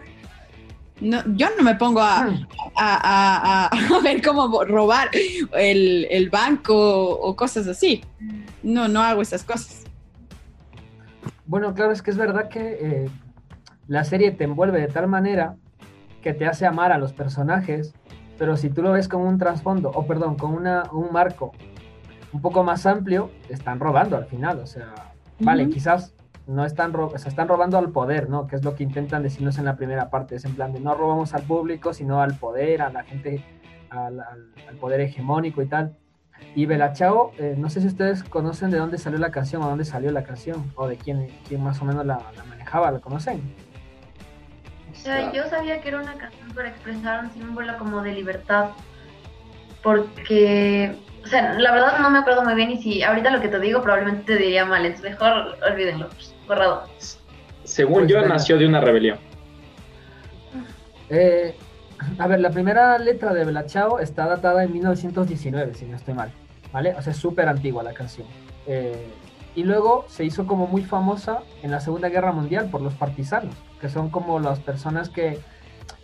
[1.01, 2.37] No, yo no me pongo a, a,
[2.77, 5.11] a, a- a ver cómo robar
[5.57, 6.75] el, el banco
[7.11, 8.03] o cosas así.
[8.63, 9.85] No, no hago esas cosas.
[11.47, 13.11] Bueno, claro, es que es verdad que eh,
[13.87, 15.57] la serie te envuelve de tal manera
[16.23, 17.95] que te hace amar a los personajes,
[18.39, 21.53] pero si tú lo ves como un trasfondo, o perdón, con una, un marco
[22.33, 24.93] un poco más amplio, están robando al final, o sea,
[25.41, 25.73] vale, Ujú.
[25.73, 26.15] quizás
[26.47, 28.47] no están, ro- o sea, están robando al poder, ¿no?
[28.47, 30.95] Que es lo que intentan decirnos en la primera parte, es en plan de no
[30.95, 33.43] robamos al público, sino al poder, a la gente,
[33.91, 35.97] al, al- al poder hegemónico y tal.
[36.55, 39.69] Y Bella Ciao, eh, no sé si ustedes conocen de dónde salió la canción o
[39.69, 43.01] dónde salió la canción, o de quién, quién más o menos la, la manejaba, ¿la
[43.01, 43.43] conocen?
[44.91, 48.71] O sea, yo sabía que era una canción para expresar un símbolo como de libertad.
[49.83, 53.49] Porque, o sea, la verdad no me acuerdo muy bien y si ahorita lo que
[53.49, 56.09] te digo probablemente te diría mal, entonces mejor olvídenlo,
[56.47, 56.85] borrado.
[57.65, 58.29] Según Pues yo, venga.
[58.35, 59.19] nació de una rebelión.
[61.11, 61.55] Eh,
[62.19, 66.15] a ver, la primera letra de Bella Ciao está datada en 1919, si no estoy
[66.15, 66.31] mal,
[66.73, 66.95] ¿vale?
[66.97, 68.27] O sea, es súper antigua la canción.
[68.67, 69.07] Eh,
[69.55, 73.55] y luego se hizo como muy famosa en la Segunda Guerra Mundial por los partisanos,
[73.81, 75.41] que son como las personas que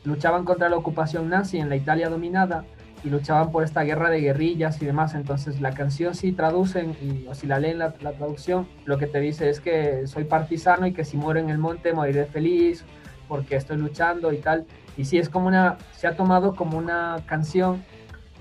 [0.04, 2.64] luchaban contra la ocupación nazi en la Italia dominada
[3.04, 5.14] y luchaban por esta guerra de guerrillas y demás.
[5.14, 9.20] Entonces la canción si traducen, y, o si la leen la, traducción, lo que te
[9.20, 12.84] dice es que soy partisano y que si muero en el monte moriré feliz
[13.28, 14.64] porque estoy luchando y tal.
[14.96, 17.84] Y sí, es como una, se ha tomado como una canción,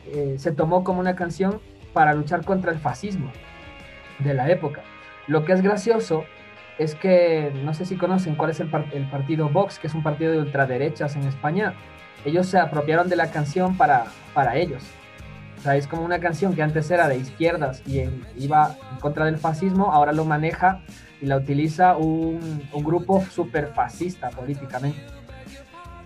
[0.08, 1.60] eh, se tomó como una canción
[1.92, 3.32] para luchar contra el fascismo
[4.20, 4.82] de la época.
[5.28, 6.24] Lo que es gracioso
[6.78, 10.04] es que, no sé si conocen cuál es el, el partido Vox, que es un
[10.04, 11.74] partido de ultraderechas en España.
[12.26, 14.84] Ellos se apropiaron de la canción para, para ellos.
[15.60, 18.98] O sea, es como una canción que antes era de izquierdas y en- iba en
[19.00, 20.82] contra del fascismo, ahora lo maneja
[21.22, 25.00] y la utiliza un, un grupo súper fascista políticamente.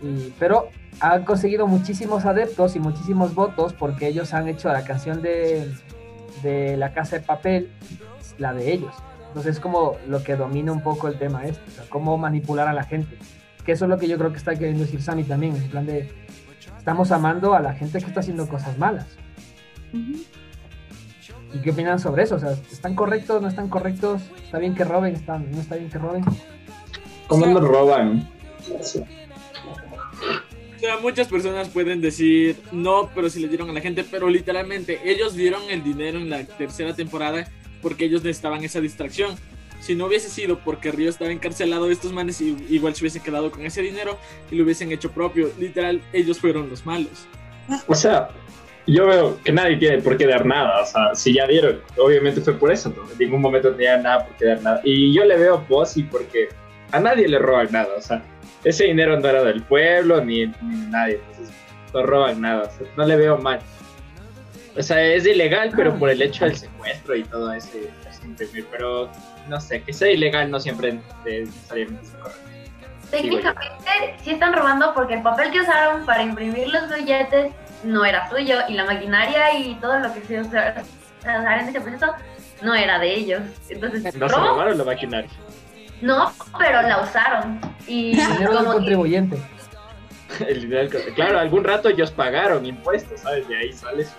[0.02, 0.70] Y- pero
[1.00, 5.72] han conseguido muchísimos adeptos y muchísimos votos porque ellos han hecho la canción de
[6.44, 7.72] de la casa de papel
[8.38, 8.94] la de ellos.
[9.30, 12.68] Entonces es como lo que domina un poco el tema este, o sea, cómo manipular
[12.68, 13.18] a la gente.
[13.68, 15.86] Que eso es lo que yo creo que está queriendo decir Sammy también, en plan
[15.86, 16.10] de
[16.78, 19.06] estamos amando a la gente que está haciendo cosas malas.
[19.94, 22.36] ¿Y qué opinan sobre eso?
[22.36, 24.22] O sea, ¿están correctos, no están correctos?
[24.42, 25.16] ¿Está bien que roben?
[25.16, 26.24] ¿Está, ¿No está bien que roben?
[27.28, 28.30] ¿Cómo nos roban?
[28.72, 28.84] O
[30.80, 35.02] sea, muchas personas pueden decir no, pero si le dieron a la gente, pero literalmente
[35.04, 37.50] ellos dieron el dinero en la tercera temporada
[37.82, 39.36] porque ellos necesitaban esa distracción.
[39.80, 43.66] Si no hubiese sido porque Río estaba encarcelado, estos manes igual se hubiesen quedado con
[43.66, 44.18] ese dinero
[44.52, 45.52] y lo hubiesen hecho propio.
[45.60, 47.28] Literal, ellos fueron los malos.
[47.88, 48.30] O sea,
[48.88, 50.82] yo veo que nadie tiene por qué dar nada.
[50.82, 52.94] O sea, si ya dieron, obviamente fue por eso.
[52.96, 53.10] ¿no?
[53.12, 54.82] En ningún momento tenían nada por qué dar nada.
[54.84, 56.50] Y yo le veo Bossy porque
[56.92, 57.90] a nadie le roban nada.
[57.98, 58.24] O sea,
[58.64, 61.20] ese dinero no era del pueblo ni, ni nadie.
[61.30, 61.56] Entonces,
[61.94, 62.64] no roban nada.
[62.64, 63.60] O sea, no le veo mal.
[64.78, 68.64] O sea, es ilegal, pero por el hecho del secuestro y todo ese, ese.
[68.72, 69.10] Pero
[69.48, 72.42] no sé, que sea ilegal no siempre es necesariamente es correcto.
[73.12, 77.54] Técnicamente sí están robando porque el papel que usaron para imprimir los billetes
[77.84, 80.84] no era suyo y la maquinaria y todo lo que se usa-
[81.22, 82.14] usar en ese proceso
[82.62, 83.42] no era de ellos.
[83.70, 85.30] Entonces, No se robaron la maquinaria.
[86.02, 87.60] No, pero la usaron.
[87.88, 89.38] Y Dinero del contribuyente.
[90.46, 93.48] El dinero del- claro, algún rato ellos pagaron impuestos, ¿sabes?
[93.48, 94.12] De ahí sale su,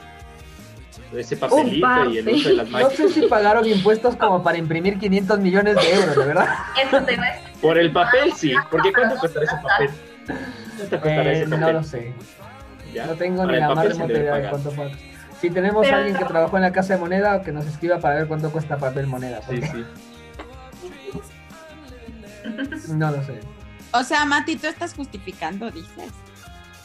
[1.17, 2.93] ese papelito y el uso de las No máquinas.
[2.95, 6.49] sé si pagaron impuestos como para imprimir 500 millones de euros, de verdad.
[6.83, 7.41] eso te a.
[7.61, 9.91] Por el papel sí, porque ¿cuánto costará ese papel?
[10.77, 11.61] ¿Cuánto costará Eh, ese papel?
[11.61, 12.13] no lo sé.
[12.93, 13.07] ¿Ya?
[13.07, 14.91] No tengo Para ni la más remota idea de cuánto paga.
[15.41, 18.17] Si tenemos Pero- alguien que trabajó en la casa de moneda, que nos escriba para
[18.17, 19.41] ver cuánto cuesta papel moneda.
[19.49, 19.85] Sí, sí.
[22.89, 23.41] No lo sé.
[23.93, 26.13] O sea, Mati, tú estás justificando, dices.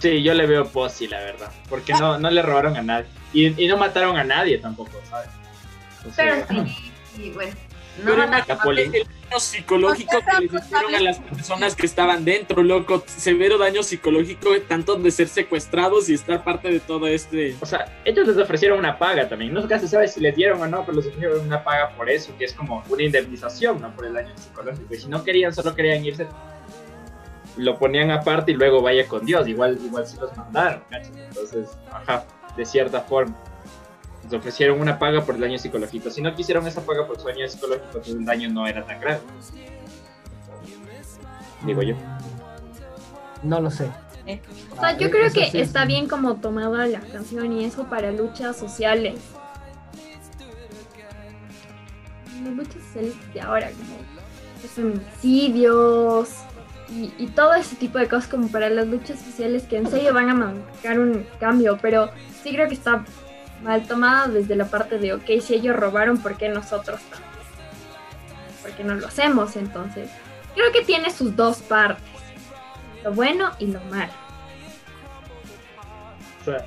[0.04, 1.50] Sí, yo le veo posi, la verdad.
[1.70, 3.06] Porque no, no le robaron a nadie.
[3.32, 5.30] Y, y no mataron a nadie tampoco, ¿sabes?
[6.06, 7.54] O sea, Pero sí, sí, bueno.
[8.04, 13.06] No Pero el daño psicológico que les hicieron a las personas que estaban dentro, loco.
[13.08, 17.56] Severo daño psicológico, tanto de ser secuestrados y estar parte de todo este.
[17.62, 19.54] O sea, ellos les ofrecieron una paga también.
[19.54, 22.36] No se sabe si les dieron o no, pero les ofrecieron una paga por eso,
[22.38, 23.96] que es como una indemnización, ¿no?
[23.96, 24.94] Por el daño psicológico.
[24.94, 26.28] Y si no querían, solo querían irse,
[27.58, 29.48] lo ponían aparte y luego vaya con Dios.
[29.48, 31.12] Igual, igual sí los mandaron, ¿cachai?
[31.28, 32.26] Entonces, ajá,
[32.58, 33.36] de cierta forma.
[34.24, 36.10] Les ofrecieron una paga por el daño psicológico.
[36.10, 39.00] Si no quisieron esa paga por su daño psicológico, entonces el daño no era tan
[39.02, 39.20] grave.
[41.66, 41.96] Digo yo.
[43.44, 43.90] No lo sé.
[44.26, 44.42] Eh.
[44.72, 48.12] O sea, yo Ah, creo que está bien como tomada la canción y eso para
[48.12, 49.20] luchas sociales.
[52.44, 53.98] Las luchas sociales de ahora, como
[54.62, 56.30] los feminicidios
[56.94, 60.14] y, y todo ese tipo de cosas como para las luchas sociales que en serio
[60.14, 62.10] van a marcar un cambio, pero
[62.44, 63.04] sí creo que está
[63.64, 67.32] mal tomada desde la parte de, ok, si ellos robaron, ¿por qué nosotros también?
[68.62, 70.10] ¿Por qué no lo hacemos entonces?
[70.54, 72.04] Creo que tiene sus dos partes,
[73.04, 74.12] lo bueno y lo malo.
[76.42, 76.66] O sea,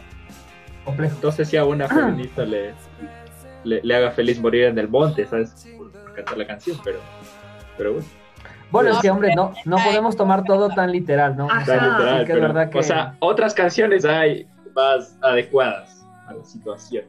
[0.84, 1.18] Complejo.
[1.22, 2.74] no sé si a una feminista le,
[3.64, 5.66] le, le haga feliz morir en el monte, ¿sabes?
[5.76, 7.00] Por, por cantar la canción, pero,
[7.76, 8.08] pero bueno.
[8.70, 11.46] Bueno, es No, que, hombre, no, no podemos tomar todo tan literal, ¿no?
[11.50, 11.60] Ajá.
[11.60, 16.04] Está literal, sí que es pero, verdad que- O sea, otras canciones hay más adecuadas
[16.26, 17.04] a la situación.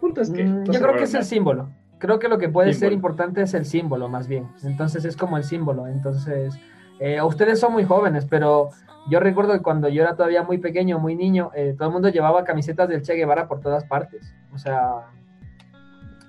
[0.00, 0.44] Punto es que.
[0.44, 1.68] Mm, yo creo que es el símbolo.
[1.98, 2.94] Creo que lo que puede ser Símbolo.
[2.94, 4.46] importante es el símbolo, más bien.
[4.62, 5.88] Entonces es como el símbolo.
[5.88, 6.54] Entonces,
[7.00, 8.70] eh, ustedes son muy jóvenes, pero
[9.10, 12.08] yo recuerdo que cuando yo era todavía muy pequeño, muy niño, eh, todo el mundo
[12.10, 14.32] llevaba camisetas del Che Guevara por todas partes.
[14.54, 15.06] O sea,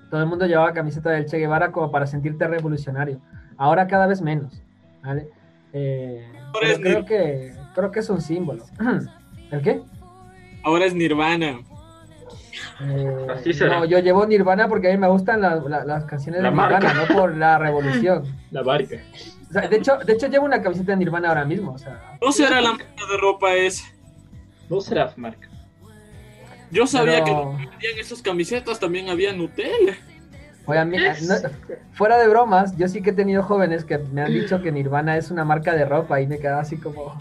[0.10, 3.20] todo el mundo llevaba camiseta del Che Guevara como para sentirte revolucionario.
[3.60, 4.60] Ahora cada vez menos,
[5.04, 5.28] ¿vale?
[5.74, 8.64] Eh, Ahora pero es creo que, creo que es un símbolo.
[9.52, 9.82] ¿El qué?
[10.64, 11.60] Ahora es Nirvana.
[12.82, 13.80] Eh, Así será.
[13.80, 16.56] no, yo llevo Nirvana porque a mí me gustan la- la- las canciones La de
[16.56, 16.94] Nirvana, marca.
[16.94, 18.24] no por la revolución.
[18.52, 18.96] La barca.
[19.50, 21.74] O sea, de, hecho, de hecho, llevo una camiseta de Nirvana ahora mismo.
[21.74, 23.86] O sea, No será la marca de ropa esa.
[24.70, 25.48] No será marca.
[26.72, 29.98] Yo sabía Pero- que donde vendían esas camisetas también había Nutella.
[30.70, 31.36] Oye, a mí- no-
[31.94, 35.18] fuera de bromas, yo sí que he tenido jóvenes que me han dicho que Nirvana
[35.18, 37.20] es una marca de ropa y me quedaba así como,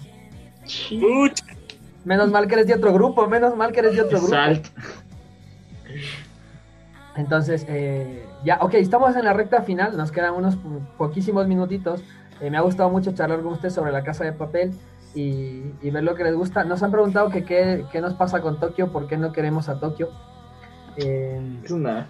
[2.05, 4.35] menos mal que eres de otro grupo, menos mal que eres de otro grupo.
[4.35, 4.67] Salt.
[7.17, 12.03] Entonces, eh, ya, ok, estamos en la recta final, nos quedan unos po- poquísimos minutitos.
[12.41, 14.73] Eh, me ha gustado mucho charlar con ustedes sobre la casa de papel
[15.15, 16.63] y, y ver lo que les gusta.
[16.63, 19.81] Nos han preguntado que qué, qué nos pasa con Tokio, por qué no queremos a
[19.81, 20.11] Tokio.
[20.97, 22.07] Eh, Es una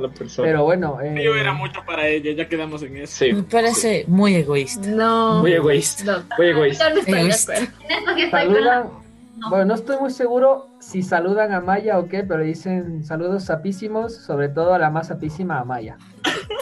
[0.00, 0.46] sola persona.
[0.48, 3.24] pero bueno, eh, yo era mucho para ella, ya quedamos en eso.
[3.24, 3.32] Sí.
[3.32, 4.86] Me parece muy egoísta.
[4.88, 5.40] No.
[5.40, 6.04] Muy egoísta.
[6.04, 6.22] No.
[6.38, 6.90] Muy egoísta.
[6.90, 7.56] No Egoísta.
[7.56, 7.66] sí
[8.22, 8.90] la- saludan,
[9.50, 14.14] Bueno, no estoy muy seguro si saludan a Maya o qué, pero dicen saludos sapísimos,
[14.16, 15.96] sobre todo a la más sapísima Amaya.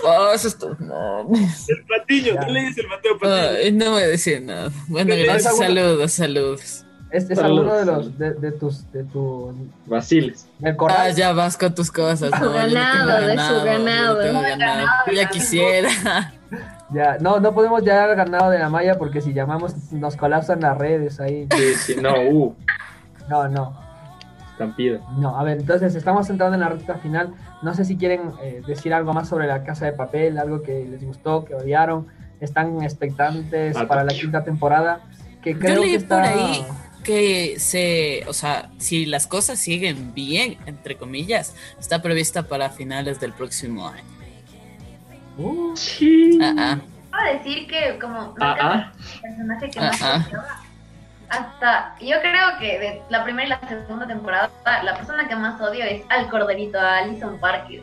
[0.05, 0.77] Oh, eso es todo.
[0.79, 3.59] No, El Patiño, tú le dices el Mateo Patiño.
[3.65, 4.71] Ay, no voy a decir nada.
[4.89, 5.57] Bueno, ¿Es gracias.
[5.59, 6.86] Saludos, saludos.
[7.11, 9.55] Este es alguno de los de, de tus de tu
[9.87, 10.49] Basiles.
[10.59, 12.31] del Ah, ya vas con tus cosas.
[12.37, 14.21] Su No, ganado, de su ganado.
[15.15, 15.89] Ya quisiera.
[16.91, 20.61] Ya, no, no podemos ya al ganado de la Maya porque si llamamos nos colapsan
[20.61, 21.49] las redes ahí.
[21.51, 22.55] Sí, sí, no, uh,
[23.29, 23.77] No, no.
[24.53, 25.01] estampida.
[25.19, 27.35] No, a ver, entonces estamos entrando en la recta final.
[27.63, 30.85] No sé si quieren eh, decir algo más sobre la casa de papel, algo que
[30.89, 32.07] les gustó, que odiaron.
[32.41, 35.01] Están expectantes para la quinta temporada.
[35.43, 36.17] Que Yo creo que está.
[36.23, 36.65] por ahí
[37.07, 43.21] que se, o sea, si las cosas siguen bien, entre comillas, está prevista para finales
[43.21, 44.03] del próximo año.
[45.39, 46.37] Uh, Sí.
[46.43, 46.79] Ah, ah.
[47.11, 48.93] Puedo decir que como Ah,
[49.23, 50.03] personaje que más
[51.29, 54.51] hasta yo creo que de la primera y la segunda temporada
[54.85, 57.83] la persona que más odio es al corderito, a Alison Parker.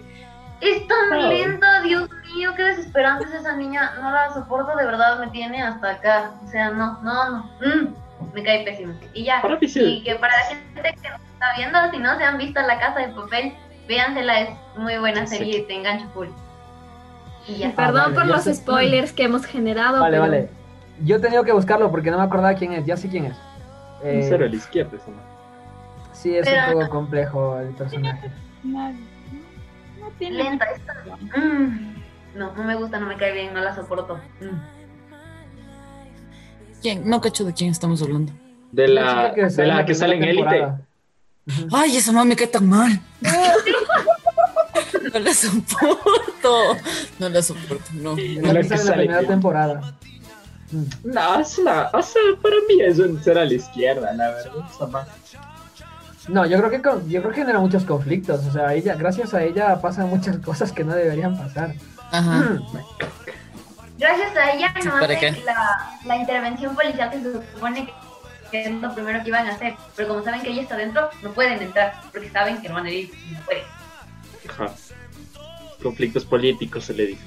[0.62, 1.28] Es tan Oh.
[1.28, 3.92] lenta, Dios mío, qué desesperante es esa niña.
[4.02, 6.32] No la soporto, de verdad me tiene hasta acá.
[6.46, 7.44] O sea, no, no, no.
[7.60, 7.94] Mm,
[8.34, 8.94] me cae pésimo.
[9.14, 9.42] Y ya.
[9.62, 12.80] Y que para la gente que nos está viendo, si no se han visto La
[12.80, 13.54] Casa de Papel,
[13.88, 15.38] véansela, es muy buena Sí.
[15.38, 16.28] serie y te engancha full.
[17.48, 17.72] Y ya.
[17.76, 18.56] Perdón Ah, vale, por ya los sé.
[18.56, 20.00] spoilers que hemos generado.
[20.00, 20.50] Vale, pero vale.
[21.04, 22.86] Yo he tenido que buscarlo porque no me acordaba quién es.
[22.86, 23.38] Ya sé quién es.
[24.04, 25.24] Eh, Un cero a la izquierda, esa madre.
[26.14, 28.32] sí, es Pero- un poco complejo el personaje.
[28.64, 30.94] No, no tiene Lenta esta.
[31.38, 31.96] Mm.
[32.36, 34.20] No, no me gusta, no me cae bien, no la soporto.
[34.42, 34.83] Mm.
[36.84, 37.10] ¿Quién?
[37.10, 38.32] No cacho de quién estamos hablando.
[38.72, 40.68] De la, chica de la que sale en Élite.
[41.72, 43.02] Ay, esa mamá me cae tan mal.
[45.14, 46.78] No la soporto.
[47.20, 48.18] No la soporto, no.
[48.18, 49.30] Es La la que que sale en la primera bien.
[49.32, 49.96] temporada.
[50.72, 50.84] Mm.
[51.04, 55.08] No, es una, o sea, para mí es un cero a la izquierda, la verdad.
[56.30, 58.44] No, yo creo que con- yo creo que genera muchos conflictos.
[58.48, 61.76] O sea, ella, gracias a ella pasan muchas cosas que no deberían pasar.
[62.12, 62.40] Ajá.
[62.40, 62.66] Mm.
[64.04, 65.42] Gracias a ella no ¿para hace qué?
[65.46, 67.90] la, la intervención policial que se supone
[68.52, 69.76] que, es lo primero que iban a hacer.
[69.96, 72.86] Pero como saben que ella está dentro, no pueden entrar porque saben que no van
[72.88, 73.64] a ir y no pueden.
[74.50, 74.66] Ajá.
[75.82, 77.24] Conflictos políticos se le dice.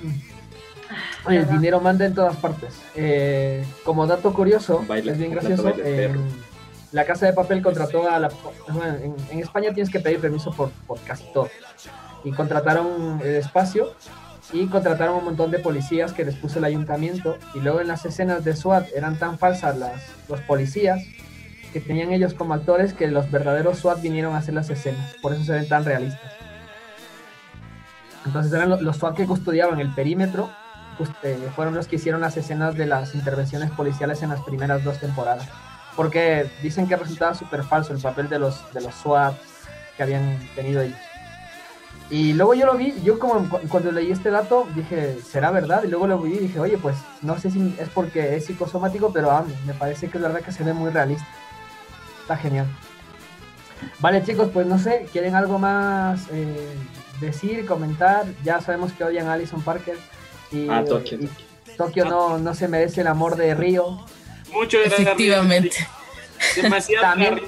[1.25, 2.79] Oye, el dinero manda en todas partes.
[2.95, 5.73] Eh, como dato curioso, Baila- es bien gracioso.
[5.79, 6.15] eh,
[6.93, 8.31] la Casa de Papel contrató a la.
[8.69, 11.49] bueno, en, en España tienes que pedir permiso por, por casi todo.
[12.23, 13.95] Y contrataron el espacio
[14.53, 17.37] y contrataron un montón de policías que les puso el ayuntamiento.
[17.55, 21.03] Y luego en las escenas de SWAT eran tan falsas las, los policías
[21.73, 25.15] que tenían ellos como actores que los verdaderos SWAT vinieron a hacer las escenas.
[25.21, 26.33] Por eso se ven tan realistas.
[28.25, 30.51] Entonces eran lo- los SWAT que custodiaban el perímetro
[30.99, 34.83] pues, eh, fueron los que hicieron las escenas de las intervenciones policiales en las primeras
[34.83, 35.47] dos temporadas.
[35.95, 39.35] Porque dicen que resultaba súper falso el papel de los, de los SWAT
[39.97, 40.99] que habían tenido ellos.
[42.09, 45.83] Y luego yo lo vi, yo como cu- cuando leí este dato dije, ¿será verdad?
[45.83, 49.13] Y luego lo vi y dije, oye, pues no sé si es porque es psicosomático,
[49.13, 51.27] pero ah, me parece que es verdad que se ve muy realista.
[52.23, 52.67] Está genial.
[53.99, 56.75] Vale, chicos, pues no sé, ¿quieren algo más eh,
[57.21, 58.25] decir, comentar?
[58.45, 59.99] Ya sabemos que odian a Alison Parker.
[60.53, 61.29] Y, Ah, Tokio, y
[61.77, 64.01] Tokio no, no se merece el amor de Río.
[64.53, 65.77] Mucho Efectivamente.
[66.55, 67.41] Demasiado También-.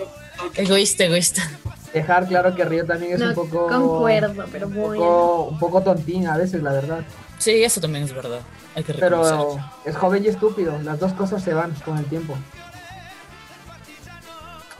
[0.56, 1.48] Egoísta, egoísta.
[1.92, 3.66] Dejar claro que Río también es no un poco...
[3.66, 5.02] concuerdo, pero Un bueno.
[5.04, 7.00] poco, un poco tontín a veces, la verdad.
[7.38, 8.40] Sí, eso también es verdad.
[8.74, 9.54] Hay que reconocerlo.
[9.54, 10.78] Pero es joven y estúpido.
[10.82, 12.36] Las dos cosas se van con el tiempo.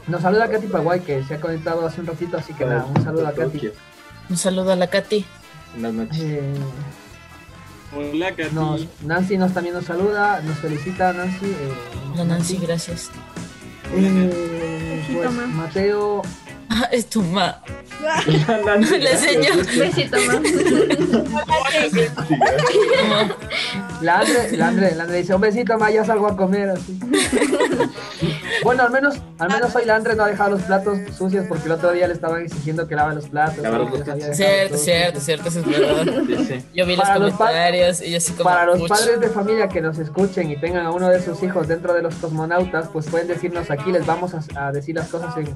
[0.06, 3.02] Nos saluda Katy Paraguay, que se ha conectado hace un ratito, así que nada, un
[3.04, 3.70] saludo a Katy.
[4.30, 5.24] Un saludo a la Katy.
[5.72, 6.20] Buenas noches.
[6.22, 6.54] Eh,
[7.94, 8.54] Hola, Katy.
[8.54, 11.46] nos- Nancy nos también nos saluda, nos felicita Nancy.
[11.46, 11.72] eh,
[12.14, 13.10] Hola Nancy, gracias.
[13.94, 15.46] Eh, pues, ma.
[15.46, 16.22] Mateo,
[16.92, 17.62] es tu ma.
[18.64, 19.56] Nancy, Le enseñó.
[19.56, 20.38] Besito más.
[24.02, 26.96] la Andre, la Andre, la Andre dice, un besito más, ya salgo a comer así.
[28.62, 31.64] bueno, al menos, al menos hoy la Andre no ha dejado los platos sucios porque
[31.66, 33.58] el otro día le estaban exigiendo que lave los platos.
[33.58, 34.36] Los platos.
[34.36, 36.06] Cierto, cierto, cierto, eso es verdad.
[36.26, 36.64] Sí, sí.
[36.74, 38.44] Yo vi Para los comentarios y yo así como.
[38.44, 38.88] Para los "Puch".
[38.88, 42.02] padres de familia que nos escuchen y tengan a uno de sus hijos dentro de
[42.02, 45.48] los cosmonautas, pues pueden decirnos aquí, les vamos a, a decir las cosas en,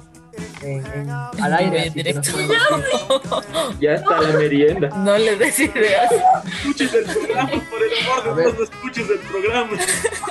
[0.62, 1.80] en- en- al aire.
[1.80, 2.30] Así directo.
[3.80, 4.88] Ya está la merienda.
[4.90, 6.10] No le des ideas.
[6.46, 9.76] Escuches el programa, por el amor de Dios, no escuches el programa.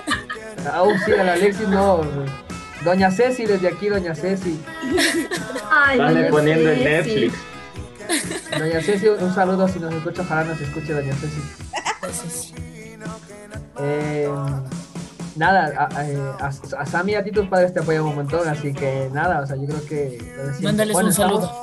[0.73, 2.01] Aún sí, a la Alexis no.
[2.83, 4.59] Doña Ceci, desde aquí, Doña Ceci.
[5.71, 7.19] Ay, poniendo en Ceci.
[7.29, 7.33] Netflix.
[8.57, 11.41] Doña Ceci, un saludo si nos escucha, ojalá nos escuche Doña Ceci.
[12.01, 12.53] Gracias.
[13.79, 14.29] Eh,
[15.35, 18.47] nada, a, a- a- a Sammy y a ti tus padres te apoyan un montón,
[18.47, 20.09] así que nada, o sea, yo creo que...
[20.19, 20.61] siempre.
[20.63, 21.61] Mándales un estamos- saludo.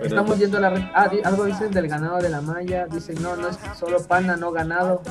[0.00, 0.70] Estamos viendo la...
[0.70, 4.00] re- Ah, di- algo dicen del ganado de la malla, dicen, no, no es solo
[4.04, 5.02] pana, no ganado,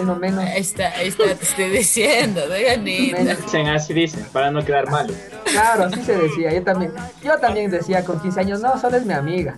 [0.00, 0.44] uno menos.
[0.44, 2.40] Ahí está, ahí está, te estoy diciendo.
[2.84, 5.12] Dicen así, dicen, para no quedar mal.
[5.44, 6.92] Claro, así se decía, yo también,
[7.24, 9.56] yo también decía con 15 años, no, solo es mi amiga.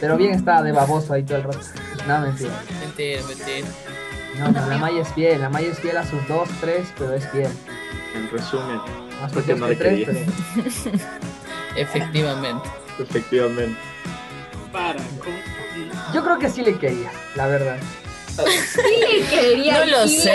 [0.00, 1.58] Pero bien estaba de baboso ahí todo el rato.
[2.06, 2.52] No, mentira.
[2.80, 3.66] Mentira, mentira.
[4.38, 7.14] No, no, la Maya es fiel, la Maya es fiel a sus dos, tres, pero
[7.14, 7.50] es fiel.
[8.14, 8.80] En resumen,
[9.20, 10.98] Más porque dos no le tres, pero...
[11.76, 12.68] Efectivamente.
[12.98, 13.78] Efectivamente.
[14.72, 14.98] Para,
[16.14, 17.78] Yo creo que sí le quería, la verdad.
[18.36, 19.78] Sí le quería.
[19.78, 20.28] No lo sí sé,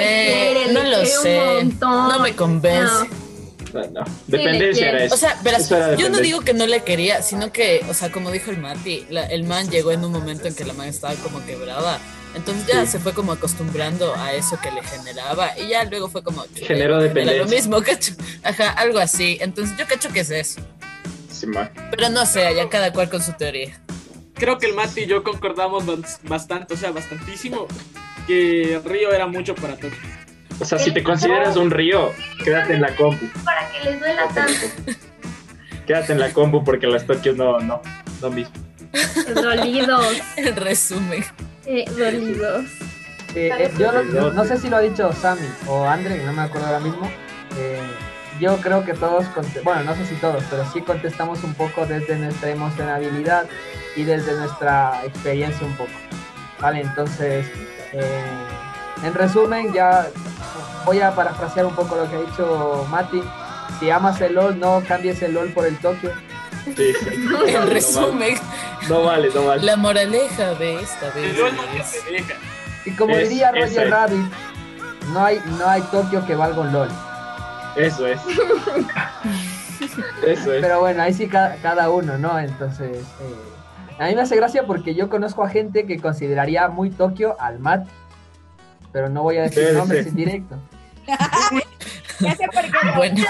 [0.54, 1.64] quiere, no lo sé.
[1.80, 3.08] No me convence.
[3.74, 4.04] No, no.
[4.28, 5.16] le Dependencia era eso.
[5.16, 8.30] O sea, verás, yo no digo que no le quería, sino que, o sea, como
[8.32, 11.14] dijo el Mati, la- el man llegó en un momento en que la man estaba
[11.16, 12.00] como quebrada.
[12.36, 12.94] Entonces ya Sí.
[12.94, 16.46] se fue como acostumbrando a eso que le generaba y ya luego fue como...
[16.56, 17.44] Generó dependencia.
[17.44, 18.14] Lo mismo, cacho.
[18.44, 19.38] Ajá, algo así.
[19.42, 20.62] Entonces yo cacho que es eso.
[21.32, 21.48] Sí.
[21.92, 23.80] Pero no sé, allá cada cual con su teoría.
[24.36, 27.68] creo que el Mati y yo concordamos bas- bastante, o sea, bastantísimo,
[28.28, 29.98] que Río era mucho para Tokio.
[30.60, 32.12] O sea, si te consideras un río,
[32.44, 33.26] quédate en la compu.
[33.44, 34.68] Para que les duela tanto.
[35.88, 37.82] Quédate en la compu porque las Tokios no, no,
[38.22, 38.54] no mismo.
[39.34, 40.06] Dolidos.
[40.38, 41.26] En resumen.
[41.66, 42.66] Eh, dolidos.
[43.36, 46.42] Eh, eh, yo no, no sé si lo ha dicho Sammy o Andre, no me
[46.42, 47.10] acuerdo ahora mismo.
[47.58, 47.82] Eh,
[48.40, 49.26] yo creo que todos,
[49.64, 53.46] bueno, no sé si todos, pero sí contestamos un poco desde nuestra emocionabilidad
[53.96, 55.92] y desde nuestra experiencia un poco.
[56.60, 57.46] Vale, entonces,
[57.94, 58.22] eh,
[59.04, 60.08] en resumen, ya
[60.86, 63.22] voy a parafrasear un poco lo que ha dicho Mati.
[63.80, 66.12] Si amas el LOL, no cambies el LOL por el Tokio.
[66.66, 67.28] Sí, sí.
[67.48, 68.36] En resumen,
[68.90, 69.64] No vale, no vale.
[69.64, 71.38] la moraleja de esta vez
[71.80, 72.04] es...
[72.86, 73.90] Y como Es- diría Roger.
[73.90, 74.32] Rabbit,
[75.14, 76.90] no hay, no hay Tokio que valga un LOL.
[77.76, 78.20] Eso es.
[80.26, 80.62] Eso es.
[80.62, 82.38] Pero bueno, ahí sí ca- cada, uno, ¿no?
[82.40, 86.90] Entonces, eh, a mí me hace gracia porque yo conozco a gente que consideraría muy
[86.92, 87.86] Tokio al Mat,
[88.92, 90.56] pero no voy a decir nombres en directo.
[92.22, 92.78] Ya sé por qué.
[92.96, 93.26] Bueno,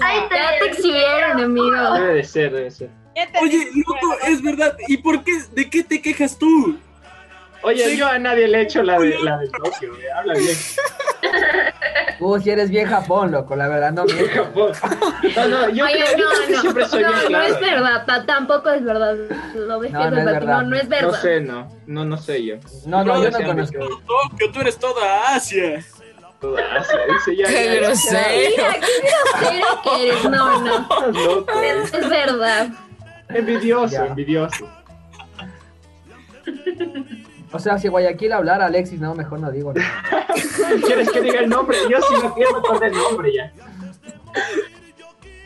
[0.00, 1.92] Ahí Ya te exhibieron, amigo.
[1.94, 2.90] Debe de ser, debe ser.
[3.14, 4.76] Te Oye, loco, es verdad.
[4.88, 5.32] ¿Y por qué?
[5.52, 6.78] ¿De qué te quejas tú?
[7.62, 7.96] Oye, Sí.
[7.96, 10.06] yo a nadie le he hecho la de la del Tokio, güey.
[10.08, 10.56] Habla bien.
[12.18, 14.30] Tú si eres bien Japón, loco, la verdad, no mientas.
[14.34, 14.72] Japón.
[15.36, 17.42] No, no, yo Oye, creo, yo creo que no, siempre no, soy no, bien no
[17.42, 19.16] es verdad, ta- tampoco es verdad.
[19.54, 20.42] Lo No, no es verdad.
[20.42, 21.08] no, no es verdad.
[21.08, 21.68] No sé, no.
[21.86, 22.56] No, no sé yo.
[22.86, 23.78] No, no, yo no conozco.
[23.78, 25.84] Tokio, tú eres toda Asia.
[26.44, 27.46] Toda Asia, dice ya.
[27.46, 27.80] qué ya, ya.
[27.80, 28.50] grosero.
[28.50, 30.24] Mira, qué grosero que eres.
[30.24, 31.10] No, no.
[31.12, 31.60] Loco.
[31.62, 32.68] Es verdad.
[33.30, 34.06] Envidioso, Ya.
[34.06, 34.68] envidioso.
[37.52, 39.72] O sea, si Guayaquil hablara Alexis, no, mejor no digo.
[39.72, 40.26] nada.
[40.84, 41.78] ¿Quieres que diga el nombre?
[41.88, 43.52] Yo sí no quiero con el nombre ya.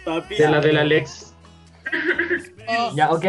[0.05, 0.37] Papi.
[0.37, 1.35] De la del Alex.
[2.95, 3.25] Ya, ok,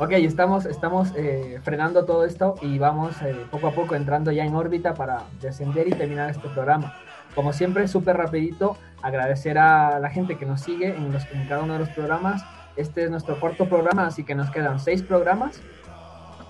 [0.00, 4.44] ok, estamos, estamos eh, frenando todo esto y vamos eh, poco a poco entrando ya
[4.44, 6.94] en órbita para descender y terminar este programa.
[7.34, 11.62] Como siempre, súper rapidito, agradecer a la gente que nos sigue en, los, en cada
[11.62, 12.44] uno de los programas.
[12.76, 15.60] Este es nuestro cuarto programa, así que nos quedan seis programas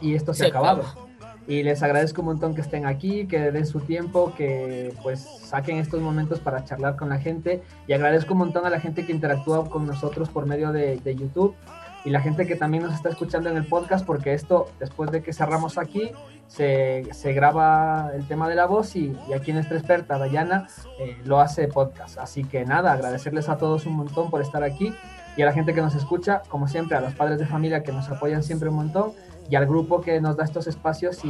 [0.00, 0.82] y esto se, Se ha acabado.
[0.82, 1.06] acaba.
[1.48, 5.78] Y les agradezco un montón que estén aquí, que den su tiempo, que pues saquen
[5.78, 7.62] estos momentos para charlar con la gente.
[7.88, 11.16] Y agradezco un montón a la gente que interactúa con nosotros por medio de, de
[11.16, 11.56] YouTube
[12.05, 15.23] y la gente que también nos está escuchando en el podcast, porque esto, después de
[15.23, 16.11] que cerramos aquí,
[16.49, 20.66] se, se graba el tema de la voz y, y aquí nuestra experta, Dayana,
[20.99, 22.19] eh, lo hace podcast.
[22.19, 24.93] Así que nada, agradecerles a todos un montón por estar aquí
[25.37, 27.93] y a la gente que nos escucha, como siempre, a los padres de familia que
[27.93, 29.12] nos apoyan siempre un montón
[29.49, 31.29] y al grupo que nos da estos espacios y,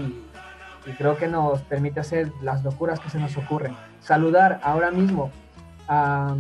[0.87, 3.77] y creo que nos permite hacer las locuras que se nos ocurren.
[4.01, 5.31] Saludar ahora mismo
[5.87, 6.35] a,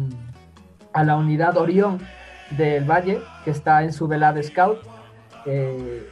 [0.93, 2.01] a la unidad Orión
[2.57, 4.79] del Valle, que está en su velada Scout.
[5.47, 6.09] Eh,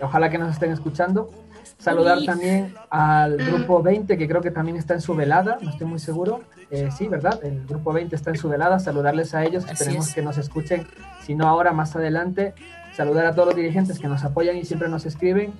[0.00, 1.30] ojalá que nos estén escuchando.
[1.78, 2.26] Saludar Sí.
[2.26, 5.98] también al grupo 20, que creo que también está en su velada, no estoy muy
[5.98, 6.40] seguro.
[6.70, 7.40] Eh, sí, ¿verdad?
[7.44, 8.78] El grupo 20 está en su velada.
[8.78, 10.14] Saludarles a ellos, Así esperemos es.
[10.14, 10.86] que nos escuchen,
[11.22, 12.54] si no ahora, más adelante.
[12.94, 15.52] Saludar a todos los dirigentes que nos apoyan y siempre nos escriben.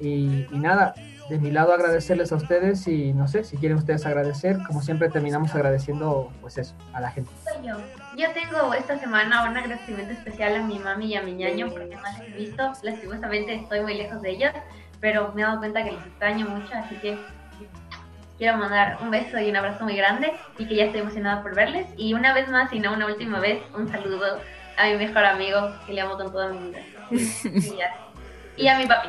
[0.00, 0.94] Y, y nada,
[1.28, 5.08] de mi lado agradecerles a ustedes y no sé, si quieren ustedes agradecer, como siempre
[5.08, 7.30] terminamos agradeciendo pues eso, a la gente.
[7.44, 7.76] Soy yo.
[8.16, 11.96] Yo tengo esta semana un agradecimiento especial a mi mami y a mi ñaño porque
[11.96, 12.72] no les he visto.
[12.82, 14.52] Lastimosamente estoy muy lejos de ellos,
[15.00, 17.18] pero me he dado cuenta que les extraño mucho, así que
[18.38, 21.54] quiero mandar un beso y un abrazo muy grande y que ya estoy emocionada por
[21.54, 21.86] verles.
[21.98, 24.40] Y una vez más, y no una última vez, un saludo
[24.78, 26.80] a mi mejor amigo que le amo con toda mi vida.
[28.56, 29.08] Y a mi papi.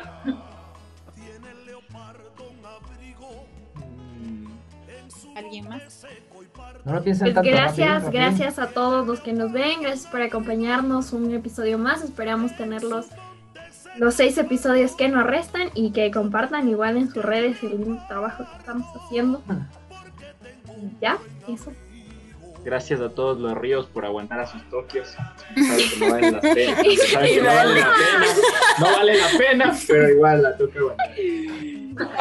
[5.34, 6.04] ¿Alguien más?
[6.84, 7.50] No lo piensen Pues tanto.
[7.50, 8.20] gracias, rapidín, rapidín.
[8.38, 12.02] gracias a todos los que nos ven, gracias por acompañarnos un episodio más.
[12.02, 13.06] Esperamos tenerlos
[13.96, 18.00] los seis episodios que nos restan y que compartan igual en sus redes el lindo
[18.08, 19.42] trabajo que estamos haciendo.
[20.80, 21.18] Y ya,
[21.48, 21.72] eso.
[22.64, 25.14] Gracias a todos los ríos por aguantar a sus Tokios.
[26.00, 26.76] No vale la pena.
[26.82, 28.26] No vale la pena.
[28.78, 31.14] No vale la pena, pero igual la toca aguantar.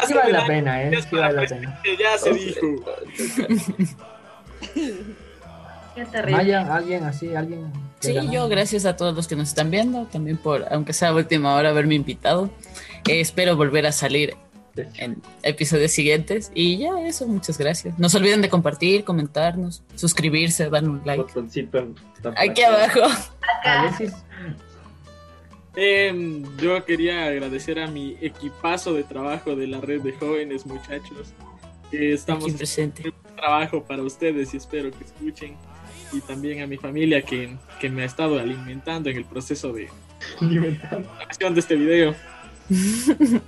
[0.08, 1.02] Sí vale la pena, ¿eh?
[1.02, 1.80] Sí vale la pena.
[2.00, 2.68] Ya se dijo.
[5.96, 6.38] Qué terrible.
[6.38, 7.72] Maya, alguien así, alguien.
[8.00, 8.32] Sí, ganó?
[8.32, 11.70] yo gracias a todos los que nos están viendo, también por, aunque sea última hora,
[11.70, 12.52] haberme invitado.
[13.08, 14.36] Eh, espero volver a salir
[14.98, 16.52] en episodios siguientes.
[16.54, 17.98] Y ya eso, muchas gracias.
[17.98, 21.26] No se olviden de compartir, comentarnos, suscribirse, darle un like.
[22.36, 23.02] Aquí abajo.
[25.76, 31.34] Em, yo quería agradecer a mi equipazo de trabajo de la red de jóvenes muchachos.
[31.92, 33.14] Que estamos Aquí presente.
[33.38, 35.56] Trabajo para ustedes y espero que escuchen.
[36.12, 39.90] Y también a mi familia que, que me ha estado alimentando en el proceso de
[40.42, 42.16] grabación de este video.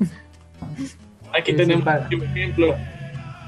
[1.34, 2.76] Aquí Sí, sí, tenemos para- un ejemplo.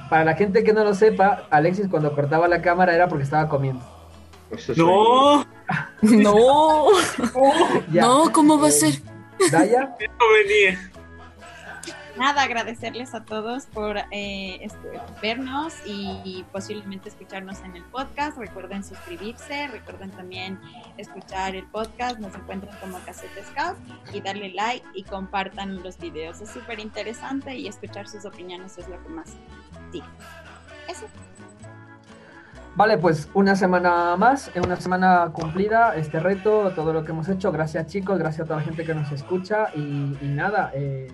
[0.10, 3.48] para la gente que no lo sepa, Alexis cuando cortaba la cámara era porque estaba
[3.50, 3.82] comiendo.
[4.76, 5.46] No,
[6.02, 6.86] No,
[7.92, 8.02] Ya.
[8.02, 8.94] no, ¿cómo va a Eh, ser?
[9.52, 10.91] Daya, no venía.
[12.22, 18.38] Nada, agradecerles a todos por eh, este, vernos y posiblemente escucharnos en el podcast.
[18.38, 20.60] Recuerden suscribirse, recuerden también
[20.98, 22.20] escuchar el podcast.
[22.20, 23.76] Nos encuentran como Cassette Scout
[24.14, 26.42] y darle like y compartan los videos.
[26.42, 29.34] Es súper interesante y escuchar sus opiniones es lo que más
[29.92, 30.06] digo.
[30.88, 31.08] Eso.
[32.76, 37.52] Vale, pues una semana más, una semana cumplida este reto, todo lo que hemos hecho.
[37.52, 41.12] Gracias chicos, gracias a toda la gente que nos escucha y, y nada, eh,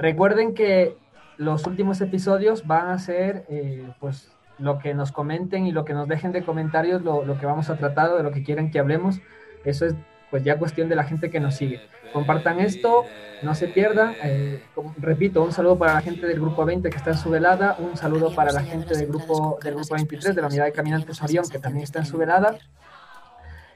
[0.00, 0.96] recuerden que
[1.36, 5.94] los últimos episodios van a ser eh, pues lo que nos comenten y lo que
[5.94, 9.20] nos dejen de comentarios, lo, que vamos a tratar, de lo que quieren que hablemos.
[9.64, 9.94] Eso es
[10.30, 11.80] pues ya cuestión de la gente que nos sigue.
[12.12, 13.04] Compartan esto,
[13.42, 14.14] no se pierdan.
[14.22, 14.62] eh,
[14.98, 17.96] repito, un saludo para la gente del grupo 20 que está en su velada, un
[17.96, 21.48] saludo para la gente del grupo, del grupo 23 de la unidad de caminantes Orión
[21.48, 22.58] que también está en su velada.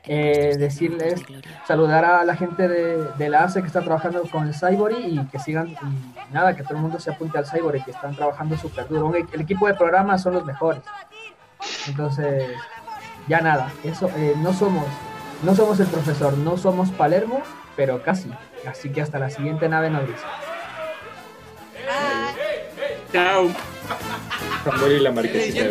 [0.06, 1.22] Eh, decirles,
[1.66, 5.24] saludar a la gente de, de la ACE que está trabajando con el Cyborg y
[5.28, 5.76] que sigan, y
[6.30, 9.14] nada, que todo el mundo se apunte al Cyborg y que están trabajando súper duro.
[9.14, 10.82] El equipo de programa son los mejores.
[11.88, 12.50] Entonces,
[13.28, 14.84] ya nada, eso, eh, no somos,
[15.42, 17.40] no somos el profesor, no somos Palermo,
[17.74, 18.30] pero casi.
[18.68, 20.26] Así que hasta la siguiente nave nodriza.
[23.10, 23.48] Chao.
[24.64, 25.70] Tambor y la marquesita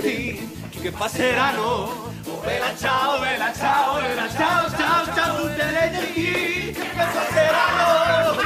[2.44, 8.42] Bella ciao, bella ciao, bella ciao, ciao, ciao, tutte le genti che passeranno.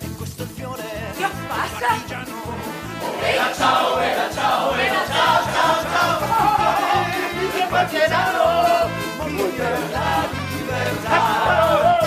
[0.00, 0.82] In questo fiore
[1.16, 1.88] che passa?
[3.20, 8.88] Bella ciao, bella ciao, bella ciao, ciao, ciao, tutte le genti che passeranno.
[9.18, 11.98] Mondo della libertà.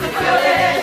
[0.00, 0.81] In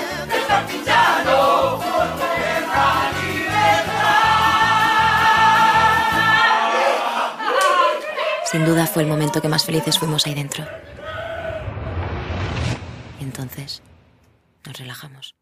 [8.51, 10.65] Sin duda fue el momento que más felices fuimos ahí dentro.
[13.19, 13.83] Y entonces
[14.65, 15.38] nos relajamos.